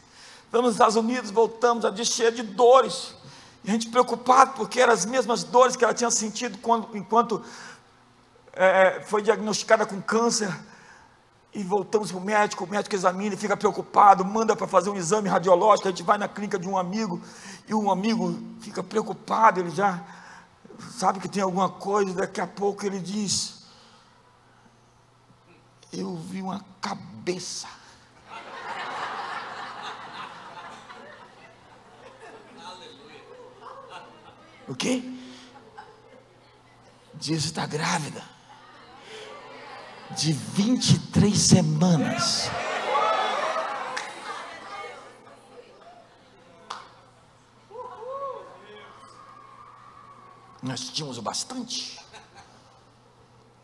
Vamos 0.50 0.66
nos 0.66 0.74
Estados 0.74 0.96
Unidos, 0.96 1.30
voltamos 1.30 1.84
a 1.84 2.04
cheia 2.04 2.32
de 2.32 2.42
dores. 2.42 3.14
E 3.62 3.68
a 3.68 3.72
gente 3.72 3.88
preocupado 3.88 4.52
porque 4.54 4.80
eram 4.80 4.92
as 4.92 5.06
mesmas 5.06 5.44
dores 5.44 5.76
que 5.76 5.84
ela 5.84 5.94
tinha 5.94 6.10
sentido 6.10 6.58
quando, 6.58 6.88
enquanto 6.96 7.42
é, 8.52 9.02
foi 9.06 9.22
diagnosticada 9.22 9.86
com 9.86 10.00
câncer. 10.02 10.52
E 11.52 11.62
voltamos 11.62 12.10
para 12.10 12.20
o 12.20 12.24
médico, 12.24 12.64
o 12.64 12.68
médico 12.68 12.94
examina 12.94 13.34
e 13.34 13.38
fica 13.38 13.56
preocupado, 13.56 14.24
manda 14.24 14.54
para 14.54 14.66
fazer 14.66 14.90
um 14.90 14.96
exame 14.96 15.28
radiológico. 15.28 15.88
A 15.88 15.90
gente 15.90 16.02
vai 16.02 16.18
na 16.18 16.28
clínica 16.28 16.58
de 16.58 16.68
um 16.68 16.76
amigo 16.76 17.20
e 17.68 17.74
um 17.74 17.90
amigo 17.90 18.38
fica 18.60 18.82
preocupado, 18.82 19.60
ele 19.60 19.70
já 19.70 20.00
sabe 20.80 21.20
que 21.20 21.28
tem 21.28 21.42
alguma 21.42 21.68
coisa, 21.68 22.14
daqui 22.14 22.40
a 22.40 22.46
pouco 22.46 22.84
ele 22.84 22.98
diz: 22.98 23.64
Eu 25.92 26.16
vi 26.16 26.42
uma 26.42 26.64
cabeça. 26.80 27.68
O 34.68 34.74
quê? 34.74 35.02
Diz 37.14 37.44
está 37.44 37.66
grávida. 37.66 38.22
De 40.16 40.32
23 40.32 41.36
semanas. 41.36 42.48
Nós 50.62 50.80
tínhamos 50.90 51.16
o 51.16 51.22
bastante. 51.22 51.98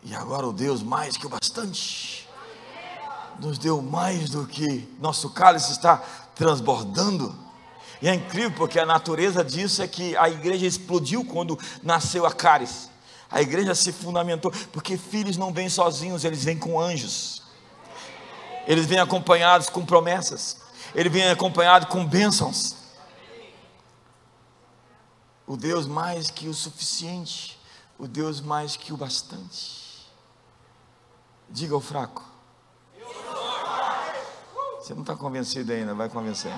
E 0.03 0.15
agora 0.15 0.47
o 0.47 0.53
Deus 0.53 0.83
mais 0.83 1.17
que 1.17 1.27
o 1.27 1.29
bastante 1.29 2.27
nos 3.39 3.59
deu 3.59 3.83
mais 3.83 4.31
do 4.31 4.47
que 4.47 4.89
nosso 4.99 5.29
cálice 5.31 5.73
está 5.73 5.99
transbordando. 6.35 7.35
E 8.01 8.09
é 8.09 8.15
incrível 8.15 8.53
porque 8.53 8.79
a 8.79 8.87
natureza 8.87 9.45
disso 9.45 9.83
é 9.83 9.89
que 9.89 10.17
a 10.17 10.29
igreja 10.31 10.67
explodiu 10.67 11.25
quando 11.25 11.59
nasceu 11.83 12.25
a 12.25 12.33
cálice. 12.33 12.89
A 13.31 13.43
igreja 13.43 13.75
se 13.75 13.93
fundamentou, 13.93 14.53
porque 14.73 14.97
filhos 14.97 15.37
não 15.37 15.53
vêm 15.53 15.69
sozinhos, 15.69 16.25
eles 16.25 16.45
vêm 16.45 16.57
com 16.57 16.81
anjos. 16.81 17.43
Eles 18.67 18.87
vêm 18.87 19.01
acompanhados 19.01 19.69
com 19.69 19.85
promessas. 19.85 20.59
Eles 20.95 21.13
vêm 21.13 21.29
acompanhados 21.29 21.89
com 21.89 22.07
bênçãos 22.07 22.86
o 25.47 25.57
Deus 25.57 25.87
mais 25.87 26.31
que 26.31 26.49
o 26.49 26.55
suficiente, 26.55 27.59
o 27.99 28.07
Deus 28.07 28.41
mais 28.41 28.77
que 28.77 28.93
o 28.93 28.97
bastante. 28.97 30.07
Diga 31.49 31.75
ao 31.75 31.81
fraco. 31.81 32.25
Você 34.81 34.95
não 34.95 35.03
está 35.03 35.17
convencido 35.17 35.73
ainda, 35.73 35.95
vai 35.95 36.09
convencer. 36.09 36.53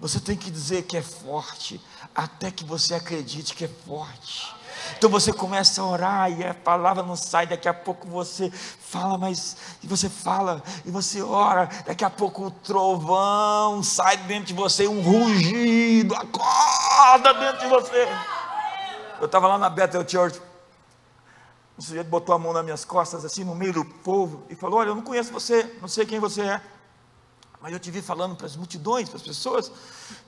Você 0.00 0.18
tem 0.18 0.36
que 0.36 0.50
dizer 0.50 0.82
que 0.82 0.96
é 0.96 1.02
forte, 1.02 1.80
até 2.14 2.50
que 2.50 2.64
você 2.64 2.94
acredite 2.94 3.54
que 3.54 3.64
é 3.64 3.68
forte. 3.68 4.54
Então 4.96 5.10
você 5.10 5.32
começa 5.32 5.80
a 5.80 5.86
orar 5.86 6.30
e 6.30 6.44
a 6.44 6.54
palavra 6.54 7.02
não 7.02 7.16
sai, 7.16 7.46
daqui 7.46 7.68
a 7.68 7.74
pouco 7.74 8.06
você 8.08 8.50
fala, 8.50 9.18
mas 9.18 9.56
e 9.82 9.86
você 9.86 10.08
fala 10.08 10.62
e 10.84 10.90
você 10.90 11.22
ora, 11.22 11.68
daqui 11.86 12.04
a 12.04 12.10
pouco 12.10 12.46
o 12.46 12.50
trovão 12.50 13.82
sai 13.82 14.16
dentro 14.18 14.46
de 14.46 14.54
você, 14.54 14.86
um 14.86 15.00
rugido, 15.00 16.14
acorda 16.14 17.34
dentro 17.34 17.60
de 17.60 17.66
você. 17.66 18.08
Eu 19.20 19.26
estava 19.26 19.48
lá 19.48 19.58
na 19.58 19.70
Bethel 19.70 20.08
Church, 20.08 20.40
o 21.76 21.82
sujeito 21.82 22.08
botou 22.08 22.34
a 22.34 22.38
mão 22.38 22.52
nas 22.52 22.64
minhas 22.64 22.84
costas, 22.84 23.24
assim, 23.24 23.44
no 23.44 23.54
meio 23.54 23.72
do 23.72 23.84
povo, 23.84 24.44
e 24.48 24.54
falou: 24.54 24.78
Olha, 24.80 24.88
eu 24.88 24.94
não 24.94 25.02
conheço 25.02 25.32
você, 25.32 25.76
não 25.80 25.88
sei 25.88 26.04
quem 26.04 26.20
você 26.20 26.42
é, 26.42 26.60
mas 27.62 27.72
eu 27.72 27.78
te 27.78 27.92
vi 27.92 28.02
falando 28.02 28.34
para 28.34 28.46
as 28.46 28.56
multidões, 28.56 29.08
para 29.08 29.18
as 29.18 29.22
pessoas, 29.22 29.70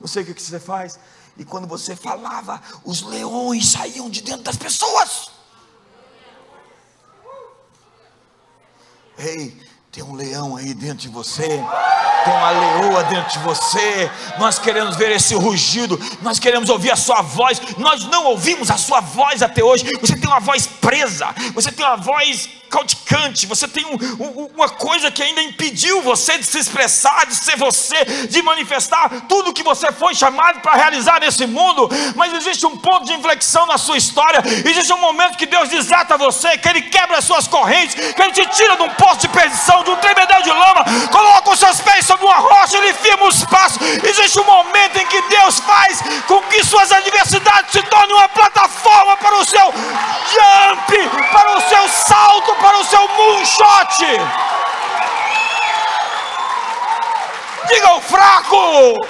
não 0.00 0.06
sei 0.06 0.22
o 0.22 0.26
que 0.26 0.40
você 0.40 0.60
faz. 0.60 1.00
E 1.36 1.44
quando 1.44 1.66
você 1.66 1.96
falava, 1.96 2.62
os 2.84 3.02
leões 3.02 3.72
saíam 3.72 4.08
de 4.08 4.22
dentro 4.22 4.42
das 4.42 4.56
pessoas. 4.56 5.32
Ei, 9.18 9.60
tem 9.90 10.04
um 10.04 10.14
leão 10.14 10.56
aí 10.56 10.74
dentro 10.74 10.98
de 10.98 11.08
você. 11.08 11.60
Tem 12.24 12.32
uma 12.32 12.50
leoa 12.50 13.04
dentro 13.04 13.32
de 13.32 13.38
você. 13.40 14.10
Nós 14.38 14.58
queremos 14.58 14.96
ver 14.96 15.12
esse 15.12 15.34
rugido, 15.34 16.00
nós 16.22 16.38
queremos 16.38 16.70
ouvir 16.70 16.90
a 16.90 16.96
sua 16.96 17.22
voz. 17.22 17.60
Nós 17.76 18.04
não 18.06 18.24
ouvimos 18.26 18.70
a 18.70 18.76
sua 18.76 19.00
voz 19.00 19.42
até 19.42 19.62
hoje. 19.62 19.84
Você 20.00 20.16
tem 20.16 20.28
uma 20.28 20.40
voz 20.40 20.66
presa, 20.66 21.28
você 21.54 21.70
tem 21.70 21.84
uma 21.84 21.96
voz 21.96 22.48
caudicante, 22.74 23.46
você 23.46 23.68
tem 23.68 23.84
um, 23.84 23.94
um, 24.24 24.50
uma 24.56 24.68
coisa 24.68 25.08
que 25.08 25.22
ainda 25.22 25.40
impediu 25.42 26.02
você 26.02 26.36
de 26.38 26.44
se 26.44 26.58
expressar, 26.58 27.24
de 27.24 27.34
ser 27.34 27.56
você, 27.56 28.04
de 28.28 28.42
manifestar 28.42 29.08
tudo 29.28 29.52
que 29.52 29.62
você 29.62 29.92
foi 29.92 30.12
chamado 30.14 30.60
para 30.60 30.74
realizar 30.74 31.20
nesse 31.20 31.46
mundo. 31.46 31.88
Mas 32.16 32.34
existe 32.34 32.66
um 32.66 32.76
ponto 32.76 33.06
de 33.06 33.12
inflexão 33.12 33.64
na 33.66 33.78
sua 33.78 33.96
história, 33.96 34.42
existe 34.68 34.92
um 34.92 34.98
momento 34.98 35.38
que 35.38 35.46
Deus 35.46 35.68
desata 35.68 36.16
você, 36.16 36.58
que 36.58 36.68
Ele 36.68 36.82
quebra 36.82 37.18
as 37.18 37.24
suas 37.24 37.46
correntes, 37.46 37.94
que 37.94 38.20
Ele 38.20 38.32
te 38.32 38.46
tira 38.46 38.76
de 38.76 38.82
um 38.82 38.90
poço 38.90 39.20
de 39.20 39.28
perdição, 39.28 39.84
de 39.84 39.90
um 39.90 39.96
tremedal 39.96 40.42
de 40.42 40.50
lama, 40.50 40.84
coloca 41.12 41.50
os 41.50 41.58
seus 41.60 41.80
pés 41.80 42.04
sobre 42.04 42.13
uma 42.22 42.36
rocha, 42.36 42.76
Ele 42.76 42.92
firma 42.92 43.26
os 43.26 43.44
passos. 43.44 43.80
Existe 44.02 44.38
um 44.38 44.44
momento 44.44 44.98
em 44.98 45.06
que 45.06 45.20
Deus 45.22 45.58
faz 45.60 46.02
com 46.26 46.42
que 46.42 46.64
suas 46.64 46.92
adversidades 46.92 47.72
se 47.72 47.82
tornem 47.84 48.14
uma 48.14 48.28
plataforma 48.28 49.16
para 49.16 49.36
o 49.36 49.44
seu 49.44 49.72
jump, 49.72 51.08
para 51.32 51.56
o 51.56 51.60
seu 51.62 51.88
salto, 51.88 52.54
para 52.56 52.78
o 52.78 52.84
seu 52.84 53.08
moonshot. 53.08 54.04
Diga 57.68 57.94
o 57.94 58.00
fraco. 58.00 59.06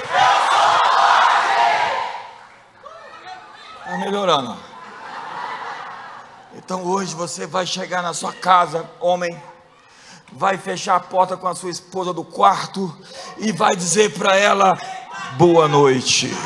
Está 3.81 3.99
melhorando. 3.99 4.57
Então 6.55 6.85
hoje 6.85 7.15
você 7.15 7.47
vai 7.47 7.67
chegar 7.67 8.03
na 8.03 8.15
sua 8.15 8.33
casa, 8.33 8.89
homem, 9.01 9.41
vai 10.35 10.59
fechar 10.59 10.97
a 10.97 11.01
porta 11.01 11.37
com 11.37 11.47
a 11.47 11.55
sua 11.55 11.71
esposa 11.71 12.13
do 12.13 12.25
quarto 12.25 12.95
e 13.39 13.53
vai 13.53 13.77
dizer 13.77 14.13
para 14.15 14.37
ela: 14.37 14.77
boa 15.37 15.69
noite. 15.69 16.31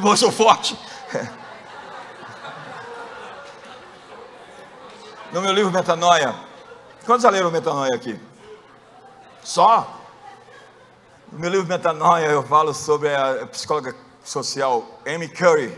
Moço 0.00 0.32
forte. 0.32 0.78
No 5.32 5.40
meu 5.40 5.52
livro 5.52 5.70
Metanoia. 5.70 6.34
Quantos 7.04 7.22
já 7.22 7.30
leram 7.30 7.50
Metanoia 7.50 7.94
aqui? 7.94 8.18
Só? 9.42 9.95
No 11.36 11.42
meu 11.42 11.50
livro 11.50 11.68
Metanoia 11.68 12.28
eu 12.28 12.42
falo 12.42 12.72
sobre 12.72 13.14
a 13.14 13.46
psicóloga 13.48 13.94
social 14.24 15.02
Amy 15.06 15.28
Curry. 15.28 15.70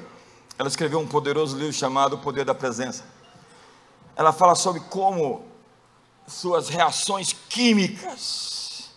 Ela 0.56 0.68
escreveu 0.68 1.00
um 1.00 1.06
poderoso 1.08 1.58
livro 1.58 1.72
chamado 1.72 2.14
O 2.14 2.18
Poder 2.20 2.44
da 2.44 2.54
Presença. 2.54 3.04
Ela 4.14 4.32
fala 4.32 4.54
sobre 4.54 4.80
como 4.82 5.44
suas 6.28 6.68
reações 6.68 7.32
químicas 7.48 8.88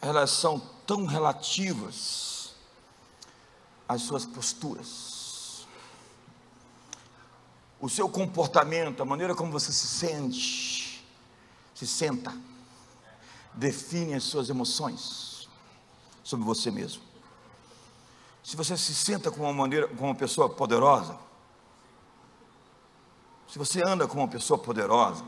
elas 0.00 0.30
são 0.30 0.62
tão 0.86 1.04
relativas 1.04 2.54
às 3.88 4.02
suas 4.02 4.24
posturas. 4.24 5.66
O 7.80 7.88
seu 7.88 8.08
comportamento, 8.08 9.02
a 9.02 9.04
maneira 9.04 9.34
como 9.34 9.50
você 9.50 9.72
se 9.72 9.88
sente, 9.88 11.04
se 11.74 11.88
senta, 11.88 12.32
define 13.54 14.14
as 14.14 14.24
suas 14.24 14.48
emoções 14.48 15.48
sobre 16.22 16.44
você 16.44 16.70
mesmo. 16.70 17.02
Se 18.42 18.56
você 18.56 18.76
se 18.76 18.94
senta 18.94 19.30
com 19.30 19.42
uma 19.42 19.52
maneira, 19.52 19.88
com 19.88 20.04
uma 20.04 20.14
pessoa 20.14 20.48
poderosa, 20.50 21.16
se 23.48 23.58
você 23.58 23.80
anda 23.86 24.06
com 24.06 24.18
uma 24.18 24.28
pessoa 24.28 24.58
poderosa, 24.58 25.24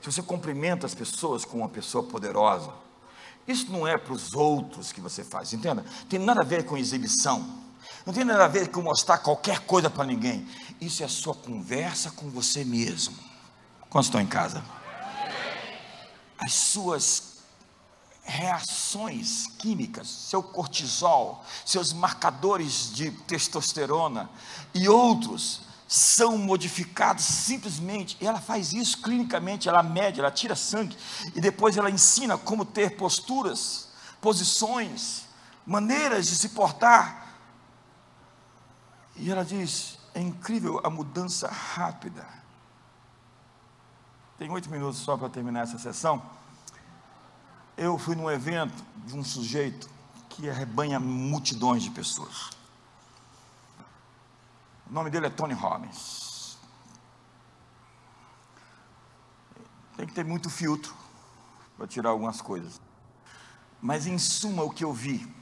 se 0.00 0.12
você 0.12 0.22
cumprimenta 0.22 0.86
as 0.86 0.94
pessoas 0.94 1.44
com 1.44 1.58
uma 1.58 1.68
pessoa 1.68 2.04
poderosa, 2.04 2.72
isso 3.46 3.70
não 3.70 3.86
é 3.86 3.98
para 3.98 4.12
os 4.12 4.34
outros 4.34 4.92
que 4.92 5.00
você 5.00 5.24
faz, 5.24 5.52
entenda? 5.52 5.84
Tem 6.08 6.18
nada 6.18 6.42
a 6.42 6.44
ver 6.44 6.64
com 6.64 6.76
exibição, 6.76 7.64
não 8.06 8.12
tem 8.12 8.24
nada 8.24 8.44
a 8.44 8.48
ver 8.48 8.70
com 8.70 8.82
mostrar 8.82 9.18
qualquer 9.18 9.60
coisa 9.60 9.88
para 9.90 10.04
ninguém. 10.04 10.46
Isso 10.80 11.02
é 11.02 11.06
a 11.06 11.08
sua 11.08 11.34
conversa 11.34 12.10
com 12.10 12.28
você 12.30 12.64
mesmo. 12.64 13.16
Quantos 13.88 14.08
estão 14.08 14.20
em 14.20 14.26
casa? 14.26 14.62
As 16.38 16.52
suas 16.52 17.33
reações 18.24 19.46
químicas, 19.58 20.08
seu 20.08 20.42
cortisol, 20.42 21.44
seus 21.64 21.92
marcadores 21.92 22.92
de 22.92 23.10
testosterona 23.10 24.30
e 24.74 24.88
outros 24.88 25.62
são 25.86 26.38
modificados 26.38 27.24
simplesmente, 27.24 28.16
e 28.20 28.26
ela 28.26 28.40
faz 28.40 28.72
isso 28.72 29.00
clinicamente, 29.02 29.68
ela 29.68 29.82
mede, 29.82 30.18
ela 30.18 30.30
tira 30.30 30.56
sangue, 30.56 30.96
e 31.34 31.40
depois 31.40 31.76
ela 31.76 31.90
ensina 31.90 32.38
como 32.38 32.64
ter 32.64 32.96
posturas, 32.96 33.88
posições, 34.20 35.26
maneiras 35.66 36.26
de 36.26 36.34
se 36.34 36.48
portar. 36.48 37.36
E 39.16 39.30
ela 39.30 39.44
diz: 39.44 39.98
é 40.14 40.20
incrível 40.20 40.80
a 40.82 40.90
mudança 40.90 41.48
rápida. 41.48 42.26
Tem 44.38 44.50
oito 44.50 44.68
minutos 44.70 44.98
só 44.98 45.16
para 45.16 45.28
terminar 45.28 45.62
essa 45.62 45.78
sessão. 45.78 46.22
Eu 47.76 47.98
fui 47.98 48.14
num 48.14 48.30
evento 48.30 48.84
de 49.06 49.14
um 49.14 49.24
sujeito 49.24 49.88
que 50.30 50.48
arrebanha 50.48 51.00
multidões 51.00 51.82
de 51.82 51.90
pessoas. 51.90 52.50
O 54.88 54.92
nome 54.92 55.10
dele 55.10 55.26
é 55.26 55.30
Tony 55.30 55.54
Robbins. 55.54 56.56
Tem 59.96 60.06
que 60.06 60.12
ter 60.12 60.24
muito 60.24 60.50
filtro 60.50 60.94
para 61.76 61.86
tirar 61.86 62.10
algumas 62.10 62.40
coisas. 62.40 62.80
Mas 63.80 64.06
em 64.06 64.18
suma, 64.18 64.62
o 64.62 64.70
que 64.70 64.84
eu 64.84 64.92
vi 64.92 65.32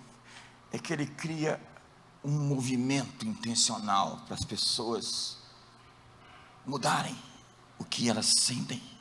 é 0.70 0.78
que 0.78 0.92
ele 0.92 1.06
cria 1.06 1.60
um 2.24 2.30
movimento 2.30 3.26
intencional 3.26 4.22
para 4.26 4.34
as 4.34 4.44
pessoas 4.44 5.38
mudarem 6.66 7.16
o 7.78 7.84
que 7.84 8.08
elas 8.08 8.26
sentem. 8.26 8.91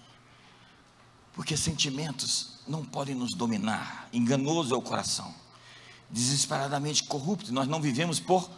Porque 1.33 1.55
sentimentos 1.55 2.59
não 2.67 2.83
podem 2.83 3.15
nos 3.15 3.35
dominar. 3.35 4.09
Enganoso 4.11 4.73
é 4.73 4.77
o 4.77 4.81
coração, 4.81 5.33
desesperadamente 6.09 7.03
corrupto. 7.03 7.53
Nós 7.53 7.67
não 7.67 7.81
vivemos 7.81 8.19
por 8.19 8.49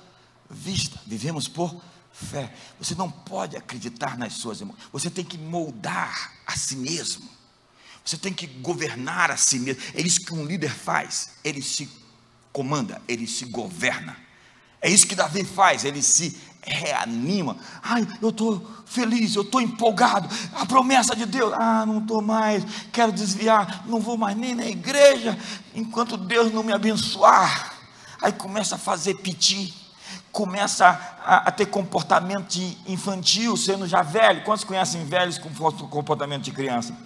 vista, 0.50 1.00
vivemos 1.06 1.48
por 1.48 1.76
fé. 2.12 2.54
Você 2.80 2.96
não 2.96 3.10
pode 3.10 3.58
acreditar 3.58 4.18
nas 4.18 4.34
suas 4.34 4.62
emoções, 4.62 4.84
você 4.92 5.10
tem 5.10 5.26
que 5.26 5.38
moldar 5.38 6.34
a 6.46 6.56
si 6.56 6.76
mesmo, 6.76 7.28
você 8.06 8.18
tem 8.18 8.34
que 8.34 8.46
governar 8.46 9.32
a 9.32 9.38
si 9.38 9.60
mesmo. 9.60 9.82
É 9.94 10.02
isso 10.02 10.22
que 10.22 10.34
um 10.34 10.46
líder 10.46 10.72
faz, 10.72 11.32
ele 11.44 11.62
se 11.62 11.90
comanda, 12.52 13.02
ele 13.08 13.28
se 13.28 13.46
governa. 13.46 14.16
É 14.80 14.90
isso 14.90 15.08
que 15.08 15.16
Davi 15.16 15.44
faz, 15.44 15.86
ele 15.86 16.02
se 16.02 16.38
reanima. 16.66 17.58
Ai, 17.82 18.08
eu 18.22 18.30
estou 18.30 18.66
feliz, 18.86 19.36
eu 19.36 19.42
estou 19.42 19.62
empolgado. 19.62 20.30
A 20.54 20.66
promessa 20.66 21.16
de 21.16 21.26
Deus, 21.26 21.54
ah, 21.54 21.86
não 21.86 22.00
estou 22.00 22.22
mais, 22.22 22.64
quero 22.92 23.12
desviar, 23.12 23.84
não 23.86 24.00
vou 24.00 24.18
mais 24.18 24.36
nem 24.38 24.56
na 24.56 24.66
igreja, 24.66 25.38
enquanto 25.76 26.18
Deus 26.18 26.54
não 26.54 26.64
me 26.64 26.74
abençoar. 26.74 27.74
Aí 28.22 28.32
começa 28.32 28.76
a 28.76 28.78
fazer 28.78 29.16
piti 29.16 29.84
começa 30.32 30.88
a, 31.24 31.48
a, 31.48 31.52
ter 31.52 31.68
comportamento 31.68 32.58
infantil, 32.88 33.56
sendo 33.56 33.88
já 33.88 34.02
velho. 34.02 34.44
Quantos 34.44 34.64
conhecem 34.64 35.06
velhos 35.06 35.38
com 35.38 35.50
comportamento 35.88 36.42
de 36.42 36.52
criança? 36.52 36.98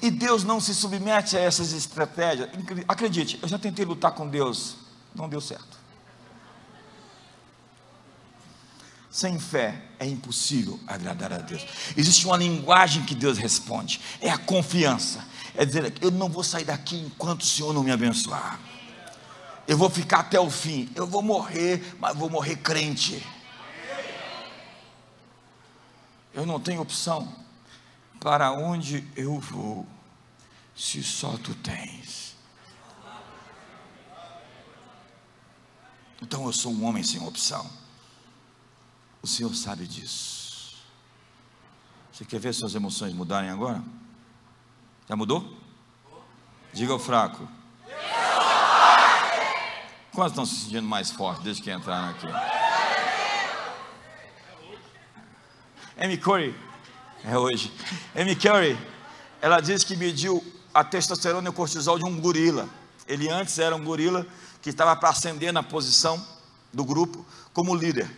E 0.00 0.08
Deus 0.08 0.44
não 0.44 0.60
se 0.60 0.72
submete 0.72 1.36
a 1.36 1.40
essas 1.40 1.72
estratégias. 1.72 2.48
Acredite, 2.86 3.40
eu 3.42 3.48
já 3.48 3.58
tentei 3.58 3.84
lutar 3.84 4.12
com 4.12 4.26
Deus, 4.26 4.76
não 5.14 5.28
deu 5.28 5.40
certo. 5.40 5.79
Sem 9.10 9.38
fé 9.38 9.82
é 9.98 10.06
impossível 10.06 10.78
agradar 10.86 11.32
a 11.32 11.38
Deus. 11.38 11.66
Existe 11.96 12.26
uma 12.26 12.36
linguagem 12.36 13.04
que 13.04 13.14
Deus 13.14 13.38
responde, 13.38 14.00
é 14.20 14.30
a 14.30 14.38
confiança. 14.38 15.24
É 15.54 15.64
dizer, 15.64 15.92
eu 16.00 16.10
não 16.12 16.28
vou 16.28 16.44
sair 16.44 16.64
daqui 16.64 16.96
enquanto 16.96 17.40
o 17.40 17.46
Senhor 17.46 17.74
não 17.74 17.82
me 17.82 17.90
abençoar 17.90 18.60
eu 19.70 19.78
vou 19.78 19.88
ficar 19.88 20.18
até 20.18 20.40
o 20.40 20.50
fim. 20.50 20.90
Eu 20.96 21.06
vou 21.06 21.22
morrer, 21.22 21.94
mas 22.00 22.16
vou 22.16 22.28
morrer 22.28 22.56
crente. 22.56 23.24
Eu 26.34 26.44
não 26.44 26.58
tenho 26.58 26.80
opção. 26.80 27.32
Para 28.18 28.50
onde 28.50 29.06
eu 29.14 29.38
vou, 29.38 29.86
se 30.74 31.04
só 31.04 31.36
tu 31.38 31.54
tens? 31.54 32.34
Então 36.20 36.44
eu 36.46 36.52
sou 36.52 36.72
um 36.72 36.84
homem 36.84 37.04
sem 37.04 37.22
opção. 37.22 37.70
O 39.22 39.26
Senhor 39.26 39.54
sabe 39.54 39.86
disso. 39.86 40.76
Você 42.12 42.24
quer 42.24 42.38
ver 42.38 42.52
suas 42.52 42.74
emoções 42.74 43.12
mudarem 43.12 43.50
agora? 43.50 43.82
Já 45.08 45.16
mudou? 45.16 45.56
Diga 46.72 46.92
ao 46.92 46.98
fraco. 46.98 47.48
Quantos 50.12 50.32
estão 50.32 50.46
se 50.46 50.54
sentindo 50.64 50.86
mais 50.86 51.10
fortes 51.10 51.42
desde 51.42 51.62
que 51.62 51.72
entraram 51.72 52.10
aqui? 52.10 52.26
Amy 55.98 56.16
Curry, 56.16 56.54
é 57.24 57.36
hoje. 57.36 57.72
Amy 58.14 58.34
Curry, 58.34 58.78
ela 59.40 59.60
diz 59.60 59.84
que 59.84 59.96
mediu 59.96 60.42
a 60.72 60.82
testosterona 60.82 61.48
e 61.48 61.50
o 61.50 61.52
cortisol 61.52 61.98
de 61.98 62.04
um 62.04 62.20
gorila. 62.20 62.68
Ele 63.06 63.28
antes 63.28 63.58
era 63.58 63.74
um 63.76 63.84
gorila 63.84 64.26
que 64.62 64.70
estava 64.70 64.96
para 64.96 65.10
ascender 65.10 65.52
na 65.52 65.62
posição 65.62 66.24
do 66.72 66.84
grupo 66.84 67.24
como 67.52 67.74
líder. 67.74 68.10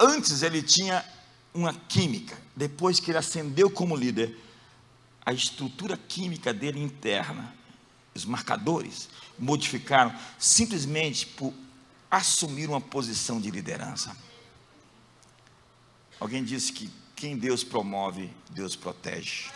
Antes 0.00 0.42
ele 0.42 0.62
tinha 0.62 1.04
uma 1.52 1.74
química. 1.74 2.38
Depois 2.54 3.00
que 3.00 3.10
ele 3.10 3.18
ascendeu 3.18 3.70
como 3.70 3.96
líder, 3.96 4.36
a 5.24 5.32
estrutura 5.32 5.96
química 5.96 6.52
dele 6.54 6.80
interna, 6.82 7.54
os 8.14 8.24
marcadores, 8.24 9.08
modificaram 9.38 10.14
simplesmente 10.38 11.26
por 11.26 11.52
assumir 12.10 12.68
uma 12.68 12.80
posição 12.80 13.40
de 13.40 13.50
liderança. 13.50 14.16
Alguém 16.18 16.42
disse 16.42 16.72
que 16.72 16.90
quem 17.14 17.36
Deus 17.36 17.62
promove, 17.62 18.32
Deus 18.50 18.74
protege. 18.74 19.50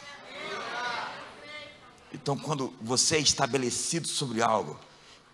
Então, 2.12 2.36
quando 2.36 2.74
você 2.80 3.16
é 3.16 3.20
estabelecido 3.20 4.06
sobre 4.06 4.42
algo, 4.42 4.78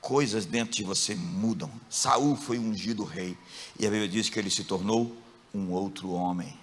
coisas 0.00 0.46
dentro 0.46 0.74
de 0.74 0.84
você 0.84 1.14
mudam. 1.14 1.70
Saul 1.88 2.36
foi 2.36 2.58
ungido 2.58 3.04
rei, 3.04 3.36
e 3.78 3.86
a 3.86 3.90
Bíblia 3.90 4.08
diz 4.08 4.28
que 4.28 4.38
ele 4.38 4.50
se 4.50 4.64
tornou 4.64 5.16
um 5.54 5.70
outro 5.70 6.10
homem. 6.10 6.58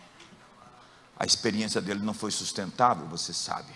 A 1.18 1.26
experiência 1.26 1.82
dele 1.82 2.02
não 2.02 2.14
foi 2.14 2.32
sustentável, 2.32 3.08
você 3.08 3.34
sabe. 3.34 3.74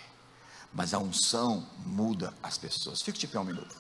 Mas 0.74 0.94
a 0.94 1.00
unção 1.00 1.68
muda 1.86 2.34
as 2.44 2.58
pessoas. 2.58 3.02
Fique 3.02 3.18
de 3.18 3.28
pé 3.28 3.40
um 3.40 3.44
minuto. 3.44 3.76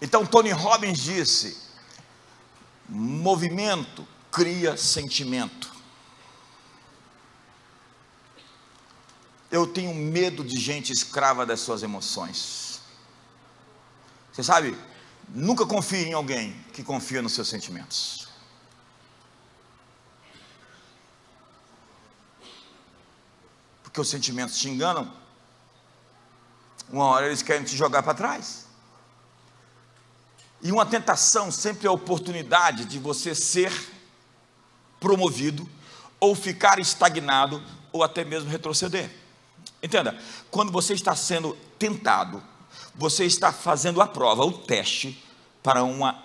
Então 0.00 0.26
Tony 0.26 0.50
Robbins 0.50 0.98
disse: 0.98 1.56
movimento 2.88 4.06
cria 4.30 4.76
sentimento. 4.76 5.71
Eu 9.52 9.66
tenho 9.66 9.94
medo 9.94 10.42
de 10.42 10.58
gente 10.58 10.90
escrava 10.90 11.44
das 11.44 11.60
suas 11.60 11.82
emoções. 11.82 12.80
Você 14.32 14.42
sabe, 14.42 14.74
nunca 15.28 15.66
confie 15.66 16.06
em 16.06 16.14
alguém 16.14 16.58
que 16.72 16.82
confia 16.82 17.20
nos 17.20 17.34
seus 17.34 17.48
sentimentos. 17.48 18.28
Porque 23.82 24.00
os 24.00 24.08
sentimentos 24.08 24.56
te 24.56 24.70
enganam. 24.70 25.12
Uma 26.88 27.04
hora 27.04 27.26
eles 27.26 27.42
querem 27.42 27.62
te 27.62 27.76
jogar 27.76 28.02
para 28.02 28.14
trás. 28.14 28.66
E 30.62 30.72
uma 30.72 30.86
tentação 30.86 31.52
sempre 31.52 31.86
é 31.86 31.90
a 31.90 31.92
oportunidade 31.92 32.86
de 32.86 32.98
você 32.98 33.34
ser 33.34 33.70
promovido, 34.98 35.68
ou 36.18 36.34
ficar 36.34 36.78
estagnado, 36.78 37.62
ou 37.92 38.02
até 38.02 38.24
mesmo 38.24 38.48
retroceder. 38.48 39.21
Entenda, 39.82 40.16
quando 40.50 40.70
você 40.70 40.94
está 40.94 41.16
sendo 41.16 41.56
tentado, 41.78 42.42
você 42.94 43.24
está 43.24 43.52
fazendo 43.52 44.00
a 44.00 44.06
prova, 44.06 44.44
o 44.44 44.52
teste 44.52 45.22
para 45.62 45.82
uma 45.82 46.22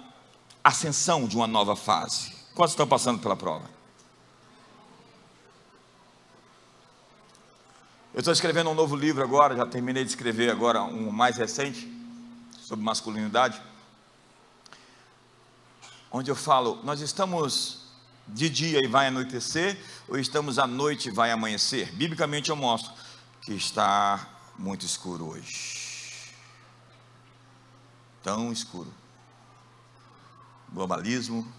ascensão 0.63 1.27
de 1.27 1.35
uma 1.35 1.47
nova 1.47 1.75
fase. 1.75 2.35
Quantos 2.53 2.73
estão 2.73 2.87
passando 2.87 3.19
pela 3.19 3.35
prova? 3.35 3.69
Eu 8.13 8.19
estou 8.19 8.33
escrevendo 8.33 8.69
um 8.69 8.75
novo 8.75 8.95
livro 8.95 9.23
agora, 9.23 9.55
já 9.55 9.65
terminei 9.65 10.03
de 10.03 10.09
escrever 10.09 10.51
agora 10.51 10.83
um 10.83 11.11
mais 11.11 11.37
recente, 11.37 11.91
sobre 12.61 12.83
masculinidade, 12.83 13.61
onde 16.11 16.29
eu 16.29 16.35
falo, 16.35 16.79
nós 16.83 16.99
estamos 16.99 17.85
de 18.27 18.49
dia 18.49 18.83
e 18.83 18.87
vai 18.87 19.07
anoitecer, 19.07 19.79
ou 20.07 20.17
estamos 20.17 20.59
à 20.59 20.67
noite 20.67 21.09
e 21.09 21.11
vai 21.11 21.31
amanhecer? 21.31 21.93
Biblicamente 21.93 22.49
eu 22.49 22.55
mostro 22.55 22.91
está 23.55 24.27
muito 24.57 24.85
escuro 24.85 25.29
hoje. 25.29 26.33
Tão 28.23 28.51
escuro. 28.51 28.93
Globalismo, 30.71 31.49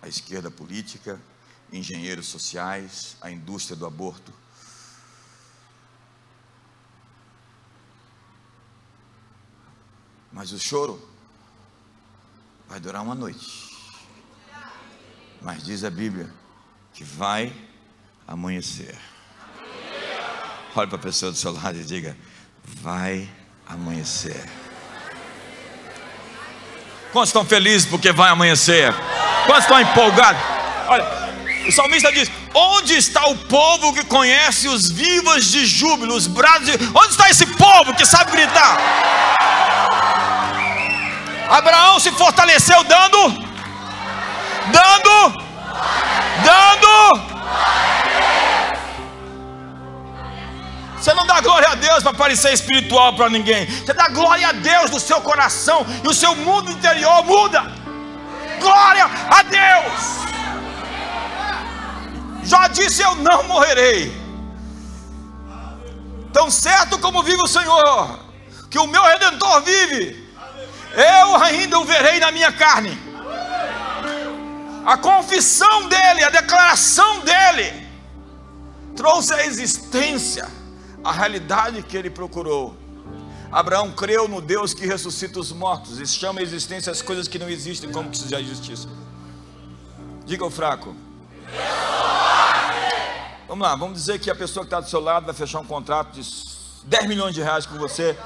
a 0.00 0.08
esquerda 0.08 0.50
política, 0.50 1.20
engenheiros 1.72 2.26
sociais, 2.28 3.16
a 3.20 3.30
indústria 3.30 3.76
do 3.76 3.86
aborto. 3.86 4.32
Mas 10.32 10.52
o 10.52 10.58
choro 10.58 11.10
vai 12.68 12.78
durar 12.78 13.02
uma 13.02 13.14
noite. 13.14 13.74
Mas 15.40 15.64
diz 15.64 15.84
a 15.84 15.90
Bíblia 15.90 16.32
que 16.92 17.04
vai 17.04 17.54
amanhecer. 18.26 19.15
Olhe 20.76 20.88
para 20.88 20.96
a 20.96 21.00
pessoa 21.00 21.32
do 21.32 21.38
seu 21.38 21.52
lado 21.52 21.78
e 21.78 21.84
diga: 21.84 22.14
Vai 22.82 23.26
amanhecer. 23.66 24.44
Quantos 27.12 27.30
estão 27.30 27.46
felizes 27.46 27.88
porque 27.88 28.12
vai 28.12 28.28
amanhecer? 28.28 28.92
Quantos 29.46 29.64
estão 29.64 29.80
empolgados? 29.80 30.38
Olha, 30.86 31.04
o 31.66 31.72
salmista 31.72 32.12
diz: 32.12 32.30
Onde 32.52 32.94
está 32.94 33.26
o 33.26 33.38
povo 33.38 33.94
que 33.94 34.04
conhece 34.04 34.68
os 34.68 34.90
vivas 34.90 35.46
de 35.46 35.64
júbilo, 35.64 36.14
os 36.14 36.26
brados 36.26 36.66
de... 36.66 36.72
Onde 36.94 37.08
está 37.08 37.30
esse 37.30 37.46
povo 37.46 37.94
que 37.94 38.04
sabe 38.04 38.32
gritar? 38.32 38.78
Abraão 41.48 41.98
se 41.98 42.12
fortaleceu 42.12 42.84
dando, 42.84 43.28
dando, 44.72 45.42
dando 46.44 47.35
Você 51.06 51.14
não 51.14 51.24
dá 51.24 51.40
glória 51.40 51.68
a 51.68 51.76
Deus 51.76 52.02
para 52.02 52.12
parecer 52.12 52.52
espiritual 52.52 53.14
para 53.14 53.28
ninguém. 53.28 53.64
Você 53.64 53.94
dá 53.94 54.08
glória 54.08 54.48
a 54.48 54.50
Deus 54.50 54.90
do 54.90 54.98
seu 54.98 55.20
coração 55.20 55.86
e 56.02 56.08
o 56.08 56.12
seu 56.12 56.34
mundo 56.34 56.68
interior 56.68 57.24
muda. 57.24 57.62
Glória 58.58 59.04
a 59.04 59.42
Deus. 59.44 60.02
Já 62.42 62.66
disse 62.66 63.02
eu 63.02 63.14
não 63.14 63.44
morrerei. 63.44 64.12
Tão 66.32 66.50
certo 66.50 66.98
como 66.98 67.22
vive 67.22 67.40
o 67.40 67.46
Senhor, 67.46 68.18
que 68.68 68.80
o 68.80 68.88
meu 68.88 69.04
redentor 69.04 69.62
vive. 69.62 70.28
Eu 70.92 71.36
ainda 71.36 71.78
o 71.78 71.84
verei 71.84 72.18
na 72.18 72.32
minha 72.32 72.50
carne. 72.50 72.98
A 74.84 74.96
confissão 74.96 75.86
dele, 75.86 76.24
a 76.24 76.30
declaração 76.30 77.20
dele 77.20 77.86
trouxe 78.96 79.32
a 79.34 79.46
existência 79.46 80.65
a 81.06 81.12
realidade 81.12 81.82
que 81.82 81.96
ele 81.96 82.10
procurou. 82.10 82.76
Abraão 83.50 83.92
creu 83.92 84.26
no 84.26 84.40
Deus 84.40 84.74
que 84.74 84.84
ressuscita 84.86 85.38
os 85.38 85.52
mortos 85.52 86.00
e 86.00 86.06
chama 86.06 86.40
a 86.40 86.42
existência 86.42 86.90
as 86.90 87.00
coisas 87.00 87.28
que 87.28 87.38
não 87.38 87.48
existem 87.48 87.90
como 87.92 88.10
que 88.10 88.18
seja 88.18 88.42
justiça. 88.42 88.88
Diga 90.24 90.44
ao 90.44 90.50
fraco. 90.50 90.94
Vamos 93.46 93.66
lá, 93.66 93.76
vamos 93.76 93.98
dizer 93.98 94.18
que 94.18 94.28
a 94.28 94.34
pessoa 94.34 94.64
que 94.64 94.66
está 94.66 94.80
do 94.80 94.88
seu 94.88 95.00
lado 95.00 95.24
vai 95.26 95.34
fechar 95.34 95.60
um 95.60 95.64
contrato 95.64 96.12
de 96.12 96.28
10 96.84 97.06
milhões 97.06 97.34
de 97.34 97.40
reais 97.40 97.64
com 97.64 97.78
você 97.78 98.18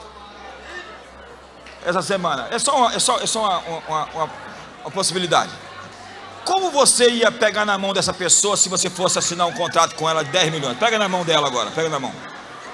essa 1.85 2.01
semana. 2.01 2.49
É 2.51 2.59
só 2.59 2.76
uma, 2.76 2.95
é 2.95 2.99
só, 2.99 3.20
é 3.20 3.26
só 3.26 3.41
uma, 3.41 3.59
uma, 3.59 4.05
uma, 4.07 4.31
uma 4.85 4.91
possibilidade. 4.91 5.53
Como 6.47 6.70
você 6.70 7.11
ia 7.11 7.31
pegar 7.31 7.66
na 7.66 7.76
mão 7.76 7.93
dessa 7.93 8.14
pessoa 8.14 8.57
se 8.57 8.70
você 8.70 8.89
fosse 8.89 9.18
assinar 9.18 9.47
um 9.47 9.53
contrato 9.53 9.95
com 9.95 10.09
ela 10.09 10.24
de 10.24 10.31
10 10.31 10.51
milhões? 10.51 10.78
Pega 10.78 10.99
na 10.99 11.09
mão 11.09 11.24
dela 11.24 11.47
agora, 11.47 11.70
pega 11.70 11.91
na 11.91 12.01
mão. 12.01 12.12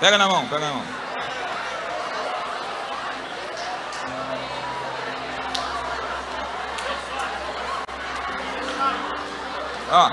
Pega 0.01 0.19
na 0.19 0.29
mão, 0.29 0.47
pega 0.47 0.67
na 0.67 0.73
mão. 0.73 0.85
Ó. 9.91 10.11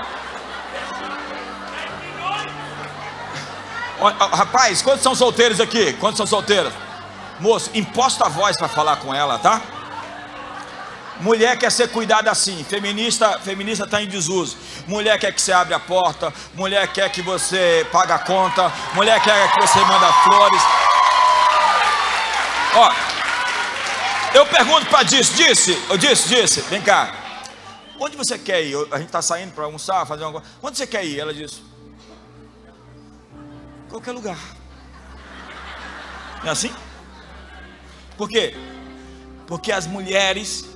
Rapaz, 4.36 4.82
quantos 4.82 5.02
são 5.02 5.14
solteiros 5.14 5.60
aqui? 5.60 5.92
Quantos 5.94 6.16
são 6.16 6.26
solteiros? 6.26 6.72
Moço, 7.40 7.70
imposta 7.74 8.26
a 8.26 8.28
voz 8.28 8.56
para 8.56 8.68
falar 8.68 8.96
com 8.96 9.14
ela, 9.14 9.38
tá? 9.38 9.60
Mulher 11.20 11.56
quer 11.56 11.70
ser 11.70 11.88
cuidada 11.88 12.30
assim, 12.30 12.64
feminista 12.64 13.38
feminista 13.38 13.84
está 13.84 14.02
em 14.02 14.08
desuso. 14.08 14.56
Mulher 14.86 15.18
quer 15.18 15.32
que 15.32 15.40
você 15.40 15.52
abra 15.52 15.76
a 15.76 15.80
porta, 15.80 16.32
mulher 16.54 16.88
quer 16.92 17.10
que 17.10 17.22
você 17.22 17.86
pague 17.92 18.12
a 18.12 18.18
conta, 18.18 18.72
mulher 18.94 19.22
quer 19.22 19.52
que 19.52 19.60
você 19.60 19.78
manda 19.78 20.12
flores. 20.24 20.62
Ó, 22.74 22.92
eu 24.34 24.46
pergunto 24.46 24.86
para 24.86 25.04
disse, 25.04 25.34
disse, 25.34 25.80
eu 25.88 25.96
disse, 25.96 26.28
disse, 26.28 26.60
vem 26.62 26.82
cá. 26.82 27.14
Onde 27.98 28.16
você 28.16 28.36
quer 28.36 28.62
ir? 28.62 28.76
A 28.90 28.98
gente 28.98 29.06
está 29.06 29.22
saindo 29.22 29.52
para 29.54 29.64
almoçar, 29.64 30.04
fazer 30.06 30.24
alguma 30.24 30.42
coisa. 30.42 30.56
Onde 30.60 30.76
você 30.76 30.86
quer 30.86 31.04
ir? 31.04 31.20
Ela 31.20 31.32
disse: 31.32 31.62
Qualquer 33.88 34.12
lugar. 34.12 34.38
Não 36.42 36.48
é 36.48 36.50
assim? 36.50 36.74
Por 38.16 38.28
quê? 38.28 38.54
Porque 39.46 39.70
as 39.70 39.86
mulheres 39.86 40.73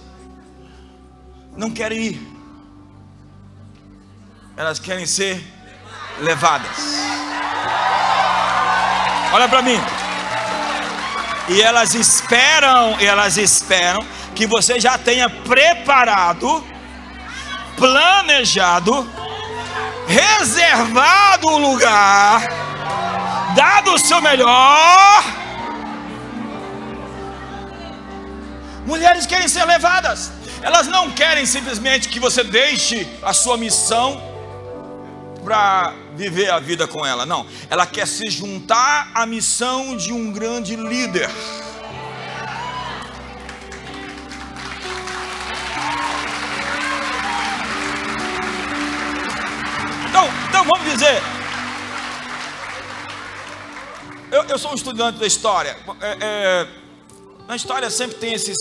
não 1.59 1.71
querem 1.71 1.99
ir, 1.99 2.29
elas 4.57 4.79
querem 4.79 5.05
ser 5.05 5.45
levadas. 6.21 6.99
Olha 9.33 9.49
para 9.49 9.61
mim. 9.61 9.79
E 11.49 11.61
elas 11.61 11.95
esperam, 11.95 12.97
elas 13.01 13.37
esperam 13.37 14.07
que 14.37 14.47
você 14.47 14.79
já 14.79 14.97
tenha 14.97 15.29
preparado, 15.29 16.65
planejado, 17.77 19.09
reservado 20.07 21.49
o 21.49 21.59
lugar, 21.59 22.43
dado 23.57 23.95
o 23.95 23.99
seu 23.99 24.21
melhor. 24.21 25.47
Mulheres 28.89 29.26
querem 29.26 29.47
ser 29.47 29.66
levadas, 29.66 30.30
elas 30.62 30.86
não 30.86 31.11
querem 31.11 31.45
simplesmente 31.45 32.09
que 32.09 32.18
você 32.18 32.43
deixe 32.43 33.07
a 33.22 33.34
sua 33.34 33.59
missão 33.59 34.18
para 35.45 35.93
viver 36.16 36.49
a 36.51 36.59
vida 36.59 36.89
com 36.89 37.05
ela, 37.05 37.26
não. 37.26 37.47
Ela 37.68 37.84
quer 37.84 38.07
se 38.07 38.30
juntar 38.30 39.11
à 39.12 39.26
missão 39.26 39.95
de 39.95 40.11
um 40.11 40.32
grande 40.32 40.74
líder. 40.74 41.28
Então, 50.09 50.24
então 50.49 50.64
vamos 50.64 50.91
dizer. 50.91 51.22
Eu, 54.32 54.45
eu 54.45 54.59
sou 54.59 54.72
um 54.72 54.74
estudante 54.74 55.18
da 55.18 55.26
história. 55.26 55.76
É, 56.01 56.16
é, 56.22 56.88
na 57.49 57.57
história 57.57 57.88
sempre 57.88 58.18
tem 58.18 58.34
esses. 58.34 58.57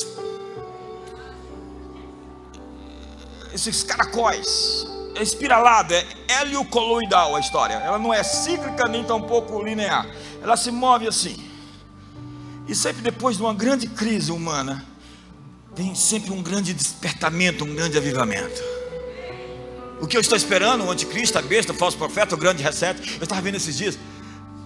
Esses 3.53 3.83
caracóis. 3.83 4.87
É 5.13 5.21
espiralado, 5.21 5.93
é 5.93 6.05
heliocoloidal 6.41 7.35
a 7.35 7.39
história. 7.39 7.73
Ela 7.73 7.97
não 7.97 8.13
é 8.13 8.23
cíclica 8.23 8.87
nem 8.87 9.03
tampouco 9.03 9.61
linear. 9.61 10.07
Ela 10.41 10.55
se 10.55 10.71
move 10.71 11.07
assim. 11.07 11.35
E 12.67 12.75
sempre 12.75 13.01
depois 13.01 13.37
de 13.37 13.43
uma 13.43 13.53
grande 13.53 13.87
crise 13.87 14.31
humana, 14.31 14.85
tem 15.75 15.95
sempre 15.95 16.31
um 16.31 16.41
grande 16.41 16.73
despertamento, 16.73 17.65
um 17.65 17.73
grande 17.73 17.97
avivamento. 17.97 18.61
O 19.99 20.05
que 20.05 20.15
eu 20.15 20.21
estou 20.21 20.37
esperando, 20.37 20.85
o 20.85 20.91
anticristo, 20.91 21.39
a 21.39 21.41
besta, 21.41 21.73
o 21.73 21.75
falso 21.75 21.97
profeta, 21.97 22.35
o 22.35 22.37
grande 22.37 22.61
reset. 22.61 23.17
Eu 23.17 23.23
estava 23.23 23.41
vendo 23.41 23.55
esses 23.55 23.75
dias 23.75 23.97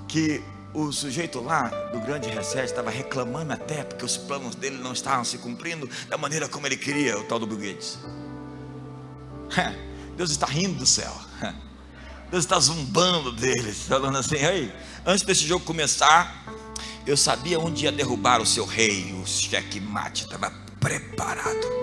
que 0.07 0.43
o 0.73 0.91
sujeito 0.91 1.41
lá 1.41 1.67
do 1.91 1.99
grande 1.99 2.29
reset 2.29 2.65
estava 2.65 2.89
reclamando 2.89 3.53
até 3.53 3.83
porque 3.83 4.05
os 4.05 4.17
planos 4.17 4.55
dele 4.55 4.77
não 4.77 4.93
estavam 4.93 5.23
se 5.23 5.37
cumprindo 5.37 5.89
da 6.07 6.17
maneira 6.17 6.47
como 6.47 6.65
ele 6.65 6.77
queria, 6.77 7.17
o 7.19 7.23
tal 7.23 7.39
do 7.39 7.47
Bill 7.47 7.57
Gates. 7.57 7.99
Deus 10.15 10.31
está 10.31 10.45
rindo 10.45 10.79
do 10.79 10.85
céu. 10.85 11.13
Deus 12.31 12.45
está 12.45 12.57
zumbando 12.59 13.31
deles, 13.33 13.83
falando 13.87 14.17
assim: 14.17 14.35
Ei, 14.35 14.73
antes 15.05 15.25
desse 15.25 15.45
jogo 15.45 15.65
começar, 15.65 16.45
eu 17.05 17.17
sabia 17.17 17.59
onde 17.59 17.83
ia 17.83 17.91
derrubar 17.91 18.41
o 18.41 18.45
seu 18.45 18.65
rei, 18.65 19.13
o 19.21 19.27
checkmate 19.27 20.23
estava 20.23 20.49
preparado. 20.79 21.81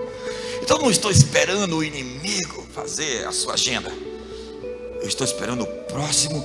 Então 0.62 0.78
não 0.78 0.90
estou 0.90 1.10
esperando 1.10 1.76
o 1.76 1.84
inimigo 1.84 2.66
fazer 2.72 3.26
a 3.26 3.32
sua 3.32 3.54
agenda. 3.54 3.90
Eu 5.00 5.06
estou 5.06 5.26
esperando 5.26 5.62
o 5.62 5.66
próximo 5.84 6.40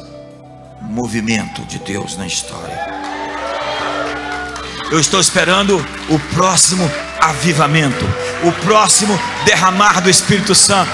movimento 0.83 1.61
de 1.65 1.79
Deus 1.79 2.17
na 2.17 2.27
história. 2.27 2.93
Eu 4.91 4.99
estou 4.99 5.19
esperando 5.19 5.77
o 6.09 6.19
próximo 6.35 6.83
avivamento, 7.19 8.05
o 8.43 8.51
próximo 8.63 9.17
derramar 9.45 10.01
do 10.01 10.09
Espírito 10.09 10.53
Santo. 10.53 10.91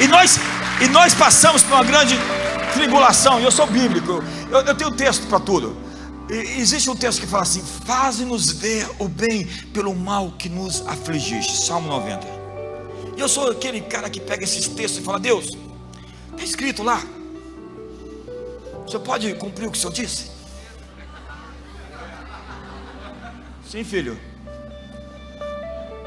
E 0.00 0.06
nós, 0.06 0.38
e 0.80 0.86
nós 0.88 1.14
passamos 1.14 1.62
por 1.62 1.74
uma 1.74 1.84
grande 1.84 2.16
tribulação. 2.74 3.40
Eu 3.40 3.50
sou 3.50 3.66
bíblico, 3.66 4.22
eu, 4.50 4.60
eu 4.60 4.74
tenho 4.74 4.90
texto 4.92 5.26
para 5.26 5.40
tudo. 5.40 5.76
E, 6.30 6.60
existe 6.60 6.90
um 6.90 6.94
texto 6.94 7.20
que 7.20 7.26
fala 7.26 7.42
assim: 7.42 7.62
Faze-nos 7.84 8.52
ver 8.52 8.88
o 8.98 9.08
bem 9.08 9.46
pelo 9.72 9.94
mal 9.94 10.32
que 10.38 10.48
nos 10.48 10.86
afligiste. 10.86 11.64
Salmo 11.64 11.88
90. 11.88 12.26
E 13.16 13.20
eu 13.20 13.28
sou 13.28 13.50
aquele 13.50 13.80
cara 13.80 14.10
que 14.10 14.20
pega 14.20 14.44
esses 14.44 14.68
textos 14.68 15.00
e 15.00 15.04
fala: 15.04 15.18
Deus, 15.18 15.56
está 16.32 16.44
escrito 16.44 16.82
lá. 16.82 17.02
O 18.86 18.88
senhor 18.88 19.02
pode 19.02 19.34
cumprir 19.34 19.66
o 19.66 19.72
que 19.72 19.76
o 19.76 19.80
senhor 19.80 19.92
disse? 19.92 20.30
Sim, 23.68 23.82
filho. 23.82 24.16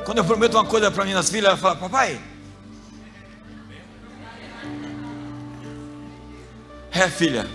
Quando 0.05 0.19
eu 0.19 0.25
prometo 0.25 0.53
uma 0.53 0.65
coisa 0.65 0.89
para 0.89 1.03
minhas 1.03 1.29
filhas, 1.29 1.49
ela 1.49 1.57
fala: 1.57 1.75
Papai, 1.75 2.21
é 6.89 7.09
filha. 7.09 7.45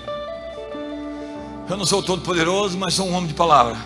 Eu 1.71 1.77
não 1.79 1.87
sou 1.87 2.03
todo 2.03 2.21
poderoso, 2.21 2.77
mas 2.77 2.93
sou 2.93 3.09
um 3.09 3.15
homem 3.15 3.29
de 3.29 3.35
palavra. 3.35 3.79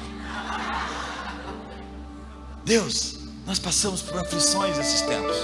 Deus, 2.65 3.21
nós 3.47 3.61
passamos 3.61 4.03
por 4.03 4.19
aflições 4.19 4.77
esses 4.77 5.03
tempos. 5.03 5.37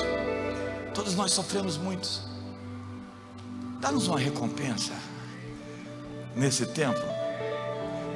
Todos 0.92 1.14
nós 1.14 1.30
sofremos 1.30 1.76
muito. 1.76 2.08
Dá-nos 3.80 4.08
uma 4.08 4.18
recompensa 4.18 4.92
nesse 6.34 6.66
tempo. 6.66 7.00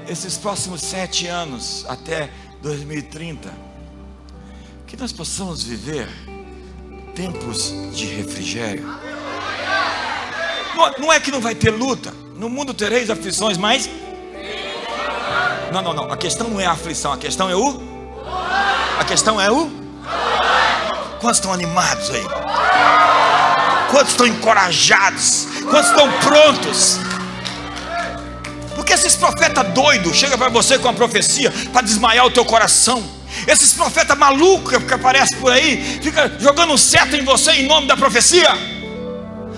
Esses 0.08 0.36
próximos 0.36 0.80
sete 0.80 1.26
anos 1.26 1.84
até 1.88 2.30
2030, 2.62 3.52
que 4.86 4.96
nós 4.96 5.12
possamos 5.12 5.62
viver 5.62 6.08
tempos 7.14 7.72
de 7.92 8.06
refrigério. 8.06 8.86
Não 10.98 11.12
é 11.12 11.18
que 11.20 11.30
não 11.30 11.40
vai 11.40 11.54
ter 11.54 11.70
luta. 11.70 12.12
No 12.36 12.48
mundo 12.48 12.72
tereis 12.72 13.10
aflições, 13.10 13.58
mas 13.58 13.90
não, 15.72 15.82
não, 15.82 15.92
não. 15.92 16.12
A 16.12 16.16
questão 16.16 16.48
não 16.48 16.60
é 16.60 16.66
a 16.66 16.72
aflição, 16.72 17.12
a 17.12 17.18
questão 17.18 17.50
é 17.50 17.56
o. 17.56 17.80
A 18.98 19.04
questão 19.04 19.40
é 19.40 19.50
o. 19.50 19.70
Quantos 21.20 21.38
estão 21.38 21.52
animados 21.52 22.10
aí? 22.10 22.24
Quantos 23.90 24.12
estão 24.12 24.26
encorajados? 24.26 25.46
Quantos 25.68 25.90
estão 25.90 26.10
prontos? 26.20 27.07
Porque 28.89 29.07
esses 29.07 29.16
profetas 29.16 29.68
doidos 29.74 30.16
chegam 30.16 30.39
para 30.39 30.49
você 30.49 30.78
com 30.78 30.89
a 30.89 30.95
profecia 30.95 31.53
para 31.74 31.82
desmaiar 31.82 32.24
o 32.24 32.30
teu 32.30 32.43
coração. 32.43 33.05
Esses 33.47 33.74
profetas 33.74 34.16
malucos 34.16 34.82
que 34.82 34.95
aparecem 34.95 35.36
por 35.36 35.53
aí, 35.53 36.01
fica 36.03 36.34
jogando 36.41 36.78
seta 36.78 37.14
em 37.14 37.22
você 37.22 37.51
em 37.53 37.66
nome 37.66 37.86
da 37.86 37.99
profecia. 37.99 38.49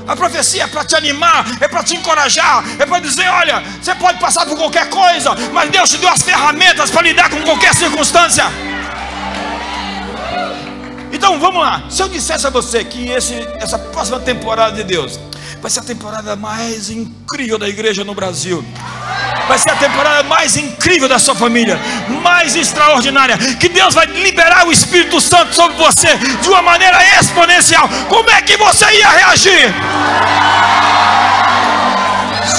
A 0.09 0.17
profecia 0.17 0.65
é 0.65 0.67
para 0.67 0.85
te 0.85 0.97
animar, 0.97 1.47
é 1.61 1.69
para 1.69 1.85
te 1.85 1.95
encorajar, 1.95 2.65
é 2.77 2.85
para 2.85 2.99
dizer: 2.99 3.29
olha, 3.29 3.63
você 3.81 3.95
pode 3.95 4.19
passar 4.19 4.45
por 4.47 4.57
qualquer 4.59 4.91
coisa, 4.91 5.31
mas 5.53 5.71
Deus 5.71 5.91
te 5.91 5.99
deu 5.99 6.09
as 6.09 6.23
ferramentas 6.23 6.91
para 6.91 7.03
lidar 7.03 7.31
com 7.31 7.41
qualquer 7.43 7.73
circunstância. 7.73 8.47
Então 11.13 11.39
vamos 11.39 11.63
lá. 11.63 11.85
Se 11.89 12.03
eu 12.03 12.09
dissesse 12.09 12.49
a 12.49 12.51
você 12.51 12.83
que 12.83 13.11
esse, 13.11 13.37
essa 13.61 13.79
próxima 13.79 14.19
temporada 14.19 14.75
de 14.75 14.83
Deus 14.83 15.21
vai 15.61 15.71
ser 15.71 15.81
a 15.81 15.85
temporada 15.85 16.37
mais 16.37 16.91
incrível 16.91 17.59
da 17.59 17.69
igreja 17.69 18.05
no 18.05 18.15
Brasil 18.15 18.65
vai 19.51 19.59
ser 19.59 19.71
a 19.71 19.77
temporada 19.77 20.23
mais 20.23 20.57
incrível 20.57 21.09
da 21.09 21.19
sua 21.19 21.35
família, 21.35 21.77
mais 22.23 22.55
extraordinária. 22.55 23.37
Que 23.59 23.69
Deus 23.69 23.95
vai 23.95 24.07
liberar 24.07 24.65
o 24.65 24.71
Espírito 24.71 25.21
Santo 25.21 25.53
sobre 25.53 25.77
você 25.77 26.17
de 26.17 26.49
uma 26.49 26.63
maneira 26.63 26.97
exponencial. 27.19 27.89
Como 28.09 28.31
é 28.31 28.41
que 28.43 28.57
você 28.57 28.85
ia 28.85 29.09
reagir? 29.09 29.75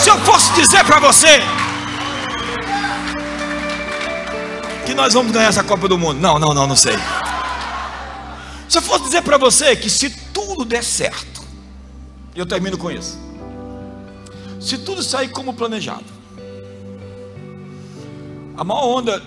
Se 0.03 0.09
eu 0.09 0.19
fosse 0.19 0.51
dizer 0.51 0.83
para 0.83 0.99
você 0.99 1.41
que 4.85 4.93
nós 4.93 5.13
vamos 5.13 5.31
ganhar 5.31 5.47
essa 5.47 5.63
Copa 5.63 5.87
do 5.87 5.97
Mundo, 5.97 6.19
não, 6.19 6.37
não, 6.37 6.53
não, 6.53 6.67
não 6.67 6.75
sei. 6.75 6.99
Se 8.67 8.77
eu 8.77 8.81
fosse 8.81 9.05
dizer 9.05 9.21
para 9.21 9.37
você 9.37 9.77
que 9.77 9.89
se 9.89 10.09
tudo 10.33 10.65
der 10.65 10.83
certo, 10.83 11.40
eu 12.35 12.45
termino 12.45 12.77
com 12.77 12.89
isso. 12.91 13.17
Se 14.59 14.77
tudo 14.77 15.01
sair 15.01 15.29
como 15.29 15.53
planejado, 15.53 16.05
a 18.55 18.63
maior 18.63 18.99
onda 18.99 19.21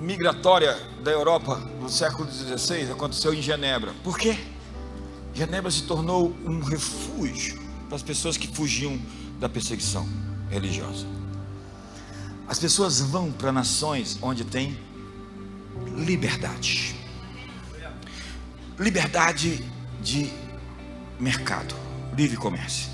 migratória 0.00 0.76
da 1.02 1.10
Europa 1.10 1.56
no 1.80 1.88
século 1.88 2.30
XVI 2.30 2.90
aconteceu 2.90 3.32
em 3.32 3.40
Genebra. 3.40 3.92
Por 4.02 4.18
quê? 4.18 4.36
Genebra 5.32 5.70
se 5.70 5.82
tornou 5.82 6.34
um 6.44 6.60
refúgio 6.60 7.60
para 7.86 7.96
as 7.96 8.02
pessoas 8.02 8.36
que 8.36 8.48
fugiam 8.48 9.00
da 9.38 9.48
perseguição 9.48 10.08
religiosa. 10.50 11.06
As 12.48 12.58
pessoas 12.58 13.00
vão 13.00 13.32
para 13.32 13.52
nações 13.52 14.18
onde 14.20 14.44
tem 14.44 14.78
liberdade. 15.96 16.94
Liberdade 18.78 19.64
de 20.02 20.30
mercado, 21.18 21.74
livre 22.16 22.36
comércio. 22.36 22.88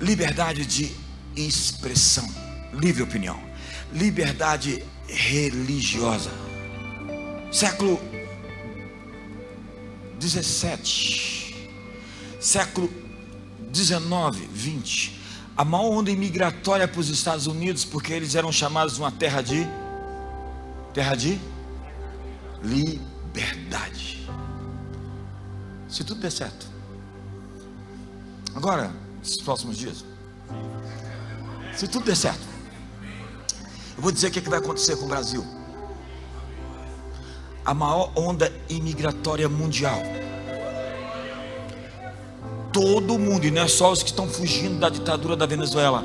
Liberdade 0.00 0.66
de 0.66 0.94
expressão, 1.36 2.28
livre 2.72 3.02
opinião. 3.02 3.38
Liberdade 3.92 4.84
religiosa. 5.06 6.30
Século 7.52 8.00
17, 10.18 11.70
século 12.40 12.92
19, 13.70 14.48
20, 14.52 15.20
a 15.56 15.64
maior 15.64 15.90
onda 15.90 16.10
imigratória 16.10 16.88
para 16.88 17.00
os 17.00 17.08
Estados 17.08 17.46
Unidos, 17.46 17.84
porque 17.84 18.12
eles 18.12 18.34
eram 18.34 18.50
chamados 18.50 18.94
de 18.94 19.00
uma 19.00 19.12
terra 19.12 19.42
de 19.42 19.66
terra 20.92 21.14
de 21.14 21.38
liberdade. 22.62 24.28
Se 25.88 26.02
tudo 26.02 26.20
der 26.20 26.30
certo. 26.30 26.73
Agora, 28.54 28.92
esses 29.22 29.38
próximos 29.38 29.76
dias, 29.76 30.04
se 31.74 31.88
tudo 31.88 32.04
der 32.04 32.16
certo, 32.16 32.42
eu 33.96 34.02
vou 34.02 34.12
dizer 34.12 34.28
o 34.28 34.30
que, 34.30 34.38
é 34.38 34.42
que 34.42 34.48
vai 34.48 34.58
acontecer 34.58 34.96
com 34.96 35.06
o 35.06 35.08
Brasil. 35.08 35.44
A 37.64 37.74
maior 37.74 38.12
onda 38.14 38.52
imigratória 38.68 39.48
mundial. 39.48 39.98
Todo 42.72 43.18
mundo, 43.18 43.46
e 43.46 43.50
não 43.50 43.62
é 43.62 43.68
só 43.68 43.90
os 43.90 44.02
que 44.02 44.10
estão 44.10 44.28
fugindo 44.28 44.78
da 44.78 44.88
ditadura 44.88 45.36
da 45.36 45.46
Venezuela 45.46 46.04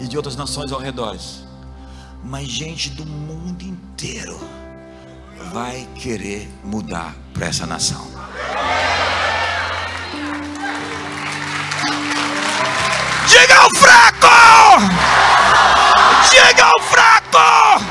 e 0.00 0.06
de 0.06 0.16
outras 0.16 0.36
nações 0.36 0.72
ao 0.72 0.80
redor, 0.80 1.16
mas 2.22 2.48
gente 2.48 2.90
do 2.90 3.06
mundo 3.06 3.62
inteiro 3.62 4.38
vai 5.52 5.88
querer 5.94 6.48
mudar 6.64 7.16
para 7.32 7.46
essa 7.46 7.66
nação. 7.66 8.06
Diga 13.46 13.60
ao 13.60 13.70
fraco! 13.76 14.28
Diga 16.28 16.64
ao 16.64 16.82
fraco! 16.82 17.84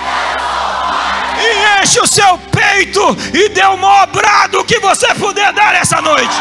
E 1.39 1.81
enche 1.81 2.01
o 2.01 2.07
seu 2.07 2.37
peito 2.51 3.15
e 3.33 3.47
dê 3.47 3.63
o 3.63 3.77
maior 3.77 4.07
brado 4.07 4.65
que 4.65 4.77
você 4.79 5.15
puder 5.15 5.53
dar 5.53 5.73
essa 5.75 6.01
noite. 6.01 6.35